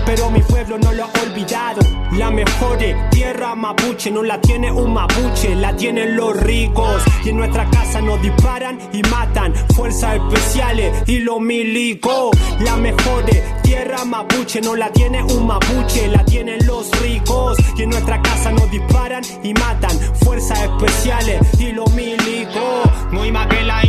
Pero 0.04 0.28
mi 0.28 0.40
pueblo 0.40 0.76
no 0.76 0.90
lo 0.90 1.04
ha 1.04 1.10
olvidado. 1.22 1.80
La 2.16 2.32
mejor 2.32 2.78
tierra 3.10 3.54
mapuche 3.54 4.10
no 4.10 4.24
la 4.24 4.40
tiene 4.40 4.72
un 4.72 4.92
mapuche, 4.92 5.54
la 5.54 5.76
tienen 5.76 6.16
los 6.16 6.36
ricos. 6.40 7.00
Y 7.24 7.28
en 7.28 7.36
nuestra 7.36 7.70
casa 7.70 8.00
nos 8.00 8.20
disparan 8.20 8.76
y 8.92 9.02
matan. 9.02 9.54
Fuerzas 9.76 10.16
especiales 10.16 11.04
y 11.06 11.20
los 11.20 11.40
milicos. 11.40 12.30
La 12.58 12.76
mejor 12.76 13.24
tierra 13.62 14.04
mapuche 14.04 14.60
no 14.60 14.74
la 14.74 14.90
tiene 14.90 15.22
un 15.22 15.46
mapuche, 15.46 16.08
la 16.08 16.24
tienen 16.24 16.66
los 16.66 16.90
ricos. 17.02 17.56
Y 17.76 17.82
en 17.82 17.90
nuestra 17.90 18.20
casa 18.20 18.50
nos 18.50 18.68
disparan 18.72 19.22
y 19.44 19.54
matan. 19.54 19.96
Fuerzas 20.24 20.58
especiales 20.58 21.40
y 21.60 21.70
los 21.70 21.88
milicos. 21.92 22.90
Muy 23.12 23.30
más 23.30 23.46
que 23.46 23.62
la 23.62 23.84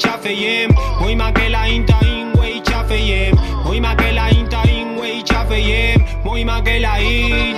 chafeyem. 0.00 0.70
Muy 1.00 1.14
más 1.14 1.32
que 1.32 1.48
la 1.48 1.68
inta 1.68 1.98
ingwe 2.02 2.62
chafeyem. 2.62 3.36
Muy 3.64 3.80
más 3.80 3.96
que 3.96 4.12
la 4.12 4.30
inta 4.30 4.62
ingwe 4.68 5.22
chafeyem. 5.24 6.04
Muy 6.24 6.44
más 6.44 6.62
que 6.62 6.80
la 6.80 7.00
in. 7.00 7.56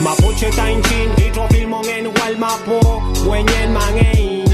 Mapuche 0.00 0.50
Tainchin, 0.56 1.10
hidrofilmon 1.18 1.84
en 1.86 2.06
Walmapo, 2.06 3.02
Wenyen 3.28 3.72
Mangein. 3.72 4.44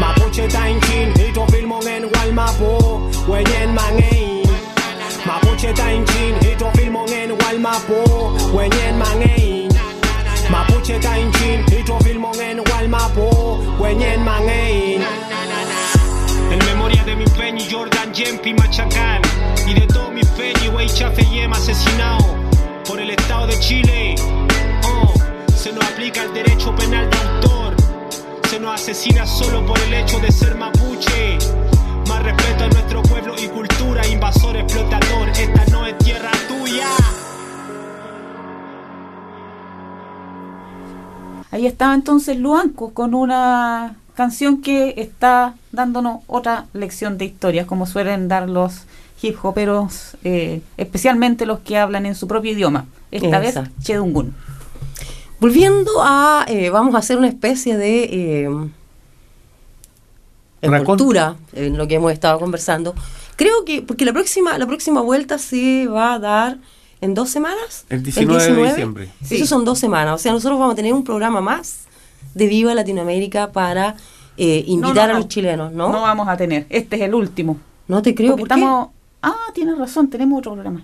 Mapuche 0.00 0.48
Tainchin, 0.48 1.12
hidrofilmon 1.20 1.86
en 1.86 2.04
Walmapo, 2.06 3.10
Wenyen 3.28 3.74
Mangein. 3.74 4.42
Mapuche 5.26 5.72
Tainchin, 5.74 6.11
Y 19.66 19.74
de 19.74 19.86
todo 19.86 20.10
mi 20.10 20.22
peñi 20.36 20.68
Wey 20.68 20.88
Chafeyem 20.88 21.52
asesinado 21.52 22.18
por 22.86 22.98
el 23.00 23.10
Estado 23.10 23.46
de 23.46 23.58
Chile. 23.60 24.16
Oh, 24.84 25.14
se 25.54 25.72
nos 25.72 25.84
aplica 25.84 26.24
el 26.24 26.34
derecho 26.34 26.74
penal 26.74 27.08
de 27.08 27.16
autor. 27.16 27.76
Se 28.50 28.58
nos 28.58 28.74
asesina 28.74 29.24
solo 29.24 29.64
por 29.64 29.78
el 29.78 29.94
hecho 29.94 30.18
de 30.18 30.32
ser 30.32 30.56
mapuche. 30.56 31.38
Más 32.08 32.22
respeto 32.24 32.64
a 32.64 32.68
nuestro 32.68 33.02
pueblo 33.02 33.34
y 33.38 33.46
cultura, 33.46 34.04
invasor, 34.08 34.56
explotador. 34.56 35.28
Esta 35.28 35.64
no 35.70 35.86
es 35.86 35.96
tierra 35.98 36.32
tuya. 36.48 36.88
Ahí 41.52 41.66
estaba 41.66 41.94
entonces 41.94 42.36
Luanco 42.36 42.92
con 42.92 43.14
una 43.14 43.94
canción 44.14 44.60
que 44.60 44.94
está 44.98 45.54
dándonos 45.72 46.22
otra 46.26 46.66
lección 46.72 47.18
de 47.18 47.24
historia, 47.24 47.66
como 47.66 47.86
suelen 47.86 48.28
dar 48.28 48.48
los 48.48 48.82
hip 49.22 49.36
hoperos, 49.44 50.16
eh, 50.24 50.60
especialmente 50.76 51.46
los 51.46 51.60
que 51.60 51.78
hablan 51.78 52.06
en 52.06 52.14
su 52.14 52.26
propio 52.26 52.52
idioma. 52.52 52.86
Esta 53.10 53.38
vez. 53.38 53.54
Chedungun. 53.82 54.34
Volviendo 55.38 55.90
a, 56.02 56.44
eh, 56.48 56.70
vamos 56.70 56.94
a 56.94 56.98
hacer 56.98 57.18
una 57.18 57.28
especie 57.28 57.76
de 57.76 58.04
eh, 58.04 58.48
Racón. 60.62 60.84
cultura 60.84 61.36
en 61.52 61.76
lo 61.76 61.86
que 61.88 61.96
hemos 61.96 62.12
estado 62.12 62.38
conversando. 62.38 62.94
Creo 63.36 63.64
que, 63.64 63.82
porque 63.82 64.04
la 64.04 64.12
próxima, 64.12 64.56
la 64.56 64.66
próxima 64.66 65.00
vuelta 65.00 65.38
se 65.38 65.86
va 65.88 66.14
a 66.14 66.18
dar 66.18 66.58
en 67.00 67.14
dos 67.14 67.30
semanas. 67.30 67.84
El 67.88 68.02
19 68.02 68.54
de 68.54 68.64
diciembre. 68.64 69.10
Sí. 69.24 69.36
Eso 69.36 69.46
son 69.46 69.64
dos 69.64 69.78
semanas. 69.78 70.14
O 70.14 70.18
sea, 70.18 70.32
nosotros 70.32 70.58
vamos 70.58 70.74
a 70.74 70.76
tener 70.76 70.92
un 70.92 71.04
programa 71.04 71.40
más 71.40 71.86
de 72.34 72.46
Viva 72.46 72.74
Latinoamérica 72.74 73.52
para 73.52 73.96
eh, 74.36 74.64
invitar 74.66 74.94
No, 74.94 74.94
no, 74.94 75.02
a 75.02 75.12
no. 75.14 75.18
los 75.18 75.28
chilenos, 75.28 75.72
¿no? 75.72 75.88
No 75.90 76.00
vamos 76.02 76.28
a 76.28 76.36
tener. 76.36 76.66
Este 76.70 76.96
es 76.96 77.02
el 77.02 77.14
último. 77.14 77.58
No 77.88 78.00
te 78.02 78.14
creo, 78.14 78.30
Porque 78.32 78.42
¿por 78.42 78.48
qué? 78.48 78.54
estamos. 78.54 78.88
Ah, 79.22 79.36
tienes 79.54 79.76
razón, 79.78 80.08
tenemos 80.08 80.38
otro 80.38 80.52
programa. 80.54 80.82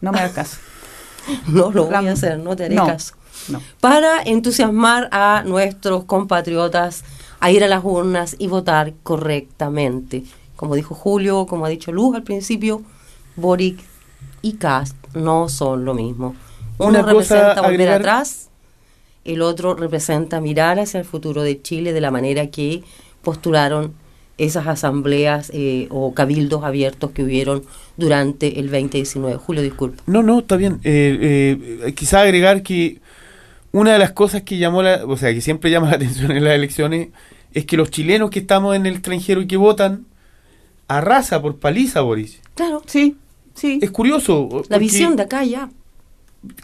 No 0.00 0.12
me 0.12 0.18
hagas 0.18 0.32
caso. 0.32 0.56
No 1.48 1.70
lo 1.70 1.84
voy 1.86 2.06
a 2.08 2.12
hacer, 2.12 2.38
no 2.38 2.56
te 2.56 2.64
haré 2.64 2.74
no, 2.74 2.86
caso. 2.86 3.14
no. 3.48 3.60
Para 3.80 4.22
entusiasmar 4.22 5.08
a 5.12 5.42
nuestros 5.46 6.04
compatriotas 6.04 7.04
a 7.40 7.50
ir 7.50 7.62
a 7.64 7.68
las 7.68 7.84
urnas 7.84 8.36
y 8.38 8.46
votar 8.48 8.92
correctamente. 9.02 10.24
Como 10.56 10.74
dijo 10.74 10.94
Julio, 10.94 11.46
como 11.46 11.64
ha 11.64 11.68
dicho 11.68 11.92
Luz 11.92 12.14
al 12.16 12.22
principio, 12.22 12.82
Boric 13.36 13.80
y 14.42 14.54
Cast 14.54 14.96
no 15.14 15.48
son 15.48 15.84
lo 15.84 15.94
mismo. 15.94 16.34
Uno 16.78 16.88
Una 16.88 17.00
cosa 17.00 17.12
representa 17.12 17.54
volver 17.62 17.80
agregar- 17.88 18.00
atrás, 18.00 18.49
el 19.24 19.42
otro 19.42 19.74
representa 19.74 20.40
mirar 20.40 20.78
hacia 20.78 21.00
el 21.00 21.06
futuro 21.06 21.42
de 21.42 21.60
Chile 21.60 21.92
de 21.92 22.00
la 22.00 22.10
manera 22.10 22.48
que 22.48 22.82
postularon 23.22 23.92
esas 24.38 24.66
asambleas 24.66 25.50
eh, 25.52 25.86
o 25.90 26.14
cabildos 26.14 26.64
abiertos 26.64 27.10
que 27.10 27.22
hubieron 27.22 27.62
durante 27.98 28.58
el 28.58 28.70
2019. 28.70 29.36
Julio, 29.36 29.62
disculpa. 29.62 30.02
No, 30.06 30.22
no, 30.22 30.38
está 30.38 30.56
bien. 30.56 30.80
Eh, 30.82 31.58
eh, 31.84 31.92
quizá 31.92 32.22
agregar 32.22 32.62
que 32.62 33.00
una 33.72 33.92
de 33.92 33.98
las 33.98 34.12
cosas 34.12 34.42
que 34.42 34.56
llamó 34.56 34.82
la, 34.82 35.04
o 35.04 35.16
sea, 35.18 35.34
que 35.34 35.42
siempre 35.42 35.70
llama 35.70 35.88
la 35.90 35.96
atención 35.96 36.30
en 36.32 36.44
las 36.44 36.54
elecciones 36.54 37.08
es 37.52 37.66
que 37.66 37.76
los 37.76 37.90
chilenos 37.90 38.30
que 38.30 38.38
estamos 38.38 38.74
en 38.74 38.86
el 38.86 38.94
extranjero 38.94 39.42
y 39.42 39.46
que 39.46 39.58
votan 39.58 40.06
arrasa 40.88 41.42
por 41.42 41.58
paliza, 41.58 42.00
Boris. 42.00 42.40
Claro. 42.54 42.82
Sí, 42.86 43.16
Sí. 43.54 43.78
es 43.82 43.90
curioso. 43.90 44.62
La 44.68 44.78
visión 44.78 45.16
de 45.16 45.24
acá 45.24 45.44
ya. 45.44 45.70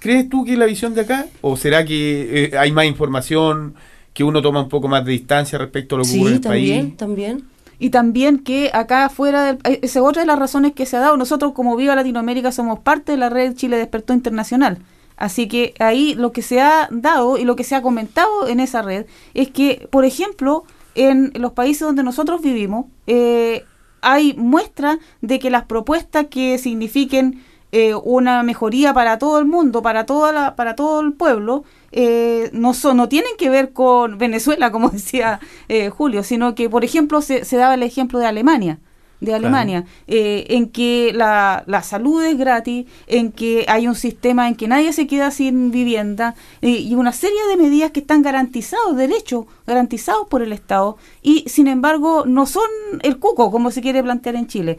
¿Crees 0.01 0.29
tú 0.29 0.45
que 0.45 0.53
es 0.53 0.59
la 0.59 0.67
visión 0.67 0.95
de 0.95 1.03
acá? 1.03 1.27
¿O 1.43 1.57
será 1.57 1.85
que 1.85 2.45
eh, 2.53 2.59
hay 2.59 2.73
más 2.73 2.87
información, 2.87 3.75
que 4.15 4.25
uno 4.25 4.41
toma 4.41 4.63
un 4.63 4.69
poco 4.69 4.89
más 4.89 5.05
de 5.05 5.13
distancia 5.13 5.59
respecto 5.59 5.97
a 5.97 5.99
lo 5.99 6.05
que 6.05 6.11
ocurre 6.11 6.21
en 6.23 6.29
Sí, 6.29 6.35
el 6.37 6.41
también, 6.41 6.85
país? 6.87 6.97
también. 6.97 7.45
Y 7.79 7.91
también 7.91 8.39
que 8.39 8.71
acá 8.73 9.05
afuera, 9.05 9.45
del, 9.45 9.57
eh, 9.65 9.81
esa 9.83 9.99
es 9.99 10.05
otra 10.05 10.23
de 10.23 10.27
las 10.27 10.39
razones 10.39 10.73
que 10.73 10.87
se 10.87 10.97
ha 10.97 11.01
dado. 11.01 11.17
Nosotros 11.19 11.53
como 11.53 11.77
Viva 11.77 11.95
Latinoamérica 11.95 12.53
somos 12.53 12.79
parte 12.79 13.13
de 13.13 13.19
la 13.19 13.29
red 13.29 13.55
Chile 13.55 13.77
Despertó 13.77 14.15
Internacional. 14.15 14.79
Así 15.19 15.47
que 15.49 15.75
ahí 15.79 16.15
lo 16.15 16.33
que 16.33 16.41
se 16.43 16.61
ha 16.61 16.89
dado 16.91 17.37
y 17.39 17.45
lo 17.45 17.55
que 17.57 17.65
se 17.65 17.75
ha 17.75 17.83
comentado 17.83 18.49
en 18.49 18.61
esa 18.61 18.81
red 18.83 19.05
es 19.35 19.51
que, 19.51 19.89
por 19.91 20.05
ejemplo, 20.07 20.65
en 20.95 21.33
los 21.35 21.53
países 21.53 21.81
donde 21.83 22.03
nosotros 22.03 22.41
vivimos, 22.41 22.87
eh, 23.07 23.65
hay 24.01 24.35
muestra 24.35 24.99
de 25.21 25.39
que 25.39 25.51
las 25.51 25.65
propuestas 25.65 26.27
que 26.31 26.57
signifiquen 26.59 27.43
eh, 27.73 27.95
una 27.95 28.43
mejoría 28.43 28.95
para 28.95 29.19
todo 29.19 29.39
el 29.39 29.47
mundo, 29.47 29.83
para 29.83 30.07
toda 30.07 30.33
la, 30.33 30.57
para 30.57 30.75
todo 30.75 31.01
el 31.01 31.13
pueblo, 31.13 31.65
eh, 31.93 32.51
no 32.53 32.75
son, 32.75 32.97
no 32.97 33.09
tienen 33.09 33.33
que 33.39 33.51
ver 33.51 33.73
con 33.73 34.19
Venezuela, 34.27 34.71
como 34.71 34.91
decía 34.91 35.41
eh, 35.69 35.91
Julio, 35.91 36.23
sino 36.23 36.55
que, 36.55 36.71
por 36.71 36.85
ejemplo, 36.85 37.21
se, 37.21 37.45
se 37.45 37.57
daba 37.57 37.75
el 37.75 37.83
ejemplo 37.83 38.19
de 38.19 38.27
Alemania 38.27 38.79
de 39.21 39.35
Alemania, 39.35 39.85
eh, 40.07 40.47
en 40.51 40.69
que 40.69 41.13
la, 41.15 41.65
la 41.67 41.83
salud 41.83 42.23
es 42.23 42.37
gratis, 42.37 42.87
en 43.07 43.33
que 43.33 43.65
hay 43.69 43.89
un 43.89 43.95
sistema 43.95 44.49
en 44.49 44.57
que 44.57 44.69
nadie 44.69 44.93
se 44.93 45.07
queda 45.07 45.31
sin 45.31 45.71
vivienda 45.71 46.35
eh, 46.61 46.71
y 46.71 46.95
una 46.95 47.13
serie 47.13 47.39
de 47.49 47.57
medidas 47.57 47.93
que 47.93 48.01
están 48.01 48.23
garantizados, 48.23 48.97
derechos 48.97 49.47
garantizados 49.67 50.29
por 50.29 50.43
el 50.43 50.53
Estado 50.53 50.97
y 51.23 51.45
sin 51.49 51.67
embargo 51.67 52.25
no 52.27 52.47
son 52.47 52.69
el 53.03 53.19
cuco 53.19 53.51
como 53.51 53.71
se 53.71 53.81
quiere 53.81 54.03
plantear 54.03 54.37
en 54.37 54.47
Chile. 54.47 54.79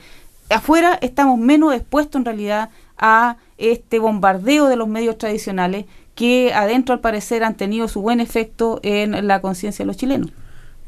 Afuera 0.50 0.98
estamos 1.02 1.38
menos 1.38 1.74
expuestos 1.74 2.20
en 2.20 2.26
realidad 2.26 2.70
a 2.98 3.38
este 3.58 4.00
bombardeo 4.00 4.68
de 4.68 4.76
los 4.76 4.88
medios 4.88 5.18
tradicionales 5.18 5.86
que 6.16 6.54
adentro 6.54 6.94
al 6.94 7.00
parecer 7.00 7.44
han 7.44 7.56
tenido 7.56 7.88
su 7.88 8.02
buen 8.02 8.20
efecto 8.20 8.80
en 8.84 9.28
la 9.28 9.42
conciencia 9.42 9.84
de 9.84 9.88
los 9.88 9.98
chilenos. 9.98 10.32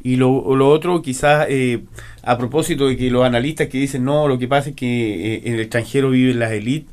Y 0.02 0.16
lo, 0.16 0.56
lo 0.56 0.70
otro, 0.70 1.02
quizás 1.02 1.48
eh, 1.50 1.84
a 2.24 2.38
propósito 2.38 2.88
de 2.88 2.96
que 2.96 3.12
los 3.12 3.26
analistas 3.26 3.68
que 3.68 3.78
dicen, 3.78 4.06
no, 4.06 4.28
lo 4.28 4.40
que 4.40 4.48
pasa 4.48 4.70
es 4.70 4.76
que 4.76 5.36
eh, 5.36 5.42
en 5.46 5.56
el 5.56 5.60
extranjero 5.60 6.10
viven 6.10 6.40
las 6.40 6.52
élites, 6.52 6.90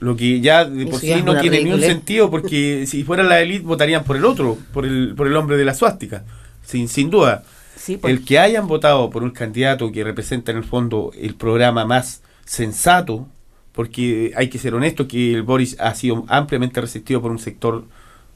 lo 0.00 0.16
que 0.16 0.40
ya 0.40 0.64
de 0.64 0.86
por 0.86 1.00
sí 1.00 1.22
no 1.24 1.38
tiene 1.38 1.58
ni 1.58 1.70
un 1.70 1.76
ridiculez. 1.76 1.86
sentido, 1.86 2.30
porque 2.30 2.84
si 2.88 3.04
fuera 3.04 3.22
la 3.22 3.40
élite 3.40 3.64
votarían 3.64 4.04
por 4.04 4.16
el 4.16 4.24
otro, 4.24 4.56
por 4.72 4.86
el, 4.86 5.14
por 5.14 5.26
el 5.26 5.36
hombre 5.36 5.56
de 5.56 5.64
la 5.64 5.74
suástica, 5.74 6.24
sin, 6.64 6.88
sin 6.88 7.10
duda. 7.10 7.44
Sí. 7.88 7.98
El 8.02 8.22
que 8.22 8.38
hayan 8.38 8.66
votado 8.66 9.08
por 9.08 9.22
un 9.22 9.30
candidato 9.30 9.90
que 9.90 10.04
representa 10.04 10.52
en 10.52 10.58
el 10.58 10.64
fondo 10.64 11.10
el 11.18 11.34
programa 11.34 11.86
más 11.86 12.22
sensato, 12.44 13.26
porque 13.72 14.32
hay 14.36 14.50
que 14.50 14.58
ser 14.58 14.74
honesto 14.74 15.08
que 15.08 15.32
el 15.32 15.42
Boris 15.42 15.74
ha 15.80 15.94
sido 15.94 16.26
ampliamente 16.28 16.82
resistido 16.82 17.22
por 17.22 17.30
un 17.30 17.38
sector 17.38 17.86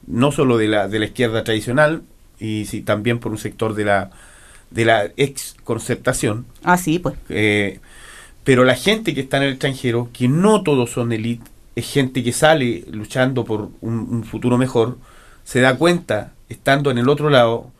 no 0.07 0.31
solo 0.31 0.57
de 0.57 0.67
la, 0.67 0.87
de 0.87 0.97
la 0.97 1.05
izquierda 1.05 1.43
tradicional, 1.43 2.01
y 2.39 2.65
sí, 2.65 2.81
también 2.81 3.19
por 3.19 3.31
un 3.31 3.37
sector 3.37 3.75
de 3.75 3.85
la, 3.85 4.09
de 4.71 4.85
la 4.85 5.11
ex 5.17 5.55
concertación. 5.63 6.47
Ah, 6.63 6.77
sí, 6.77 6.97
pues. 6.97 7.13
Eh, 7.29 7.79
pero 8.43 8.63
la 8.63 8.73
gente 8.73 9.13
que 9.13 9.21
está 9.21 9.37
en 9.37 9.43
el 9.43 9.49
extranjero, 9.51 10.09
que 10.13 10.27
no 10.27 10.63
todos 10.63 10.89
son 10.89 11.11
elite, 11.11 11.45
es 11.75 11.91
gente 11.91 12.23
que 12.23 12.31
sale 12.31 12.85
luchando 12.89 13.45
por 13.45 13.69
un, 13.81 14.07
un 14.09 14.23
futuro 14.23 14.57
mejor, 14.57 14.97
se 15.43 15.61
da 15.61 15.77
cuenta, 15.77 16.33
estando 16.49 16.89
en 16.89 16.97
el 16.97 17.07
otro 17.07 17.29
lado, 17.29 17.71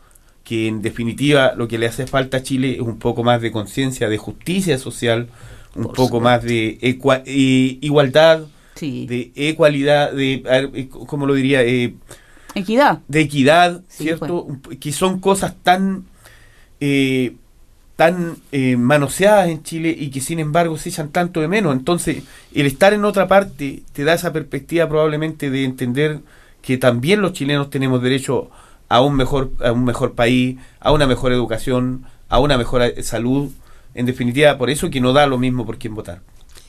que 0.44 0.68
en 0.68 0.82
definitiva 0.82 1.54
lo 1.56 1.66
que 1.68 1.78
le 1.78 1.86
hace 1.86 2.06
falta 2.06 2.36
a 2.38 2.42
Chile 2.42 2.74
es 2.74 2.80
un 2.80 2.98
poco 2.98 3.24
más 3.24 3.40
de 3.40 3.50
conciencia, 3.50 4.08
de 4.08 4.18
justicia 4.18 4.78
social, 4.78 5.28
un 5.74 5.84
Por 5.84 5.94
poco 5.94 6.20
más 6.20 6.42
de 6.42 6.78
ecua- 6.82 7.22
eh, 7.26 7.78
igualdad, 7.80 8.44
Sí. 8.74 9.06
de 9.06 9.32
ecualidad, 9.34 10.12
de, 10.12 10.42
eh, 10.44 10.88
¿cómo 11.06 11.26
lo 11.26 11.34
diría? 11.34 11.62
Eh, 11.62 11.94
Equidad. 12.54 13.00
de 13.08 13.20
equidad, 13.20 13.82
Sí, 13.88 14.04
¿cierto? 14.04 14.46
Que 14.78 14.92
son 14.92 15.18
cosas 15.20 15.54
tan 15.62 16.04
eh, 16.80 17.34
tan 17.96 18.36
eh, 18.50 18.76
manoseadas 18.76 19.48
en 19.48 19.62
Chile 19.62 19.94
y 19.96 20.10
que 20.10 20.20
sin 20.20 20.40
embargo 20.40 20.76
se 20.76 20.88
echan 20.88 21.10
tanto 21.10 21.40
de 21.40 21.46
menos. 21.48 21.72
Entonces, 21.74 22.24
el 22.52 22.66
estar 22.66 22.92
en 22.92 23.04
otra 23.04 23.28
parte 23.28 23.82
te 23.92 24.02
da 24.04 24.14
esa 24.14 24.32
perspectiva 24.32 24.88
probablemente 24.88 25.48
de 25.48 25.62
entender 25.64 26.18
que 26.60 26.76
también 26.76 27.22
los 27.22 27.32
chilenos 27.32 27.70
tenemos 27.70 28.02
derecho 28.02 28.50
a 28.88 29.00
un 29.00 29.14
mejor 29.16 29.50
a 29.64 29.72
un 29.72 29.84
mejor 29.84 30.14
país, 30.14 30.58
a 30.80 30.92
una 30.92 31.06
mejor 31.06 31.32
educación, 31.32 32.04
a 32.28 32.38
una 32.40 32.56
mejor 32.58 32.82
eh, 32.82 33.02
salud. 33.02 33.50
En 33.94 34.06
definitiva, 34.06 34.58
por 34.58 34.70
eso 34.70 34.90
que 34.90 35.00
no 35.00 35.12
da 35.12 35.26
lo 35.26 35.38
mismo 35.38 35.64
por 35.64 35.78
quién 35.78 35.94
votar. 35.94 36.20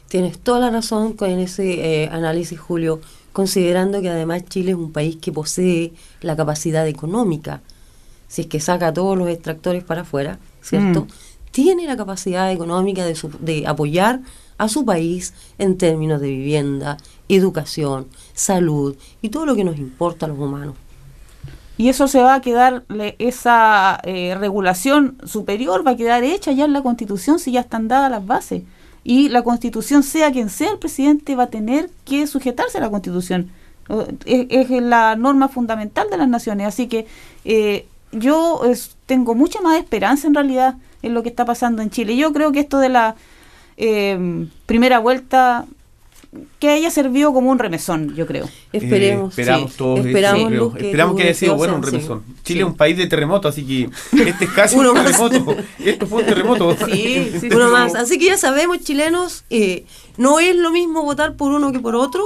Tienes 0.08 0.38
toda 0.40 0.60
la 0.60 0.70
razón 0.70 1.14
con 1.14 1.30
ese 1.32 2.04
eh, 2.04 2.10
análisis, 2.12 2.60
Julio, 2.60 3.02
considerando 3.34 4.02
que 4.02 4.10
además 4.10 4.46
Chile 4.46 4.72
es 4.72 4.78
un 4.78 4.92
país 4.92 5.18
que 5.18 5.32
posee 5.32 5.94
la 6.22 6.36
capacidad 6.36 6.88
económica, 6.88 7.62
si 8.28 8.42
es 8.42 8.48
que 8.48 8.60
saca 8.60 8.94
todos 8.94 9.18
los 9.18 9.28
extractores 9.28 9.84
para 9.84 10.02
afuera, 10.02 10.38
¿cierto? 10.62 11.02
Mm. 11.06 11.08
Tiene 11.52 11.86
la 11.88 11.98
capacidad 11.98 12.52
económica 12.52 13.06
de, 13.06 13.16
su- 13.16 13.32
de 13.40 13.66
apoyar 13.66 14.22
a 14.58 14.70
su 14.70 14.86
país 14.86 15.34
en 15.58 15.78
términos 15.78 16.22
de 16.22 16.28
vivienda, 16.30 16.98
educación, 17.28 18.08
salud 18.34 18.96
y 19.22 19.30
todo 19.30 19.46
lo 19.46 19.56
que 19.56 19.64
nos 19.64 19.78
importa 19.78 20.28
a 20.28 20.30
los 20.30 20.38
humanos. 20.40 20.76
Y 21.78 21.90
eso 21.90 22.08
se 22.08 22.22
va 22.22 22.36
a 22.36 22.42
quedar, 22.42 22.84
esa 23.20 24.00
eh, 24.04 24.36
regulación 24.40 25.18
superior 25.26 25.86
va 25.86 25.92
a 25.92 25.98
quedar 25.98 26.24
hecha 26.24 26.52
ya 26.54 26.66
en 26.66 26.74
la 26.74 26.82
Constitución 26.82 27.38
si 27.38 27.52
ya 27.52 27.62
están 27.62 27.88
dadas 27.88 28.10
las 28.10 28.26
bases. 28.26 28.64
Y 29.04 29.30
la 29.30 29.44
Constitución, 29.44 30.02
sea 30.02 30.32
quien 30.32 30.50
sea 30.50 30.72
el 30.72 30.80
presidente, 30.80 31.36
va 31.36 31.44
a 31.44 31.48
tener 31.48 31.90
que 32.06 32.28
sujetarse 32.28 32.78
a 32.78 32.82
la 32.82 32.90
Constitución. 32.90 33.52
Es, 34.26 34.70
la 34.70 35.16
norma 35.16 35.48
fundamental 35.48 36.10
de 36.10 36.18
las 36.18 36.30
naciones. 36.30 36.66
Así 36.66 36.88
que 36.88 37.06
eh, 37.44 37.86
yo 38.12 38.62
tengo 39.06 39.36
mucha 39.36 39.62
más 39.62 39.78
esperanza 39.78 40.28
en 40.28 40.34
realidad 40.34 40.76
en 41.04 41.14
lo 41.14 41.24
que 41.24 41.30
está 41.30 41.46
pasando 41.46 41.82
en 41.82 41.90
Chile. 41.90 42.16
Yo 42.16 42.34
creo 42.34 42.52
que 42.52 42.62
esto 42.62 42.80
de 42.80 42.90
la 42.90 43.16
eh, 43.78 44.48
primera 44.66 45.00
vuelta, 45.00 45.66
que 46.60 46.70
haya 46.70 46.90
servido 46.92 47.34
como 47.34 47.52
un 47.52 47.60
remesón, 47.60 48.16
yo 48.16 48.26
creo. 48.28 48.48
Esperemos, 48.74 49.38
Eh, 49.38 49.42
esperamos 49.42 49.72
sí, 49.72 49.78
todos 49.78 50.00
eso, 50.00 50.08
esperamos, 50.10 50.48
creo. 50.48 50.64
Luz, 50.64 50.74
que 50.76 50.86
esperamos 50.86 51.16
que 51.18 51.24
haya 51.24 51.34
sido 51.34 51.56
bueno 51.56 51.76
un 51.76 51.84
remesón. 51.84 52.24
Chile 52.44 52.44
Sí. 52.44 52.60
es 52.60 52.66
un 52.66 52.76
país 52.76 52.98
de 52.98 53.08
terremoto, 53.08 53.48
así 53.48 53.66
que 53.66 53.90
este 54.30 54.46
es 54.46 54.52
casi 54.52 54.76
Uno 54.78 54.92
un 54.92 54.96
más. 55.04 55.06
terremoto. 55.06 55.56
Esto 55.80 56.08
fue 56.08 56.22
un 56.22 56.26
terremoto. 56.28 56.76
Sí, 56.86 57.32
sí, 57.40 57.50
uno 57.56 57.70
más. 57.70 57.96
Así 57.96 58.18
que 58.18 58.26
ya 58.26 58.38
sabemos, 58.38 58.80
chilenos, 58.82 59.44
eh, 59.50 59.86
no 60.18 60.40
es 60.40 60.56
lo 60.56 60.72
mismo 60.72 61.04
votar 61.04 61.36
por 61.36 61.52
uno 61.52 61.72
que 61.72 61.80
por 61.80 61.96
otro. 61.96 62.24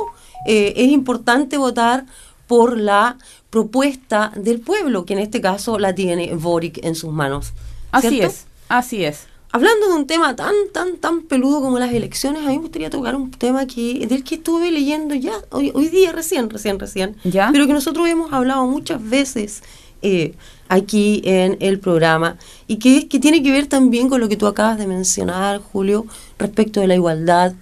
Eh, 0.48 0.74
es 0.78 0.90
importante 0.92 1.58
votar 1.58 2.06
por 2.48 2.78
la 2.78 3.18
propuesta 3.50 4.32
del 4.36 4.60
pueblo, 4.62 5.06
que 5.06 5.14
en 5.14 5.20
este 5.20 5.42
caso 5.42 5.80
la 5.80 5.94
tiene 5.94 6.34
Boric 6.36 6.80
en 6.86 6.96
sus 6.96 7.12
manos. 7.12 7.54
Así 7.92 8.22
es, 8.22 8.46
así 8.70 9.04
es. 9.04 9.28
Hablando 9.52 9.88
de 9.88 9.94
un 9.96 10.06
tema 10.06 10.36
tan, 10.36 10.54
tan, 10.72 10.98
tan 10.98 11.22
peludo 11.24 11.60
como 11.62 11.80
las 11.80 11.92
elecciones, 11.92 12.44
a 12.44 12.50
mí 12.50 12.58
me 12.58 12.62
gustaría 12.62 12.92
tocar 12.92 13.16
un 13.16 13.32
tema 13.32 13.66
que 13.66 14.06
del 14.08 14.24
que 14.24 14.36
estuve 14.36 14.70
leyendo 14.70 15.16
ya 15.16 15.34
hoy, 15.50 15.72
hoy 15.74 15.88
día, 15.88 16.12
recién, 16.12 16.52
recién, 16.52 16.78
recién, 16.80 17.16
¿Ya? 17.24 17.50
pero 17.52 17.66
que 17.66 17.74
nosotros 17.74 18.08
hemos 18.08 18.32
hablado 18.32 18.68
muchas 18.68 19.02
veces 19.10 19.64
eh, 20.04 20.34
aquí 20.68 21.22
en 21.26 21.58
el 21.62 21.80
programa 21.80 22.38
y 22.68 22.78
que, 22.78 22.98
es- 22.98 23.06
que 23.06 23.20
tiene 23.20 23.42
que 23.42 23.52
ver 23.52 23.66
también 23.66 24.08
con 24.08 24.20
lo 24.22 24.30
que 24.30 24.38
tú 24.38 24.46
acabas 24.46 24.78
de 24.78 24.86
mencionar, 24.86 25.60
Julio, 25.60 26.06
respecto 26.38 26.80
de 26.80 26.88
la 26.88 26.94
igualdad 26.96 27.54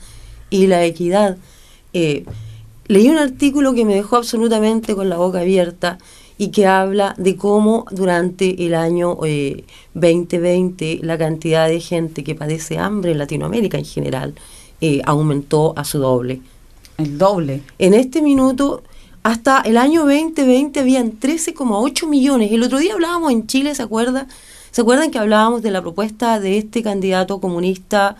y 0.49 0.67
la 0.67 0.83
equidad. 0.83 1.37
Eh, 1.93 2.25
leí 2.87 3.07
un 3.07 3.17
artículo 3.17 3.73
que 3.73 3.85
me 3.85 3.95
dejó 3.95 4.17
absolutamente 4.17 4.93
con 4.93 5.07
la 5.07 5.15
boca 5.17 5.39
abierta 5.39 5.99
y 6.37 6.49
que 6.49 6.67
habla 6.67 7.15
de 7.17 7.35
cómo 7.35 7.85
durante 7.91 8.65
el 8.65 8.75
año 8.75 9.17
eh, 9.25 9.63
2020 9.93 10.99
la 11.01 11.17
cantidad 11.17 11.67
de 11.67 11.79
gente 11.79 12.23
que 12.23 12.35
padece 12.35 12.77
hambre 12.77 13.11
en 13.11 13.17
Latinoamérica 13.17 13.77
en 13.77 13.85
general 13.85 14.35
eh, 14.79 15.01
aumentó 15.05 15.73
a 15.75 15.83
su 15.83 15.99
doble. 15.99 16.41
El 16.97 17.17
doble. 17.17 17.63
En 17.79 17.93
este 17.93 18.21
minuto, 18.21 18.83
hasta 19.23 19.61
el 19.61 19.77
año 19.77 20.01
2020 20.01 20.79
habían 20.79 21.19
13,8 21.19 22.07
millones. 22.07 22.51
El 22.51 22.63
otro 22.63 22.79
día 22.79 22.93
hablábamos 22.93 23.31
en 23.31 23.47
Chile, 23.47 23.73
¿se 23.73 23.83
acuerda? 23.83 24.27
¿Se 24.71 24.81
acuerdan 24.81 25.09
que 25.09 25.17
hablábamos 25.17 25.63
de 25.63 25.71
la 25.71 25.81
propuesta 25.81 26.39
de 26.39 26.59
este 26.59 26.83
candidato 26.83 27.41
comunista? 27.41 28.15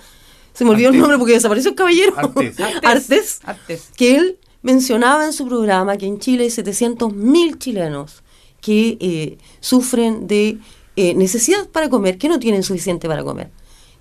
Se 0.54 0.66
me 0.66 0.72
olvidó 0.72 0.90
el 0.90 0.98
nombre 0.98 1.20
porque 1.20 1.34
desapareció 1.34 1.70
el 1.70 1.76
caballero. 1.76 2.18
Artés. 2.18 2.60
Artés. 2.84 3.40
Artés. 3.44 3.90
Que 3.96 4.16
él 4.16 4.38
mencionaba 4.68 5.24
en 5.26 5.32
su 5.32 5.48
programa 5.48 5.96
que 5.96 6.08
en 6.08 6.20
Chile 6.20 6.44
hay 6.44 6.50
700 6.50 7.14
mil 7.16 7.58
chilenos 7.58 8.22
que 8.60 8.98
eh, 9.00 9.38
sufren 9.62 10.28
de 10.28 10.58
eh, 10.98 11.14
necesidad 11.14 11.70
para 11.70 11.88
comer, 11.90 12.18
que 12.18 12.28
no 12.28 12.38
tienen 12.38 12.64
suficiente 12.64 13.08
para 13.08 13.24
comer. 13.24 13.50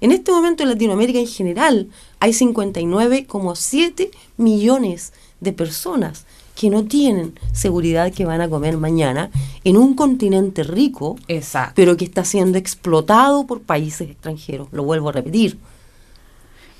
En 0.01 0.11
este 0.11 0.33
momento 0.33 0.65
en 0.65 0.71
Latinoamérica 0.71 1.21
en 1.21 1.29
general 1.29 1.89
hay 2.19 2.33
59,7 2.33 4.11
millones 4.39 5.13
de 5.41 5.53
personas 5.53 6.27
que 6.57 6.69
no 6.69 6.85
tienen 6.85 7.39
seguridad 7.53 8.13
que 8.13 8.25
van 8.25 8.41
a 8.41 8.49
comer 8.49 8.77
mañana 8.77 9.31
en 9.63 9.77
un 9.77 9.95
continente 9.95 10.65
rico, 10.65 11.17
Exacto. 11.29 11.75
pero 11.77 11.97
que 11.97 12.05
está 12.05 12.25
siendo 12.25 12.59
explotado 12.59 13.47
por 13.47 13.61
países 13.61 14.11
extranjeros. 14.11 14.67
Lo 14.73 14.83
vuelvo 14.83 15.11
a 15.11 15.13
repetir. 15.13 15.59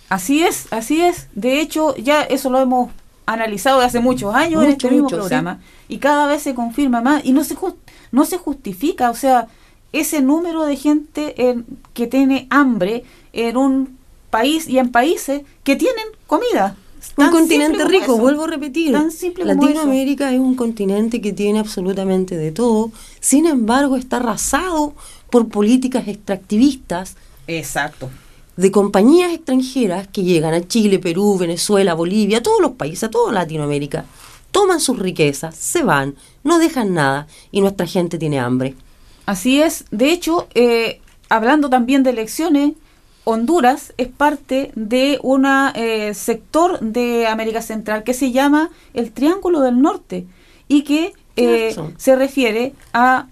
Así 0.09 0.43
es, 0.43 0.67
así 0.73 1.03
es. 1.03 1.29
De 1.37 1.61
hecho, 1.61 1.95
ya 1.97 2.23
eso 2.23 2.51
lo 2.51 2.59
hemos 2.59 2.91
analizado 3.27 3.81
de 3.81 3.87
hace 3.87 4.01
muchos 4.01 4.35
años 4.35 4.65
en 4.65 4.71
este 4.71 4.89
mismo 4.91 5.05
mucho, 5.05 5.17
programa 5.17 5.61
y 5.89 5.99
cada 5.99 6.27
vez 6.27 6.43
se 6.43 6.55
confirma 6.55 7.01
más 7.01 7.25
y 7.25 7.33
no 7.33 7.45
se 7.45 7.57
no 8.13 8.25
se 8.25 8.39
justifica, 8.39 9.11
o 9.11 9.15
sea, 9.15 9.49
ese 9.93 10.23
número 10.23 10.65
de 10.65 10.77
gente 10.77 11.49
en- 11.51 11.67
que 11.93 12.07
tiene 12.07 12.47
hambre 12.51 13.05
en 13.33 13.57
un 13.57 13.99
país 14.31 14.69
y 14.69 14.79
en 14.79 14.91
países 14.91 15.43
que 15.65 15.77
tienen 15.77 16.05
comida. 16.27 16.77
Un 17.17 17.31
continente 17.31 17.85
rico, 17.85 18.15
eso. 18.15 18.19
vuelvo 18.19 18.45
a 18.45 18.47
repetir. 18.49 18.93
Tan 18.93 19.11
simple 19.11 19.45
Latinoamérica 19.45 20.33
es 20.33 20.41
un 20.41 20.55
continente 20.55 21.21
que 21.21 21.33
tiene 21.33 21.59
absolutamente 21.61 22.37
de 22.37 22.53
todo. 22.53 22.91
Sin 23.21 23.47
embargo, 23.47 23.97
está 23.97 24.17
arrasado 24.17 24.95
por 25.31 25.49
políticas 25.49 26.09
extractivistas 26.09 27.17
Exacto. 27.47 28.11
De 28.57 28.71
compañías 28.71 29.33
extranjeras 29.33 30.09
que 30.09 30.23
llegan 30.23 30.55
a 30.55 30.67
Chile, 30.67 30.99
Perú, 30.99 31.37
Venezuela, 31.39 31.95
Bolivia, 31.95 32.39
a 32.39 32.43
todos 32.43 32.61
los 32.61 32.73
países, 32.73 33.05
a 33.05 33.11
toda 33.11 33.33
Latinoamérica. 33.33 34.05
Toman 34.51 34.81
sus 34.81 34.99
riquezas, 34.99 35.55
se 35.55 35.83
van, 35.83 36.15
no 36.43 36.59
dejan 36.59 36.95
nada 36.95 37.27
y 37.51 37.61
nuestra 37.61 37.87
gente 37.87 38.19
tiene 38.19 38.41
hambre. 38.41 38.75
Así 39.27 39.61
es. 39.61 39.85
De 39.91 40.11
hecho, 40.11 40.49
eh, 40.55 41.01
hablando 41.29 41.69
también 41.69 42.03
de 42.03 42.11
elecciones, 42.11 42.73
Honduras 43.29 43.93
es 43.97 44.07
parte 44.07 44.71
de 44.77 45.19
un 45.21 45.47
sector 46.15 46.79
de 46.79 47.27
América 47.27 47.61
Central 47.61 48.05
que 48.05 48.15
se 48.15 48.31
llama 48.31 48.71
el 48.95 49.11
Triángulo 49.11 49.61
del 49.63 49.83
Norte 49.83 50.27
y 50.69 50.83
que 50.83 51.13
eh, 51.35 51.75
se 51.97 52.15
refiere 52.15 52.73
a 52.93 53.27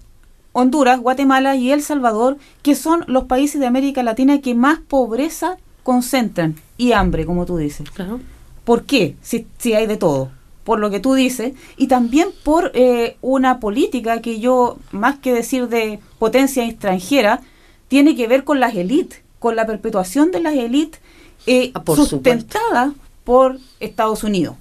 Honduras, 0.54 1.00
Guatemala 1.00 1.56
y 1.56 1.70
El 1.72 1.82
Salvador, 1.82 2.38
que 2.62 2.74
son 2.74 3.04
los 3.06 3.24
países 3.24 3.60
de 3.60 3.66
América 3.66 4.02
Latina 4.02 4.40
que 4.40 4.54
más 4.54 4.78
pobreza 4.78 5.58
concentran 5.82 6.54
y 6.78 6.92
hambre, 6.92 7.26
como 7.26 7.44
tú 7.44 7.58
dices. 7.58 7.90
Claro. 7.90 8.20
¿Por 8.64 8.84
qué? 8.84 9.16
Si, 9.20 9.46
si 9.58 9.74
hay 9.74 9.86
de 9.86 9.98
todo. 9.98 10.30
Por 10.62 10.78
lo 10.78 10.90
que 10.90 11.00
tú 11.00 11.12
dices. 11.12 11.52
Y 11.76 11.88
también 11.88 12.28
por 12.44 12.70
eh, 12.74 13.18
una 13.20 13.60
política 13.60 14.22
que 14.22 14.40
yo, 14.40 14.78
más 14.92 15.18
que 15.18 15.34
decir 15.34 15.68
de 15.68 15.98
potencia 16.18 16.64
extranjera, 16.64 17.42
tiene 17.88 18.16
que 18.16 18.28
ver 18.28 18.44
con 18.44 18.60
las 18.60 18.74
élites, 18.74 19.20
con 19.38 19.56
la 19.56 19.66
perpetuación 19.66 20.30
de 20.30 20.40
las 20.40 20.54
élites 20.54 21.00
eh, 21.46 21.72
Ah, 21.74 21.82
por 21.82 21.96
sustentada 21.96 22.94
por 23.24 23.58
Estados 23.80 24.24
Unidos. 24.24 24.56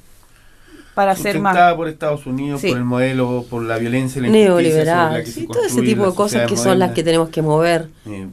Para 0.96 1.16
ser 1.16 1.40
más... 1.40 1.74
por 1.74 1.88
Estados 1.88 2.26
Unidos, 2.28 2.62
Sí. 2.62 2.70
por 2.70 2.78
el 2.78 2.84
modelo, 2.84 3.46
por 3.50 3.64
la 3.64 3.78
violencia 3.80 4.22
la 4.22 4.28
Neoliberal, 4.30 5.26
sí, 5.26 5.48
todo 5.48 5.64
ese 5.66 5.82
tipo 5.82 6.06
de 6.08 6.14
cosas 6.16 6.48
que 6.48 6.56
son 6.56 6.78
las 6.80 6.90
moderna. 6.90 6.94
que 6.94 7.04
tenemos 7.04 7.30
que 7.30 7.42
mover. 7.42 7.90
Eh, 8.06 8.28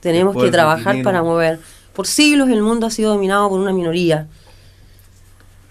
Tenemos 0.00 0.36
que 0.36 0.50
trabajar 0.50 1.02
para 1.02 1.22
mover. 1.22 1.58
Por 1.94 2.06
siglos 2.06 2.48
el 2.50 2.62
mundo 2.62 2.86
ha 2.86 2.90
sido 2.90 3.12
dominado 3.14 3.48
por 3.48 3.58
una 3.58 3.72
minoría. 3.72 4.26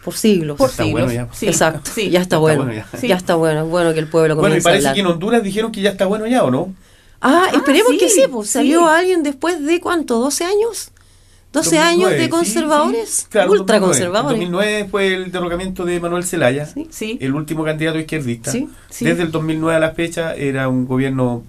Por 0.04 0.16
siglos. 0.16 0.58
Por 0.58 0.70
Está 0.70 0.84
siglos. 0.84 1.02
bueno 1.04 1.14
ya. 1.14 1.28
Sí, 1.34 1.48
Exacto. 1.48 1.92
sí. 1.94 2.10
Ya 2.10 2.20
está 2.22 2.36
está 2.36 2.38
bueno. 2.38 2.64
bueno 2.64 2.74
ya. 2.78 2.88
ya. 2.92 3.00
Sí. 3.00 3.12
está 3.12 3.36
bueno. 3.36 3.64
Es 3.64 3.70
bueno 3.70 3.94
que 3.94 4.00
el 4.00 4.08
pueblo 4.08 4.36
Bueno, 4.36 4.56
y 4.56 4.60
comience 4.62 4.68
a 4.68 4.72
parece 4.72 4.88
hablar. 4.88 4.94
que 4.96 5.02
en 5.02 5.08
Honduras 5.08 5.44
dijeron 5.44 5.72
que 5.72 5.82
ya 5.82 5.90
está 5.92 6.06
bueno 6.06 6.28
ya, 6.28 6.44
¿o 6.44 6.52
no? 6.52 6.74
Ah, 7.22 7.46
Ah, 7.52 7.56
esperemos 7.56 7.92
sí, 7.94 7.98
que 7.98 8.10
sí. 8.10 8.24
Pues, 8.32 8.48
sí. 8.48 8.54
salió 8.54 8.88
alguien 8.88 9.24
después 9.24 9.64
de 9.64 9.80
cuánto, 9.80 10.20
12 10.20 10.44
años. 10.46 10.90
12 11.56 11.80
años 11.80 12.10
2009, 12.12 12.18
de 12.18 12.24
sí, 12.24 12.30
conservadores. 12.30 13.10
sí, 13.10 13.26
claro, 13.30 13.52
ultra 13.52 13.80
2009. 13.80 13.86
conservadores. 13.88 14.42
En 14.42 14.52
2009 14.52 14.88
fue 14.92 15.14
el 15.14 15.32
derrocamiento 15.32 15.86
de 15.86 16.00
Manuel 16.00 16.24
Zelaya, 16.24 16.66
Sí. 16.66 16.88
Sí. 16.92 17.18
el 17.22 17.34
último 17.34 17.64
candidato 17.64 17.98
izquierdista. 18.00 18.52
Sí, 18.52 18.70
sí. 18.90 19.06
Desde 19.06 19.24
el 19.24 19.32
2009 19.32 19.76
a 19.76 19.80
la 19.80 19.92
fecha 19.92 20.36
era 20.36 20.68
un 20.70 20.86
gobierno 20.86 21.44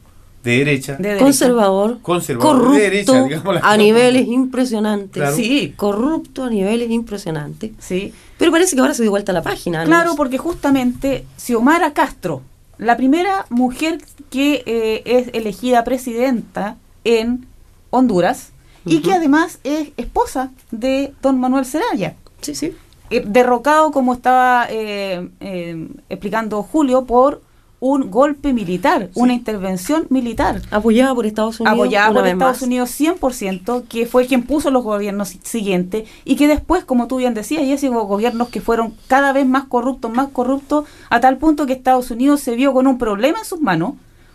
de 0.44 0.59
derecha, 0.59 0.94
De 0.96 1.02
derecha. 1.09 1.24
Conservador. 1.24 1.98
conservador, 2.02 2.52
corrupto 2.59 2.74
de 2.74 2.80
derecha, 2.82 3.24
digamos 3.24 3.57
a 3.57 3.61
cosas. 3.61 3.78
niveles 3.78 4.28
impresionantes. 4.28 5.11
Claro. 5.20 5.36
Sí. 5.36 5.74
Corrupto 5.76 6.44
a 6.44 6.50
niveles 6.50 6.88
impresionantes. 6.90 7.72
Sí. 7.80 8.12
Pero 8.38 8.52
parece 8.52 8.76
que 8.76 8.80
ahora 8.80 8.94
se 8.94 9.02
dio 9.02 9.11
vuelta 9.11 9.32
la 9.32 9.42
página. 9.42 9.80
¿no? 9.80 9.86
Claro, 9.86 10.14
porque 10.16 10.38
justamente 10.38 11.24
Xiomara 11.36 11.92
Castro, 11.94 12.42
la 12.78 12.96
primera 12.96 13.46
mujer 13.50 13.98
que 14.30 14.62
eh, 14.66 15.02
es 15.04 15.30
elegida 15.32 15.82
presidenta 15.82 16.76
en 17.02 17.46
Honduras 17.90 18.50
y 18.87 19.01
que 19.03 19.12
además 19.12 19.59
es 19.64 19.91
esposa 19.97 20.51
de 20.70 21.12
don 21.22 21.39
Manuel 21.41 21.64
Zelaya, 21.66 22.14
Sí, 22.41 22.55
sí. 22.55 22.72
eh, 23.11 23.22
derrocado, 23.26 23.91
como 23.93 24.14
estaba 24.14 24.66
eh, 24.70 25.28
eh, 25.41 25.89
explicando 26.09 26.62
Julio, 26.62 27.05
por 27.05 27.43
un 27.78 28.11
golpe 28.11 28.55
militar, 28.55 29.11
una 29.14 29.34
intervención 29.34 30.07
militar. 30.09 30.62
Apoyada 30.70 31.14
por 31.14 31.26
Estados 31.26 31.61
Unidos. 31.61 31.74
apoyada 31.78 32.11
por 32.12 32.26
Estados 32.26 32.57
más. 32.57 32.62
Unidos 32.62 32.91
100%, 32.99 33.84
que 33.87 34.07
fue 34.07 34.26
quien 34.26 34.45
puso 34.45 34.70
los 34.70 34.82
gobiernos 34.82 35.28
si- 35.28 35.41
siguientes 35.45 36.09
y 36.24 36.37
que 36.37 36.49
después, 36.49 36.84
como 36.84 37.07
tú 37.07 37.16
bien 37.18 37.34
decías, 37.34 37.62
Jessy, 37.64 37.91
hubo 37.91 38.05
gobiernos 38.07 38.49
que 38.49 38.62
fueron 38.62 38.95
cada 39.09 39.32
vez 39.34 39.47
más 39.47 39.64
corruptos, 39.64 40.11
más 40.11 40.28
corruptos, 40.28 40.87
a 41.11 41.20
tal 41.20 41.37
punto 41.37 41.66
que 41.66 41.74
Estados 41.74 42.11
Unidos 42.11 42.41
se 42.41 42.57
vio 42.57 42.72
con 42.72 42.87
un 42.87 42.97
problema 42.97 43.41
en 43.41 43.45
sus 43.45 43.61
manos 43.61 43.93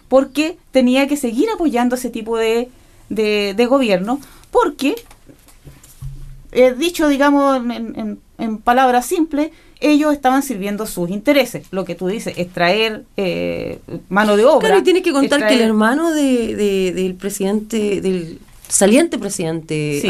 porque 0.07 0.57
tenía 0.71 1.07
que 1.07 1.17
seguir 1.17 1.49
apoyando 1.53 1.95
ese 1.95 2.11
tipo 2.11 2.37
de, 2.37 2.69
de, 3.09 3.53
de 3.57 3.65
gobierno, 3.65 4.19
porque, 4.51 4.95
eh, 6.51 6.73
dicho, 6.77 7.07
digamos, 7.07 7.57
en, 7.57 7.71
en- 7.71 8.19
en 8.37 8.57
palabras 8.57 9.05
simples, 9.05 9.51
ellos 9.79 10.13
estaban 10.13 10.43
sirviendo 10.43 10.85
sus 10.85 11.09
intereses. 11.09 11.67
Lo 11.71 11.85
que 11.85 11.95
tú 11.95 12.07
dices, 12.07 12.33
extraer 12.37 13.05
eh, 13.17 13.79
mano 14.09 14.35
de 14.37 14.45
obra. 14.45 14.67
Claro, 14.67 14.79
y 14.79 14.83
tienes 14.83 15.01
que 15.03 15.11
contar 15.11 15.47
que 15.47 15.53
el 15.55 15.61
hermano 15.61 16.11
de, 16.11 16.55
de- 16.55 16.91
del 16.93 17.15
presidente, 17.15 18.01
del 18.01 18.39
saliente 18.67 19.17
presidente 19.17 19.99
Sí. 20.01 20.09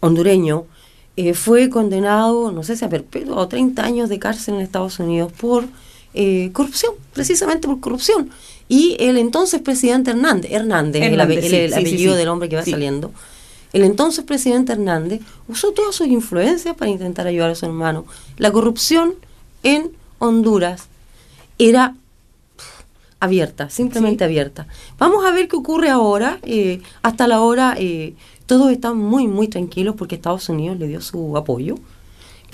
hondureño, 0.00 0.64
eh, 1.16 1.34
fue 1.34 1.70
condenado, 1.70 2.50
no 2.52 2.62
sé 2.64 2.76
si 2.76 2.84
a 2.84 2.88
perpetuo 2.88 3.36
o 3.36 3.46
30 3.48 3.84
años 3.84 4.08
de 4.08 4.18
cárcel 4.18 4.54
en 4.56 4.60
Estados 4.62 4.98
Unidos 4.98 5.32
por 5.32 5.64
eh, 6.14 6.50
corrupción, 6.52 6.92
precisamente 7.12 7.66
por 7.68 7.80
corrupción. 7.80 8.30
Y 8.68 8.96
el 8.98 9.18
entonces 9.18 9.60
presidente 9.60 10.10
Hernández, 10.12 10.50
Hernández, 10.52 11.02
el, 11.02 11.12
Hernández, 11.12 11.38
ape- 11.38 11.44
el- 11.44 11.50
sí, 11.50 11.56
el 11.56 11.68
sí, 11.70 11.74
sí, 11.74 11.80
apellido 11.80 12.12
sí. 12.14 12.18
del 12.18 12.28
hombre 12.28 12.48
que 12.48 12.56
va 12.56 12.64
saliendo, 12.64 13.12
el 13.72 13.82
entonces 13.82 14.24
presidente 14.24 14.72
Hernández 14.72 15.20
usó 15.48 15.72
todas 15.72 15.94
sus 15.94 16.06
influencias 16.06 16.74
para 16.76 16.90
intentar 16.90 17.26
ayudar 17.26 17.50
a 17.50 17.54
su 17.54 17.66
hermano. 17.66 18.06
La 18.38 18.50
corrupción 18.52 19.14
en 19.64 19.90
Honduras 20.18 20.84
era 21.58 21.94
abierta, 23.20 23.70
simplemente 23.70 24.24
abierta. 24.24 24.66
Vamos 24.98 25.24
a 25.24 25.30
ver 25.32 25.48
qué 25.48 25.56
ocurre 25.56 25.88
ahora. 25.88 26.38
eh, 26.42 26.80
hasta 27.02 27.26
la 27.26 27.40
hora 27.40 27.74
eh, 27.78 28.14
todos 28.46 28.70
están 28.70 28.98
muy, 28.98 29.26
muy 29.26 29.48
tranquilos 29.48 29.94
porque 29.96 30.14
Estados 30.16 30.48
Unidos 30.48 30.78
le 30.78 30.88
dio 30.88 31.00
su 31.00 31.36
apoyo. 31.36 31.76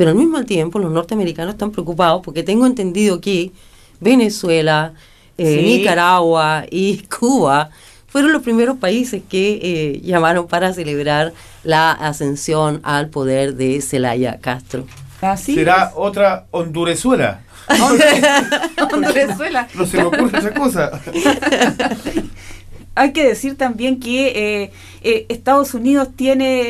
Pero 0.01 0.13
al 0.13 0.17
mismo 0.17 0.43
tiempo 0.47 0.79
los 0.79 0.91
norteamericanos 0.91 1.53
están 1.53 1.73
preocupados 1.73 2.23
porque 2.25 2.43
tengo 2.43 2.65
entendido 2.65 3.21
que 3.21 3.53
Venezuela, 4.01 4.95
eh, 5.37 5.57
Sí. 5.59 5.63
Nicaragua 5.63 6.65
y 6.71 7.03
Cuba 7.21 7.69
fueron 8.07 8.33
los 8.33 8.41
primeros 8.41 8.79
países 8.79 9.21
que 9.29 9.61
eh, 9.63 10.01
llamaron 10.03 10.47
para 10.47 10.73
celebrar 10.73 11.35
la 11.65 11.93
ascensión 11.93 12.81
al 12.83 13.11
poder 13.11 13.57
de 13.57 13.83
Zelaya 13.83 14.39
Castro. 14.41 14.87
Así 15.21 15.55
Será 15.55 15.93
otra 15.95 16.47
Hondurezuela. 16.51 17.43
Venezuela. 19.15 19.69
No 19.75 19.85
se 19.85 19.99
me 19.99 20.05
ocurre 20.05 20.39
otra 20.39 20.55
cosa. 20.55 20.91
Hay 22.95 23.13
que 23.13 23.25
decir 23.27 23.57
también 23.57 24.01
que 24.01 24.63
eh, 24.65 24.71
eh, 25.03 25.27
Estados 25.29 25.75
Unidos 25.75 26.09
tiene 26.17 26.61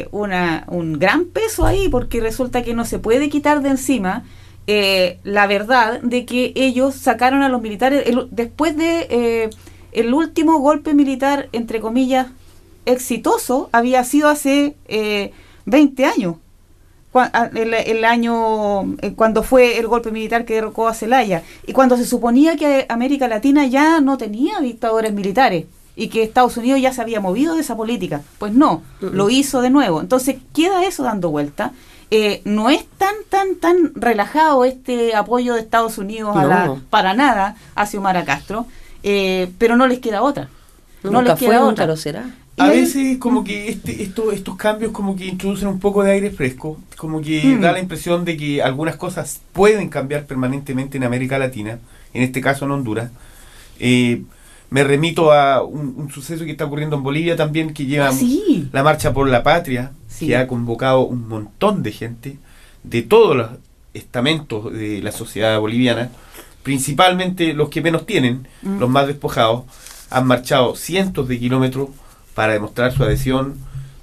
eh, 0.00 0.08
una, 0.12 0.64
un 0.68 0.98
gran 0.98 1.24
peso 1.24 1.66
ahí 1.66 1.88
porque 1.88 2.20
resulta 2.20 2.62
que 2.62 2.74
no 2.74 2.84
se 2.84 2.98
puede 2.98 3.28
quitar 3.30 3.62
de 3.62 3.70
encima 3.70 4.24
eh, 4.68 5.18
la 5.24 5.46
verdad 5.48 6.00
de 6.02 6.24
que 6.24 6.52
ellos 6.54 6.94
sacaron 6.94 7.42
a 7.42 7.48
los 7.48 7.60
militares 7.62 8.04
el- 8.06 8.28
después 8.30 8.76
de 8.76 9.06
eh, 9.10 9.50
el 9.92 10.14
último 10.14 10.58
golpe 10.60 10.94
militar 10.94 11.48
entre 11.52 11.80
comillas 11.80 12.28
exitoso 12.86 13.68
había 13.72 14.04
sido 14.04 14.28
hace 14.28 14.76
eh, 14.88 15.32
20 15.66 16.04
años 16.04 16.36
el, 17.54 17.74
el 17.74 18.04
año 18.04 18.94
eh, 19.02 19.12
cuando 19.14 19.42
fue 19.42 19.78
el 19.78 19.86
golpe 19.86 20.10
militar 20.10 20.44
que 20.44 20.54
derrocó 20.54 20.88
a 20.88 20.94
Zelaya 20.94 21.42
y 21.66 21.72
cuando 21.72 21.96
se 21.96 22.06
suponía 22.06 22.56
que 22.56 22.86
América 22.88 23.28
Latina 23.28 23.66
ya 23.66 24.00
no 24.00 24.16
tenía 24.18 24.60
dictadores 24.60 25.12
militares 25.12 25.66
y 25.94 26.08
que 26.08 26.22
Estados 26.22 26.56
Unidos 26.56 26.80
ya 26.80 26.92
se 26.92 27.02
había 27.02 27.20
movido 27.20 27.54
de 27.54 27.60
esa 27.60 27.76
política. 27.76 28.22
Pues 28.38 28.52
no, 28.54 28.82
lo 29.00 29.28
hizo 29.28 29.60
de 29.60 29.68
nuevo. 29.70 30.00
Entonces 30.00 30.36
queda 30.54 30.84
eso 30.86 31.02
dando 31.02 31.30
vuelta. 31.30 31.72
Eh, 32.10 32.42
no 32.44 32.70
es 32.70 32.86
tan, 32.98 33.14
tan, 33.28 33.56
tan 33.56 33.92
relajado 33.94 34.64
este 34.64 35.14
apoyo 35.14 35.54
de 35.54 35.60
Estados 35.60 35.98
Unidos 35.98 36.36
a 36.36 36.44
la, 36.44 36.76
para 36.90 37.14
nada 37.14 37.56
a 37.74 37.86
Xiomara 37.86 38.24
Castro, 38.24 38.66
eh, 39.02 39.50
pero 39.58 39.76
no 39.76 39.86
les 39.86 39.98
queda 39.98 40.22
otra. 40.22 40.48
No 41.02 41.10
Nunca 41.12 41.30
les 41.30 41.38
fue, 41.38 41.48
queda 41.48 41.58
nunca 41.60 41.72
otra. 41.72 41.86
lo 41.86 41.96
será. 41.96 42.24
A 42.58 42.68
veces 42.68 43.16
como 43.18 43.42
que 43.44 43.68
este, 43.68 44.02
esto, 44.02 44.30
estos 44.30 44.56
cambios 44.56 44.92
como 44.92 45.16
que 45.16 45.24
introducen 45.26 45.68
un 45.68 45.80
poco 45.80 46.02
de 46.02 46.12
aire 46.12 46.30
fresco, 46.30 46.78
como 46.96 47.20
que 47.22 47.42
Mm. 47.44 47.60
da 47.60 47.72
la 47.72 47.78
impresión 47.80 48.24
de 48.24 48.36
que 48.36 48.62
algunas 48.62 48.96
cosas 48.96 49.40
pueden 49.52 49.88
cambiar 49.88 50.26
permanentemente 50.26 50.98
en 50.98 51.04
América 51.04 51.38
Latina, 51.38 51.78
en 52.12 52.22
este 52.22 52.40
caso 52.40 52.66
en 52.66 52.72
Honduras. 52.72 53.10
Eh, 53.80 54.22
me 54.70 54.84
remito 54.84 55.32
a 55.32 55.62
un, 55.62 55.94
un 55.96 56.10
suceso 56.10 56.44
que 56.44 56.50
está 56.52 56.66
ocurriendo 56.66 56.96
en 56.96 57.02
Bolivia 57.02 57.36
también, 57.36 57.72
que 57.74 57.86
lleva 57.86 58.08
Ah, 58.08 58.12
sí. 58.12 58.68
la 58.72 58.82
marcha 58.82 59.12
por 59.12 59.28
la 59.28 59.42
patria, 59.42 59.92
Sí. 60.08 60.26
que 60.28 60.36
ha 60.36 60.46
convocado 60.46 61.00
un 61.06 61.26
montón 61.28 61.82
de 61.82 61.92
gente 61.92 62.38
de 62.84 63.02
todos 63.02 63.34
los 63.36 63.48
estamentos 63.94 64.72
de 64.72 65.00
la 65.02 65.10
sociedad 65.12 65.58
boliviana, 65.58 66.10
principalmente 66.62 67.54
los 67.54 67.68
que 67.68 67.80
menos 67.82 68.06
tienen, 68.06 68.46
Mm. 68.62 68.78
los 68.78 68.88
más 68.90 69.06
despojados, 69.06 69.64
han 70.10 70.26
marchado 70.26 70.74
cientos 70.76 71.28
de 71.28 71.38
kilómetros 71.38 71.88
para 72.34 72.52
demostrar 72.54 72.92
su 72.92 73.02
adhesión 73.04 73.54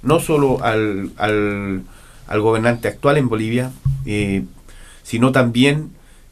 no 0.02 0.18
solo 0.20 0.62
al, 0.64 1.10
al, 1.16 1.82
al 2.26 2.40
gobernante 2.40 2.88
actual 2.88 3.18
en 3.18 3.28
Bolivia, 3.28 3.70
eh, 4.06 4.44
sino 5.02 5.30
también 5.32 5.90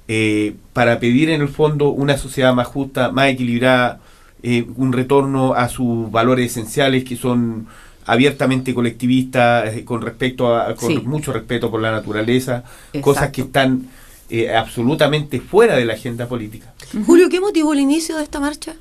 eh, 0.09 0.55
para 0.73 1.01
pedir 1.01 1.29
en 1.31 1.43
el 1.43 1.49
fondo 1.49 1.91
una 1.91 2.17
sociedad 2.17 2.55
más 2.55 2.67
justa, 2.67 3.11
más 3.13 3.29
equilibrada, 3.29 4.01
eh, 4.43 4.65
un 4.77 4.93
retorno 4.93 5.53
a 5.55 5.69
sus 5.69 6.11
valores 6.11 6.51
esenciales 6.53 7.05
que 7.05 7.17
son 7.17 7.67
abiertamente 8.07 8.73
colectivistas, 8.73 9.75
eh, 9.75 9.85
con 9.85 10.01
respecto 10.01 10.57
a, 10.57 10.75
con 10.77 10.89
Sí. 10.89 11.01
mucho 11.05 11.33
respeto 11.33 11.71
por 11.71 11.83
la 11.83 11.91
naturaleza, 11.91 12.63
Exacto. 12.93 13.01
cosas 13.03 13.31
que 13.31 13.43
están 13.43 13.89
eh, 14.31 14.55
absolutamente 14.55 15.41
fuera 15.41 15.77
de 15.77 15.85
la 15.85 15.95
agenda 15.95 16.27
política. 16.27 16.73
Julio, 17.07 17.29
¿qué 17.29 17.41
motivó 17.41 17.73
el 17.75 17.81
inicio 17.81 18.17
de 18.17 18.23
esta 18.23 18.41
marcha? 18.41 18.75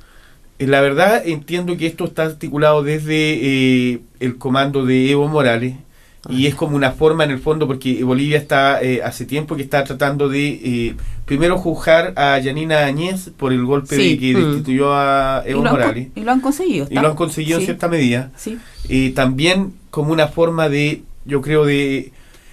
La 0.58 0.80
verdad 0.80 1.22
entiendo 1.24 1.76
que 1.76 1.86
esto 1.86 2.04
está 2.04 2.24
articulado 2.24 2.82
desde 2.82 3.12
eh, 3.92 4.00
el 4.20 4.38
comando 4.38 4.84
de 4.84 5.10
Evo 5.10 5.28
Morales 5.28 5.74
y 6.28 6.46
es 6.46 6.54
como 6.56 6.74
una 6.76 6.90
forma 6.90 7.22
en 7.24 7.30
el 7.30 7.38
fondo 7.38 7.66
porque 7.68 8.02
Bolivia 8.02 8.36
está 8.38 8.82
eh, 8.82 9.00
hace 9.02 9.24
tiempo 9.24 9.54
que 9.56 9.62
está 9.62 9.84
tratando 9.84 10.28
de 10.28 10.48
eh, 10.48 10.94
primero 11.24 11.56
juzgar 11.58 12.12
a 12.16 12.38
Yanina 12.40 12.84
Añez 12.86 13.30
por 13.36 13.52
el 13.52 13.64
golpe 13.64 13.94
Sí. 13.96 14.10
de 14.10 14.18
que 14.18 14.34
Mm. 14.34 14.44
destituyó 14.50 14.92
a 14.94 15.44
Y 15.46 15.50
Evo 15.52 15.62
Morales 15.62 16.08
y 16.16 16.20
lo 16.22 16.32
han 16.32 16.40
conseguido. 16.40 16.84
y 16.86 16.88
¿está? 16.88 17.02
lo 17.02 17.08
han 17.10 17.14
conseguido 17.16 17.58
en 17.60 17.64
cierta 17.64 17.88
medida. 17.88 18.30
Sí. 18.36 18.58
Eh, 18.88 19.12
también 19.14 19.72
como 19.90 20.12
una 20.12 20.26
forma 20.26 20.68
de, 20.68 21.02
yo 21.24 21.40
creo, 21.40 21.64
de 21.64 22.10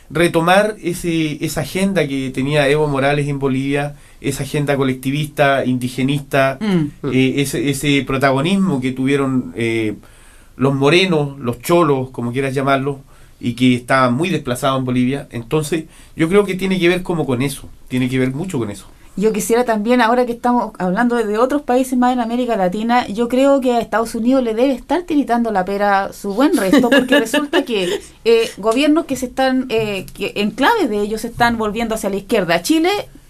retomar 0.09 0.75
ese, 0.81 1.43
esa 1.43 1.61
agenda 1.61 2.07
que 2.07 2.29
tenía 2.31 2.67
Evo 2.69 2.87
Morales 2.87 3.27
en 3.27 3.39
Bolivia, 3.39 3.95
esa 4.21 4.43
agenda 4.43 4.75
colectivista, 4.77 5.65
indigenista, 5.65 6.57
Mm. 6.61 6.85
eh, 7.11 7.33
ese, 7.37 7.69
ese 7.69 8.03
protagonismo 8.05 8.79
que 8.81 8.91
tuvieron 8.91 9.53
eh, 9.55 9.95
los 10.57 10.73
morenos, 10.73 11.39
los 11.39 11.59
cholos, 11.61 12.09
como 12.11 12.31
quieras 12.31 12.53
llamarlos, 12.53 12.97
y 13.39 13.53
que 13.53 13.75
estaban 13.75 14.13
muy 14.13 14.29
desplazados 14.29 14.79
en 14.79 14.85
Bolivia. 14.85 15.27
Entonces, 15.31 15.85
yo 16.15 16.29
creo 16.29 16.45
que 16.45 16.55
tiene 16.55 16.79
que 16.79 16.87
ver 16.87 17.03
como 17.03 17.25
con 17.25 17.41
eso, 17.41 17.69
tiene 17.89 18.09
que 18.09 18.17
ver 18.19 18.31
mucho 18.31 18.57
con 18.57 18.71
eso. 18.71 18.87
Yo 19.17 19.31
quisiera 19.31 19.63
también, 19.63 20.01
ahora 20.01 20.25
que 20.25 20.33
estamos 20.33 20.73
hablando 20.77 21.15
de 21.15 21.37
otros 21.37 21.61
países 21.61 21.97
más 21.97 22.11
en 22.11 22.19
América 22.19 22.57
Latina, 22.57 23.07
yo 23.07 23.29
creo 23.29 23.61
que 23.61 23.71
a 23.71 23.79
Estados 23.79 24.13
Unidos 24.13 24.43
le 24.43 24.53
debe 24.53 24.73
estar 24.73 25.03
tiritando 25.03 25.51
la 25.51 25.63
pera 25.63 26.11
su 26.11 26.33
buen 26.33 26.57
resto, 26.57 26.89
porque 26.89 27.17
resulta 27.21 27.63
que 27.63 28.01
eh, 28.25 28.49
gobiernos 28.57 29.05
que 29.05 29.15
se 29.15 29.27
están, 29.27 29.67
eh, 29.69 30.05
que 30.13 30.33
en 30.35 30.51
clave 30.51 30.89
de 30.89 30.99
ellos 30.99 31.21
se 31.21 31.27
están 31.27 31.57
volviendo 31.57 31.95
hacia 31.95 32.09
la 32.09 32.17
izquierda. 32.17 32.61
Chile, 32.61 32.89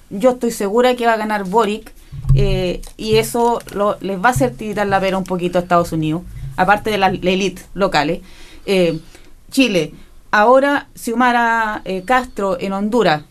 yo 0.09 0.31
estoy 0.31 0.49
segura 0.49 0.95
que 0.95 1.05
va 1.05 1.13
a 1.13 1.17
ganar 1.17 1.43
Boric, 1.43 1.93
eh, 2.33 2.81
y 2.97 3.17
eso 3.17 3.59
lo- 3.75 3.97
les 4.01 4.17
va 4.19 4.29
a 4.29 4.31
hacer 4.31 4.55
tiritar 4.55 4.87
la 4.87 4.99
pera 4.99 5.19
un 5.19 5.23
poquito 5.23 5.59
a 5.59 5.61
Estados 5.61 5.91
Unidos, 5.91 6.23
aparte 6.57 6.89
de 6.89 6.97
las 6.97 7.13
la 7.23 7.29
élite 7.29 7.61
locales. 7.75 8.21
Eh, 8.65 8.99
Chile, 9.51 9.93
ahora 10.31 10.87
Xiomara 10.95 11.83
eh, 11.85 12.01
Castro 12.03 12.57
en 12.59 12.73
Honduras, 12.73 13.21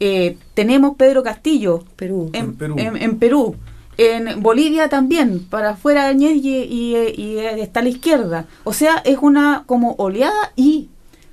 eh, 0.00 0.36
tenemos 0.54 0.96
Pedro 0.96 1.22
Castillo 1.22 1.84
Perú. 1.96 2.30
en, 2.32 2.44
En 2.44 2.54
Perú. 2.56 2.74
en- 2.78 2.96
en 2.96 3.18
Perú. 3.18 3.56
En 3.96 4.40
Bolivia 4.42 4.88
también, 4.88 5.44
para 5.50 5.70
afuera 5.70 6.04
de 6.04 6.10
Añez 6.10 6.36
y, 6.36 6.48
y- 6.56 6.96
y, 7.16 7.38
eh, 7.38 7.60
está 7.62 7.80
a 7.80 7.82
la 7.82 7.88
izquierda. 7.88 8.46
O 8.62 8.72
sea, 8.72 8.98
es 9.04 9.18
una 9.20 9.64
como 9.66 9.94
oleada 9.98 10.52
y 10.54 10.88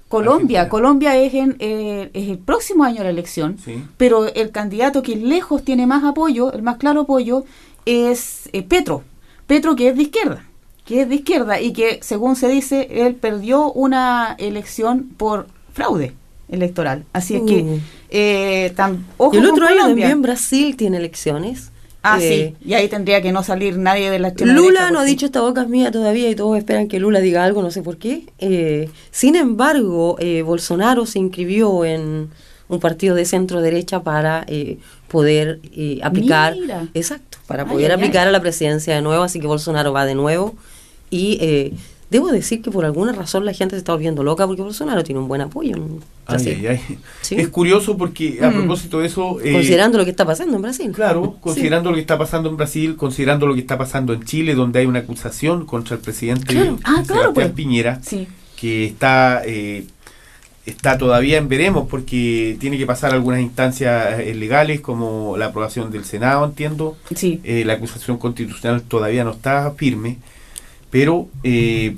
Colombia. 0.07 0.61
Argentina. 0.61 0.69
Colombia 0.69 1.15
es, 1.17 1.33
en, 1.35 1.55
eh, 1.59 2.09
es 2.13 2.29
el 2.29 2.37
próximo 2.39 2.83
año 2.83 3.03
la 3.03 3.09
elección, 3.11 3.57
Sí. 3.63 3.83
pero 3.97 4.25
el 4.25 4.49
candidato 4.51 5.03
que 5.03 5.15
lejos 5.15 5.63
tiene 5.63 5.85
más 5.85 6.03
apoyo, 6.03 6.51
el 6.53 6.63
más 6.63 6.77
claro 6.77 7.01
apoyo, 7.01 7.43
es 7.85 8.49
eh, 8.53 8.63
Petro. 8.63 9.03
Petro 9.47 9.75
que 9.75 9.89
es 9.89 9.95
de 9.95 10.01
izquierda, 10.03 10.43
que 10.85 11.01
es 11.01 11.09
de 11.09 11.15
izquierda 11.15 11.61
y 11.61 11.71
que 11.73 11.99
según 12.01 12.35
se 12.35 12.47
dice, 12.47 12.87
él 13.05 13.13
perdió 13.15 13.71
una 13.73 14.35
elección 14.39 15.09
por 15.17 15.47
fraude 15.73 16.13
electoral. 16.49 17.05
Así 17.13 17.35
es 17.35 17.41
que, 17.43 17.61
Uh. 17.63 17.79
eh, 18.09 18.73
tam- 18.75 18.99
ojo 19.17 19.35
Y 19.35 19.39
el 19.39 19.45
otro 19.47 19.65
año 19.67 19.87
también 19.87 20.21
Brasil 20.21 20.75
tiene 20.77 20.97
elecciones. 20.97 21.71
Ah, 22.07 22.19
Eh, 22.21 22.53
sí. 22.61 22.67
Y 22.69 22.73
ahí 22.75 22.87
tendría 22.87 23.19
que 23.23 23.31
no 23.31 23.41
salir 23.43 23.77
nadie 23.79 24.11
de 24.11 24.19
la 24.19 24.29
Lula 24.29 24.53
derecha, 24.61 24.91
no 24.91 24.99
ha 24.99 25.01
porque- 25.01 25.09
dicho 25.09 25.25
esta 25.25 25.41
boca 25.41 25.63
es 25.63 25.69
mía 25.69 25.89
todavía 25.89 26.29
y 26.29 26.35
todos 26.35 26.55
esperan 26.57 26.87
que 26.87 26.99
Lula 26.99 27.19
diga 27.19 27.43
algo, 27.43 27.63
no 27.63 27.71
sé 27.71 27.81
por 27.81 27.97
qué. 27.97 28.25
Eh, 28.37 28.89
sin 29.09 29.35
embargo, 29.35 30.15
eh, 30.19 30.43
Bolsonaro 30.43 31.07
se 31.07 31.17
inscribió 31.17 31.83
en 31.83 32.29
un 32.67 32.79
partido 32.79 33.15
de 33.15 33.25
centro 33.25 33.59
derecha 33.61 34.03
para 34.03 34.43
eh, 34.47 34.77
poder 35.07 35.59
eh, 35.75 35.99
aplicar, 36.03 36.55
Mira. 36.59 36.87
exacto, 36.93 37.39
para 37.47 37.65
poder 37.65 37.91
ay, 37.91 37.97
aplicar 37.97 38.23
ay. 38.23 38.29
a 38.29 38.31
la 38.31 38.39
presidencia 38.41 38.93
de 38.93 39.01
nuevo, 39.01 39.23
así 39.23 39.39
que 39.39 39.47
Bolsonaro 39.47 39.91
va 39.91 40.05
de 40.05 40.13
nuevo 40.15 40.53
y 41.09 41.37
eh, 41.41 41.73
debo 42.09 42.31
decir 42.31 42.61
que 42.61 42.69
por 42.71 42.85
alguna 42.85 43.11
razón 43.13 43.45
la 43.45 43.53
gente 43.53 43.75
se 43.75 43.79
está 43.79 43.91
volviendo 43.93 44.23
loca 44.23 44.45
porque 44.45 44.61
Bolsonaro 44.61 45.03
tiene 45.03 45.19
un 45.19 45.27
buen 45.27 45.41
apoyo 45.41 45.75
en 45.75 45.83
Ay, 46.27 46.35
Brasil, 46.35 46.57
ay, 46.61 46.67
ay. 46.87 46.97
Sí. 47.21 47.35
Es 47.35 47.47
curioso 47.49 47.97
porque 47.97 48.39
a 48.41 48.49
Mm. 48.49 48.53
propósito 48.53 48.99
de 48.99 49.07
eso... 49.07 49.39
eh, 49.41 49.53
considerando 49.53 49.97
lo 49.97 50.03
que 50.05 50.11
está 50.11 50.25
pasando 50.25 50.55
en 50.55 50.61
Brasil. 50.61 50.91
Claro, 50.91 51.37
considerando 51.41 51.89
lo 51.89 51.95
que 51.95 52.01
está 52.01 52.17
pasando 52.17 52.49
en 52.49 52.57
Brasil, 52.57 52.95
considerando 52.95 53.47
lo 53.47 53.53
que 53.55 53.61
está 53.61 53.77
pasando 53.77 54.13
en 54.13 54.23
Chile, 54.23 54.55
donde 54.55 54.79
hay 54.79 54.85
una 54.85 54.99
acusación 54.99 55.65
contra 55.65 55.95
el 55.95 56.01
presidente 56.01 56.45
Claro. 56.53 56.77
Ah, 56.83 57.03
claro, 57.05 57.33
pues. 57.33 57.51
Piñera, 57.51 57.99
Sí. 58.03 58.27
que 58.55 58.85
está 58.85 59.41
eh, 59.45 59.85
está 60.65 60.97
todavía 60.97 61.37
en 61.37 61.47
veremos 61.47 61.87
porque 61.87 62.57
tiene 62.59 62.77
que 62.79 62.87
pasar 62.87 63.13
algunas 63.13 63.39
instancias 63.39 64.19
eh, 64.19 64.33
legales 64.33 64.81
como 64.81 65.37
la 65.37 65.47
aprobación 65.47 65.91
del 65.91 66.05
Senado, 66.05 66.43
entiendo. 66.45 66.97
Sí. 67.15 67.39
Eh, 67.43 67.63
la 67.65 67.73
acusación 67.73 68.17
constitucional 68.17 68.81
todavía 68.81 69.23
no 69.23 69.31
está 69.31 69.71
firme, 69.77 70.17
pero 70.95 71.27
eh, 71.43 71.97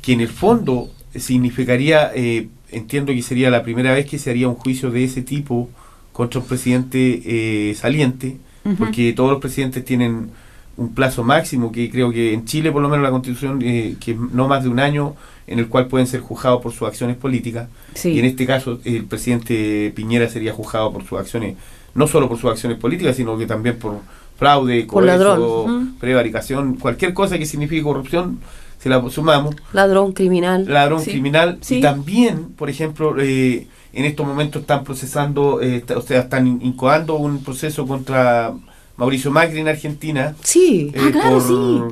que 0.00 0.12
en 0.12 0.20
el 0.20 0.28
fondo 0.28 0.92
significaría, 1.16 2.12
eh, 2.14 2.46
entiendo 2.70 3.12
que 3.12 3.20
sería 3.20 3.50
la 3.50 3.64
primera 3.64 3.92
vez 3.92 4.06
que 4.06 4.16
se 4.16 4.30
haría 4.30 4.46
un 4.46 4.54
juicio 4.54 4.92
de 4.92 5.02
ese 5.02 5.22
tipo 5.22 5.68
contra 6.12 6.38
un 6.38 6.46
presidente 6.46 7.20
eh, 7.24 7.74
saliente, 7.74 8.36
porque 8.78 9.12
todos 9.12 9.32
los 9.32 9.40
presidentes 9.40 9.84
tienen 9.84 10.30
un 10.76 10.94
plazo 10.94 11.24
máximo, 11.24 11.72
que 11.72 11.90
creo 11.90 12.12
que 12.12 12.32
en 12.32 12.44
Chile 12.44 12.70
por 12.70 12.80
lo 12.80 12.88
menos 12.88 13.02
la 13.02 13.10
constitución, 13.10 13.60
eh, 13.60 13.96
que 13.98 14.14
no 14.14 14.46
más 14.46 14.62
de 14.62 14.68
un 14.68 14.78
año, 14.78 15.16
en 15.48 15.58
el 15.58 15.66
cual 15.66 15.88
pueden 15.88 16.06
ser 16.06 16.20
juzgados 16.20 16.62
por 16.62 16.72
sus 16.72 16.86
acciones 16.86 17.16
políticas. 17.16 17.68
Sí. 17.94 18.10
Y 18.10 18.20
en 18.20 18.24
este 18.24 18.46
caso 18.46 18.78
el 18.84 19.04
presidente 19.06 19.92
Piñera 19.96 20.28
sería 20.28 20.52
juzgado 20.52 20.92
por 20.92 21.04
sus 21.04 21.18
acciones, 21.18 21.56
no 21.92 22.06
solo 22.06 22.28
por 22.28 22.38
sus 22.38 22.52
acciones 22.52 22.78
políticas, 22.78 23.16
sino 23.16 23.36
que 23.36 23.46
también 23.46 23.80
por 23.80 24.00
fraude, 24.38 24.86
cohecho. 24.86 25.64
Ujú. 25.64 25.86
prevaricación, 26.00 26.76
cualquier 26.76 27.12
cosa 27.12 27.38
que 27.38 27.44
signifique 27.44 27.82
corrupción, 27.82 28.38
se 28.78 28.88
la 28.88 29.02
sumamos. 29.10 29.56
Ladrón, 29.72 30.12
criminal. 30.12 30.64
Ladrón 30.68 31.00
Sí. 31.02 31.10
criminal. 31.10 31.58
Sí. 31.60 31.76
Y 31.78 31.80
también, 31.80 32.44
por 32.56 32.70
ejemplo, 32.70 33.16
eh, 33.18 33.66
en 33.92 34.04
estos 34.04 34.24
momentos 34.26 34.62
están 34.62 34.84
procesando, 34.84 35.60
eh, 35.60 35.82
o 35.94 36.00
sea, 36.00 36.20
están 36.20 36.46
in- 36.46 36.60
incoando 36.62 37.16
un 37.16 37.42
proceso 37.42 37.86
contra 37.86 38.52
Mauricio 38.96 39.30
Macri 39.32 39.58
en 39.60 39.68
Argentina. 39.68 40.34
Sí, 40.44 40.92
eh, 40.94 41.00
Ah, 41.06 41.10
claro, 41.12 41.30
por, 41.38 41.42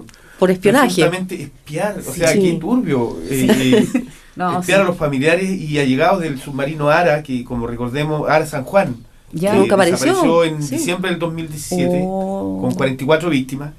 sí. 0.00 0.04
por 0.38 0.50
espionaje. 0.52 0.86
presuntamente 0.94 1.42
espiar, 1.42 1.98
o 1.98 2.12
sea, 2.12 2.32
qué 2.32 2.52
turbio. 2.60 3.16
eh, 3.28 3.84
No, 4.36 4.60
espiar 4.60 4.82
a 4.82 4.84
los 4.84 4.98
familiares 4.98 5.48
y 5.50 5.78
allegados 5.78 6.20
del 6.20 6.38
submarino 6.38 6.90
Ara, 6.90 7.22
que 7.22 7.42
como 7.42 7.66
recordemos, 7.66 8.28
Ara 8.28 8.44
San 8.44 8.64
Juan, 8.64 8.94
Ya. 9.32 9.52
que 9.52 9.58
Nunca 9.58 9.74
apareció, 9.74 10.06
desapareció 10.06 10.44
en 10.44 10.62
sí. 10.62 10.76
diciembre 10.76 11.10
del 11.10 11.18
2017 11.18 12.00
Oh. 12.04 12.58
con 12.60 12.74
44 12.74 13.28
víctimas. 13.30 13.72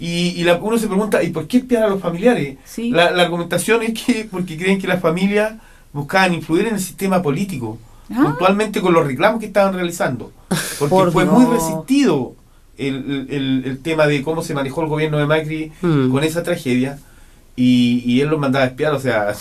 Y, 0.00 0.28
y 0.40 0.44
la- 0.44 0.56
uno 0.56 0.78
se 0.78 0.86
pregunta, 0.86 1.22
¿y 1.22 1.30
por 1.30 1.46
qué 1.48 1.58
espiar 1.58 1.82
a 1.84 1.88
los 1.88 2.00
familiares? 2.00 2.56
Sí. 2.64 2.90
La, 2.90 3.10
la 3.10 3.24
argumentación 3.24 3.82
es 3.82 3.94
que 4.00 4.28
porque 4.30 4.56
creen 4.56 4.80
que 4.80 4.86
las 4.86 5.00
familias 5.00 5.54
buscaban 5.92 6.34
influir 6.34 6.66
en 6.68 6.74
el 6.74 6.80
sistema 6.80 7.20
político, 7.22 7.78
Ah. 8.10 8.22
puntualmente 8.24 8.80
con 8.80 8.94
los 8.94 9.06
reclamos 9.06 9.40
que 9.40 9.46
estaban 9.46 9.74
realizando. 9.74 10.32
Porque 10.78 10.88
Por 10.94 11.12
fue 11.12 11.24
muy 11.24 11.44
resistido 11.46 12.34
el, 12.78 13.26
el- 13.28 13.62
el 13.66 13.78
tema 13.80 14.06
de 14.06 14.22
cómo 14.22 14.42
se 14.42 14.54
manejó 14.54 14.82
el 14.82 14.88
gobierno 14.88 15.18
de 15.18 15.26
Macri 15.26 15.72
Mm. 15.82 16.10
con 16.12 16.22
esa 16.22 16.42
tragedia 16.44 16.98
y, 17.56 18.02
y 18.06 18.20
él 18.20 18.28
los 18.28 18.38
mandaba 18.38 18.64
a 18.64 18.68
espiar, 18.68 18.94
o 18.94 19.00
sea, 19.00 19.34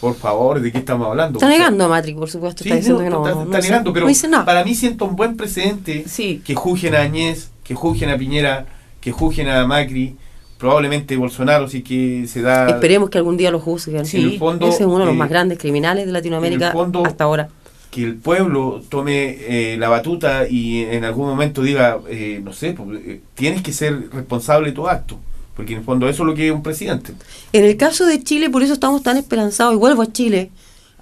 por 0.00 0.14
favor, 0.14 0.60
¿de 0.60 0.72
qué 0.72 0.78
estamos 0.78 1.06
hablando? 1.08 1.38
Está 1.38 1.48
negando 1.48 1.84
a 1.84 1.88
Matrix, 1.88 2.18
por 2.18 2.30
supuesto. 2.30 2.62
Sí, 2.64 2.70
está 2.70 2.76
diciendo 2.76 3.02
no, 3.02 3.04
que 3.04 3.10
no. 3.10 3.24
está, 3.28 3.34
no 3.34 3.42
está 3.44 3.60
negando, 3.60 3.92
pero 3.92 4.06
dice 4.06 4.28
para 4.44 4.64
mí 4.64 4.74
siento 4.74 5.04
un 5.04 5.16
buen 5.16 5.36
precedente 5.36 6.04
Sí. 6.06 6.40
que 6.44 6.54
juzguen 6.54 6.94
a 6.94 7.00
Añez, 7.00 7.50
que 7.62 7.74
juzguen 7.74 8.10
a 8.10 8.16
Piñera, 8.18 8.66
que 9.00 9.12
juzguen 9.12 9.48
a 9.48 9.66
Macri, 9.66 10.16
probablemente 10.58 11.16
Bolsonaro, 11.16 11.68
sí 11.68 11.82
que 11.82 12.26
se 12.26 12.42
da... 12.42 12.68
Esperemos 12.68 13.08
que 13.10 13.18
algún 13.18 13.36
día 13.36 13.50
lo 13.50 13.60
juzguen. 13.60 14.04
Sí. 14.06 14.18
en 14.20 14.28
el 14.30 14.38
fondo, 14.38 14.68
Ese 14.68 14.82
es 14.82 14.86
uno 14.86 15.00
de 15.00 15.06
los 15.06 15.14
eh, 15.14 15.18
más 15.18 15.30
grandes 15.30 15.58
criminales 15.58 16.06
de 16.06 16.12
Latinoamérica 16.12 16.72
fondo- 16.72 17.04
hasta 17.06 17.24
ahora. 17.24 17.48
que 17.90 18.04
el 18.04 18.16
pueblo 18.16 18.82
tome 18.88 19.36
eh, 19.40 19.76
la 19.78 19.88
batuta 19.88 20.46
y 20.48 20.82
en 20.84 21.04
algún 21.04 21.26
momento 21.28 21.62
diga, 21.62 21.98
eh, 22.08 22.40
no 22.44 22.52
sé, 22.52 22.72
pues, 22.74 23.00
eh, 23.04 23.20
tienes 23.34 23.62
que 23.62 23.72
ser 23.72 24.10
responsable 24.12 24.68
de 24.68 24.74
tu 24.74 24.86
acto, 24.86 25.18
porque 25.60 25.74
en 25.74 25.80
el 25.80 25.84
fondo 25.84 26.08
eso 26.08 26.22
es 26.22 26.26
lo 26.26 26.34
que 26.34 26.46
es 26.48 26.54
un 26.54 26.62
presidente. 26.62 27.12
En 27.52 27.66
el 27.66 27.76
caso 27.76 28.06
de 28.06 28.22
Chile, 28.22 28.48
por 28.48 28.62
eso 28.62 28.72
estamos 28.72 29.02
tan 29.02 29.18
esperanzados, 29.18 29.74
y 29.74 29.76
vuelvo 29.76 30.00
a 30.00 30.10
Chile, 30.10 30.50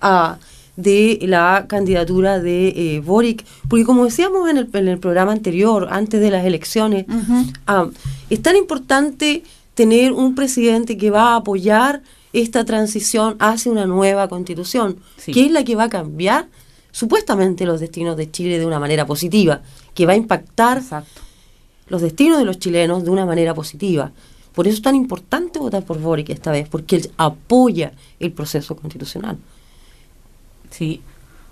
ah, 0.01 0.39
de 0.75 1.21
la 1.23 1.67
candidatura 1.69 2.41
de 2.41 2.69
eh, 2.97 3.01
Boric, 3.01 3.45
porque 3.69 3.85
como 3.85 4.05
decíamos 4.05 4.51
en 4.51 4.57
el, 4.59 4.69
en 4.73 4.89
el 4.89 4.99
programa 4.99 5.31
anterior, 5.31 5.87
antes 5.93 6.21
de 6.21 6.31
las 6.33 6.45
elecciones, 6.45 7.07
ah, 7.69 7.87
es 8.31 8.43
tan 8.43 8.57
importante 8.57 9.45
tener 9.75 10.13
un 10.13 10.35
presidente 10.35 10.97
que 10.97 11.11
va 11.11 11.35
a 11.35 11.37
apoyar 11.37 12.03
esta 12.33 12.65
transición 12.65 13.37
hacia 13.39 13.71
una 13.71 13.87
nueva 13.87 14.29
constitución, 14.29 14.97
Sí. 15.19 15.31
que 15.33 15.47
es 15.47 15.53
la 15.53 15.63
que 15.63 15.77
va 15.77 15.85
a 15.85 15.89
cambiar 15.89 16.47
supuestamente 16.91 17.65
los 17.65 17.79
destinos 17.79 18.17
de 18.17 18.29
Chile 18.29 18.59
de 18.59 18.67
una 18.67 18.81
manera 18.81 19.07
positiva, 19.07 19.61
que 19.95 20.05
va 20.05 20.15
a 20.15 20.17
impactar 20.17 20.79
Exacto. 20.79 21.21
los 21.89 22.03
destinos 22.03 22.39
de 22.39 22.45
los 22.45 22.59
chilenos 22.59 23.03
de 23.05 23.11
una 23.11 23.25
manera 23.25 23.55
positiva. 23.55 24.13
Por 24.59 24.67
eso 24.67 24.75
es 24.79 24.83
tan 24.83 24.97
importante 24.97 25.61
votar 25.61 25.85
por 25.85 26.01
Boric 26.01 26.31
esta 26.31 26.51
vez, 26.51 26.69
porque 26.69 26.97
él 26.97 27.11
apoya 27.17 27.93
el 28.19 28.33
proceso 28.33 28.75
constitucional. 28.75 29.37
Sí. 30.71 31.01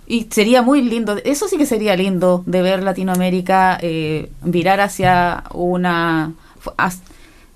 Y 0.08 0.26
sería 0.30 0.60
muy 0.62 0.82
lindo, 0.82 1.16
eso 1.24 1.46
sí 1.46 1.56
que 1.56 1.66
sería 1.66 1.94
lindo 1.94 2.42
de 2.46 2.62
ver 2.62 2.82
Latinoamérica 2.82 3.78
eh, 3.80 4.28
virar 4.42 4.80
hacia 4.80 5.44
una... 5.54 6.32
as- 6.76 7.02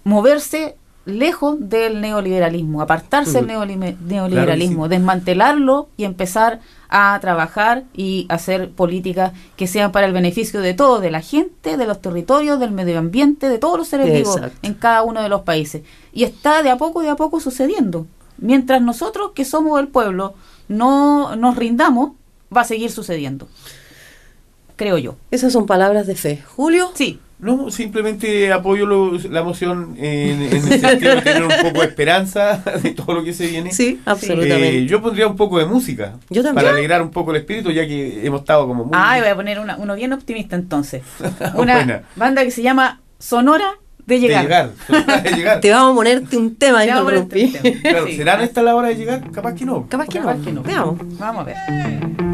moverse 0.05 0.77
lejos 1.05 1.57
del 1.59 2.01
neoliberalismo, 2.01 2.81
apartarse 2.81 3.43
del 3.43 3.49
neolime- 3.49 3.97
neoliberalismo, 4.07 4.87
desmantelarlo 4.89 5.89
y 5.97 6.05
empezar 6.05 6.61
a 6.91 7.19
trabajar 7.21 7.85
y 7.95 8.27
hacer 8.29 8.71
políticas 8.71 9.33
que 9.57 9.67
sean 9.67 9.93
para 9.93 10.07
el 10.07 10.13
beneficio 10.13 10.61
de 10.61 10.75
todos, 10.75 11.01
de 11.01 11.11
la 11.11 11.21
gente, 11.21 11.77
de 11.77 11.87
los 11.87 12.03
territorios, 12.03 12.59
del 12.59 12.73
medio 12.73 12.99
ambiente, 12.99 13.49
de 13.49 13.59
todos 13.59 13.79
los 13.79 13.89
seres 13.89 14.13
vivos 14.13 14.41
en 14.63 14.75
cada 14.75 15.03
uno 15.03 15.23
de 15.23 15.29
los 15.29 15.43
países. 15.43 15.83
Y 16.13 16.25
está 16.25 16.63
de 16.63 16.71
a 16.71 16.77
poco, 16.77 17.01
de 17.03 17.09
a 17.09 17.17
poco 17.17 17.41
sucediendo. 17.41 18.07
Mientras 18.39 18.83
nosotros, 18.83 19.33
que 19.35 19.45
somos 19.45 19.79
el 19.79 19.89
pueblo, 19.89 20.35
no 20.69 21.37
nos 21.37 21.57
rindamos, 21.57 22.13
va 22.55 22.63
a 22.63 22.65
seguir 22.65 22.91
sucediendo. 22.91 23.49
Creo 24.77 24.99
yo. 24.99 25.17
Esas 25.31 25.53
son 25.53 25.67
palabras 25.67 26.07
de 26.07 26.17
fe. 26.17 26.43
Julio, 26.57 26.91
Sí, 26.95 27.21
No, 27.41 27.71
simplemente 27.71 28.53
apoyo 28.53 28.85
lo- 28.87 29.13
la 29.31 29.43
moción 29.43 29.95
en, 29.99 30.43
en 30.43 30.53
el 30.73 30.81
sentido 30.81 31.15
de 31.17 31.23
tener 31.23 31.43
un 31.43 31.53
poco 31.63 31.81
de 31.81 31.87
esperanza 31.89 32.63
de 32.83 32.91
todo 32.91 33.15
lo 33.15 33.25
que 33.25 33.33
se 33.33 33.47
viene. 33.47 33.73
sí, 33.73 33.99
absolutamente. 34.05 34.79
Eh, 34.79 34.87
yo 34.87 35.01
pondría 35.01 35.27
un 35.27 35.37
poco 35.37 35.59
de 35.59 35.65
música. 35.67 36.15
Yo 36.29 36.43
también. 36.43 36.55
Para 36.55 36.71
alegrar 36.71 37.01
un 37.03 37.11
poco 37.11 37.31
el 37.31 37.39
espíritu, 37.39 37.71
ya 37.71 37.87
que 37.87 38.27
hemos 38.27 38.41
estado 38.41 38.67
como 38.69 38.85
muy. 38.85 38.93
Ah, 38.95 39.17
voy 39.19 39.29
a 39.29 39.35
poner 39.35 39.59
una- 39.59 39.77
uno 39.77 39.95
bien 39.95 40.13
optimista 40.13 40.55
entonces. 40.57 41.03
Buena. 41.55 41.83
Una 41.83 42.03
banda 42.17 42.45
que 42.45 42.51
se 42.51 42.63
llama 42.63 43.01
Sonora 43.19 43.73
de 44.07 44.17
de 44.17 44.21
Llegar. 44.21 44.43
llegar. 44.43 44.71
de 45.23 45.31
llegar. 45.33 45.61
Te 45.63 45.71
vamos 45.71 45.93
a 45.93 45.97
ponerte 45.97 46.37
un 46.37 46.57
tema, 46.57 46.81
Te 46.83 46.89
vamos 46.89 47.01
a 47.03 47.05
poner 47.05 47.21
Rumpi. 47.21 47.47
tema. 47.53 47.81
Claro, 47.81 48.07
Sí. 48.07 48.17
¿Será 48.17 48.43
esta 48.43 48.63
la 48.63 48.75
hora 48.75 48.89
de 48.89 48.97
llegar? 48.97 49.31
Capaz 49.31 49.55
que 49.55 49.65
no. 49.65 49.87
Capaz 49.89 50.07
que 50.09 50.19
Capaz 50.19 50.35
no. 50.35 50.45
que 50.45 50.53
no. 50.53 50.63
Veamos. 50.63 50.97
Vamos 51.19 51.43
a 51.43 51.45
ver. 51.45 52.30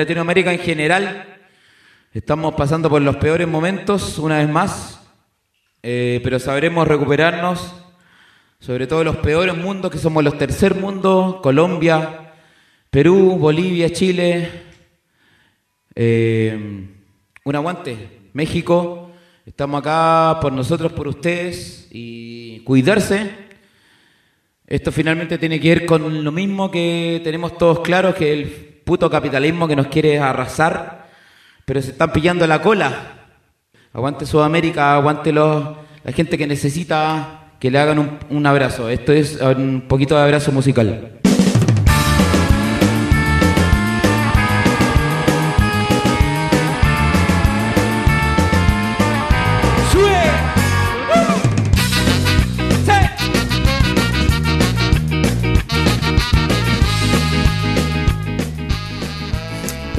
Latinoamérica 0.00 0.52
en 0.52 0.58
general. 0.60 1.38
Estamos 2.12 2.54
pasando 2.54 2.88
por 2.88 3.02
los 3.02 3.16
peores 3.16 3.46
momentos 3.46 4.18
una 4.18 4.38
vez 4.38 4.48
más, 4.48 5.00
eh, 5.82 6.20
pero 6.24 6.38
sabremos 6.38 6.88
recuperarnos, 6.88 7.74
sobre 8.58 8.86
todo 8.86 9.04
los 9.04 9.16
peores 9.16 9.54
mundos 9.56 9.90
que 9.90 9.98
somos 9.98 10.24
los 10.24 10.38
tercer 10.38 10.74
mundo, 10.74 11.40
Colombia, 11.42 12.32
Perú, 12.90 13.36
Bolivia, 13.38 13.92
Chile. 13.92 14.48
Eh, 15.94 16.88
un 17.44 17.56
aguante, 17.56 18.30
México. 18.32 19.12
Estamos 19.44 19.80
acá 19.80 20.40
por 20.40 20.52
nosotros, 20.52 20.92
por 20.92 21.08
ustedes 21.08 21.88
y 21.90 22.60
cuidarse. 22.60 23.30
Esto 24.66 24.92
finalmente 24.92 25.36
tiene 25.36 25.60
que 25.60 25.68
ver 25.68 25.86
con 25.86 26.24
lo 26.24 26.32
mismo 26.32 26.70
que 26.70 27.20
tenemos 27.22 27.58
todos 27.58 27.80
claros, 27.80 28.14
que 28.14 28.32
el 28.32 28.69
puto 28.90 29.08
capitalismo 29.08 29.68
que 29.68 29.76
nos 29.76 29.86
quiere 29.86 30.18
arrasar, 30.18 31.06
pero 31.64 31.80
se 31.80 31.92
están 31.92 32.10
pillando 32.10 32.44
la 32.48 32.60
cola. 32.60 32.90
Aguante 33.92 34.26
Sudamérica, 34.26 34.96
aguante 34.96 35.30
los, 35.30 35.76
la 36.02 36.10
gente 36.10 36.36
que 36.36 36.44
necesita 36.48 37.52
que 37.60 37.70
le 37.70 37.78
hagan 37.78 38.00
un, 38.00 38.18
un 38.30 38.46
abrazo. 38.46 38.88
Esto 38.88 39.12
es 39.12 39.40
un 39.40 39.84
poquito 39.86 40.16
de 40.16 40.22
abrazo 40.22 40.50
musical. 40.50 41.19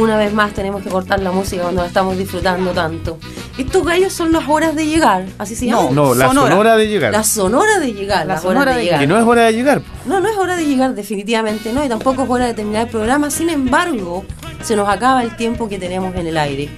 Una 0.02 0.18
vez 0.18 0.34
más 0.34 0.52
tenemos 0.54 0.82
que 0.82 0.90
cortar 0.90 1.20
la 1.22 1.32
música 1.32 1.62
cuando 1.62 1.82
la 1.84 1.88
estamos 1.88 2.18
disfrutando 2.18 2.72
tanto. 2.72 3.20
Estos 3.56 3.86
gallos 3.86 4.12
son 4.12 4.32
las 4.32 4.50
horas 4.50 4.76
de 4.76 4.88
llegar, 4.88 5.28
así 5.38 5.56
se 5.56 5.68
llama. 5.68 5.92
No, 5.92 6.16
la 6.16 6.28
sonora, 6.28 6.50
Sonora. 6.50 6.76
de 6.76 6.88
llegar. 6.88 7.12
La 7.12 7.24
sonora 7.24 7.80
de 7.80 7.94
llegar, 7.94 8.26
La 8.26 8.34
las 8.34 8.42
sonora 8.42 8.62
horas 8.62 8.76
de 8.76 8.80
de 8.80 8.86
llegar. 8.86 9.00
Que 9.02 9.06
no 9.06 9.20
es 9.20 9.24
hora 9.24 9.44
de 9.44 9.54
llegar. 9.54 9.84
No, 10.08 10.20
no 10.20 10.28
es 10.28 10.36
hora 10.38 10.56
de 10.56 10.66
llegar, 10.66 10.96
definitivamente 10.96 11.72
no, 11.72 11.86
y 11.86 11.88
tampoco 11.88 12.24
es 12.24 12.30
hora 12.32 12.48
de 12.48 12.56
terminar 12.56 12.86
el 12.86 12.92
programa. 12.92 13.30
Sin 13.30 13.52
embargo, 13.52 14.26
se 14.64 14.76
nos 14.76 14.90
acaba 14.90 15.22
el 15.22 15.36
tiempo 15.36 15.70
que 15.70 15.78
tenemos 15.78 16.16
en 16.16 16.26
el 16.26 16.38
aire. 16.40 16.70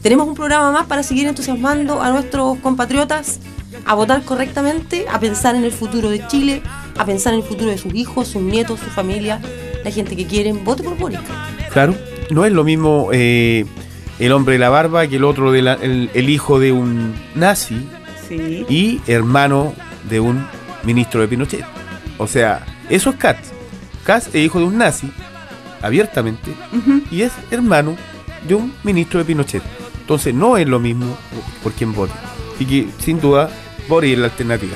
Tenemos 0.00 0.26
un 0.26 0.34
programa 0.34 0.72
más 0.72 0.86
para 0.86 1.02
seguir 1.02 1.26
entusiasmando 1.28 2.00
a 2.00 2.08
nuestros 2.08 2.56
compatriotas 2.60 3.40
a 3.84 3.94
votar 3.94 4.22
correctamente, 4.22 5.04
a 5.12 5.20
pensar 5.20 5.54
en 5.54 5.64
el 5.64 5.72
futuro 5.72 6.08
de 6.08 6.26
Chile, 6.28 6.62
a 6.96 7.04
pensar 7.04 7.34
en 7.34 7.40
el 7.40 7.44
futuro 7.44 7.70
de 7.70 7.76
sus 7.76 7.92
hijos, 7.92 8.28
sus 8.28 8.40
nietos, 8.40 8.80
su 8.80 8.88
familia, 8.88 9.38
la 9.84 9.90
gente 9.90 10.16
que 10.16 10.26
quieren. 10.26 10.64
Vote 10.64 10.82
por 10.82 10.96
Boric. 10.96 11.20
Claro, 11.72 11.94
no 12.30 12.44
es 12.44 12.52
lo 12.52 12.64
mismo 12.64 13.08
eh, 13.12 13.64
el 14.18 14.32
hombre 14.32 14.54
de 14.54 14.58
la 14.58 14.68
barba 14.70 15.06
que 15.06 15.16
el 15.16 15.24
otro, 15.24 15.52
de 15.52 15.62
la- 15.62 15.74
el, 15.74 16.10
el 16.14 16.28
hijo 16.30 16.58
de 16.58 16.72
un 16.72 17.14
nazi 17.34 17.76
Sí. 18.28 18.66
y 18.68 19.00
hermano 19.06 19.74
de 20.10 20.20
un 20.20 20.46
ministro 20.84 21.20
de 21.22 21.28
Pinochet. 21.28 21.64
O 22.18 22.26
sea, 22.26 22.64
eso 22.90 23.10
es 23.10 23.16
Katz. 23.16 23.48
Katz 24.04 24.28
es 24.28 24.44
hijo 24.44 24.58
de 24.58 24.64
un 24.66 24.76
nazi, 24.78 25.10
abiertamente, 25.82 26.50
y 27.10 27.22
es 27.22 27.32
hermano 27.50 27.96
de 28.46 28.54
un 28.54 28.72
ministro 28.82 29.18
de 29.20 29.24
Pinochet. 29.24 29.62
Entonces 30.00 30.34
no 30.34 30.56
es 30.56 30.66
lo 30.68 30.78
mismo 30.80 31.16
por 31.62 31.72
quien 31.72 31.92
vote. 31.94 32.12
Así 32.54 32.64
que, 32.66 32.86
sin 32.98 33.20
duda, 33.20 33.50
Boris 33.88 34.12
es 34.14 34.18
la 34.18 34.26
alternativa. 34.26 34.72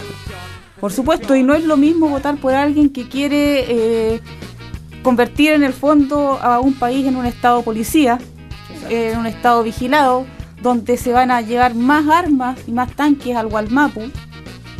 Por 0.81 0.93
supuesto, 0.93 1.35
y 1.37 1.43
no 1.43 1.55
es 1.55 1.65
lo 1.65 1.77
mismo 1.77 2.09
votar 2.09 2.37
por 2.37 2.55
alguien 2.55 2.91
que 2.91 3.09
quiere 3.09 3.65
eh, 4.15 4.21
convertir 5.03 5.53
en 5.53 5.63
el 5.63 5.73
fondo 5.73 6.39
a 6.41 6.61
un 6.61 6.75
país 6.75 7.07
en 7.07 7.17
un 7.17 7.27
estado 7.27 7.63
policía, 7.63 8.19
en 8.89 9.19
un 9.19 9.27
estado 9.27 9.63
vigilado, 9.63 10.27
donde 10.63 10.97
se 10.97 11.13
van 11.13 11.31
a 11.31 11.41
llevar 11.41 11.75
más 11.75 12.09
armas 12.09 12.59
y 12.67 12.73
más 12.73 12.93
tanques 12.95 13.37
al 13.37 13.49
Gualmapu, 13.49 14.03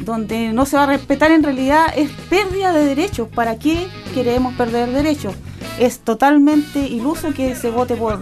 donde 0.05 0.53
no 0.53 0.65
se 0.67 0.77
va 0.77 0.85
a 0.85 0.87
respetar 0.87 1.31
en 1.31 1.43
realidad 1.43 1.87
es 1.97 2.11
pérdida 2.31 2.73
de 2.73 2.85
derechos. 2.85 3.29
¿Para 3.29 3.59
qué 3.59 3.89
queremos 4.15 4.55
perder 4.55 4.91
derechos? 4.91 5.35
Es 5.79 6.01
totalmente 6.01 6.81
iluso 6.81 7.33
que 7.33 7.55
se 7.55 7.71
vote 7.71 7.97
por, 7.97 8.21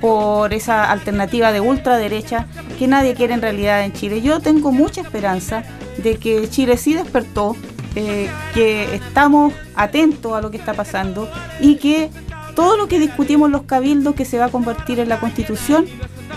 por 0.00 0.52
esa 0.52 0.90
alternativa 0.90 1.52
de 1.52 1.60
ultraderecha 1.60 2.46
que 2.78 2.86
nadie 2.86 3.14
quiere 3.14 3.34
en 3.34 3.42
realidad 3.42 3.84
en 3.84 3.92
Chile. 3.92 4.20
Yo 4.22 4.40
tengo 4.40 4.72
mucha 4.72 5.00
esperanza 5.00 5.64
de 6.02 6.16
que 6.16 6.48
Chile 6.48 6.76
sí 6.76 6.94
despertó, 6.94 7.56
eh, 8.00 8.30
que 8.54 8.94
estamos 8.94 9.52
atentos 9.74 10.32
a 10.32 10.40
lo 10.40 10.52
que 10.52 10.56
está 10.56 10.72
pasando 10.72 11.28
y 11.60 11.78
que 11.78 12.10
todo 12.54 12.76
lo 12.76 12.86
que 12.86 13.00
discutimos 13.00 13.48
en 13.48 13.52
los 13.52 13.62
cabildos 13.62 14.14
que 14.14 14.24
se 14.24 14.38
va 14.38 14.44
a 14.44 14.48
convertir 14.50 15.00
en 15.00 15.08
la 15.08 15.18
constitución 15.18 15.86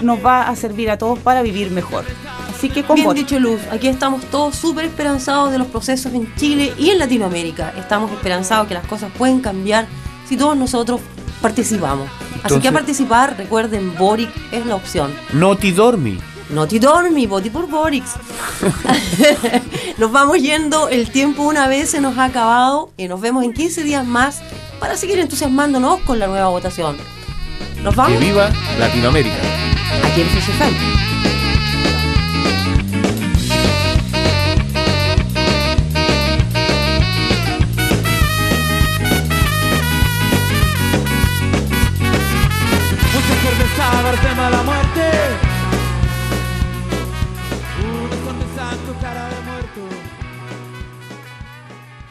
nos 0.01 0.26
va 0.26 0.47
a 0.49 0.55
servir 0.55 0.89
a 0.89 0.97
todos 0.97 1.20
para 1.20 1.43
vivir 1.43 1.70
mejor. 1.70 2.03
Así 2.49 2.70
que 2.70 2.84
con 2.84 2.95
Bien 2.95 3.14
dicho, 3.14 3.39
Luz. 3.39 3.62
Aquí 3.72 3.88
estamos 3.88 4.26
todos 4.26 4.55
súper 4.55 4.86
esperanzados 4.86 5.51
de 5.51 5.59
los 5.59 5.68
procesos 5.68 6.12
en 6.16 6.34
Chile 6.36 6.74
y 6.80 6.89
en 6.89 6.97
Latinoamérica. 6.97 7.76
Estamos 7.78 8.12
esperanzados 8.12 8.68
que 8.68 8.74
las 8.74 8.88
cosas 8.88 9.12
pueden 9.16 9.39
cambiar 9.39 9.86
si 10.28 10.38
todos 10.38 10.57
nosotros 10.57 10.99
participamos. 11.43 12.09
Así 12.41 12.59
que 12.59 12.70
a 12.70 12.72
participar, 12.72 13.38
recuerden, 13.38 13.95
Boric 13.99 14.32
es 14.51 14.66
la 14.66 14.76
opción. 14.76 15.14
No 15.34 15.55
ti 15.55 15.72
dormi. 15.72 16.18
No 16.52 16.68
te 16.68 16.80
dormi, 16.80 17.28
voti 17.28 17.49
por 17.49 17.68
Boric. 17.68 18.04
nos 19.97 20.12
vamos 20.12 20.38
yendo, 20.39 20.89
el 20.89 21.10
tiempo 21.10 21.43
una 21.43 21.68
vez 21.68 21.91
se 21.91 22.02
nos 22.02 22.18
ha 22.18 22.26
acabado 22.26 22.91
y 22.97 23.08
nos 23.08 23.22
vemos 23.22 23.45
en 23.45 23.54
15 23.54 23.84
días 23.84 24.06
más 24.06 24.41
para 24.80 24.97
seguir 24.97 25.20
entusiasmándonos 25.20 26.02
con 26.02 26.20
la 26.20 26.28
nueva 26.28 26.49
votación. 26.49 26.97
Nos 27.82 27.93
Que 27.93 28.02
vamos 28.02 28.20
viva 28.20 28.52
Latinoamérica. 28.78 29.38
aquí 30.04 30.22
en 30.22 30.28
Fresh 30.28 31.11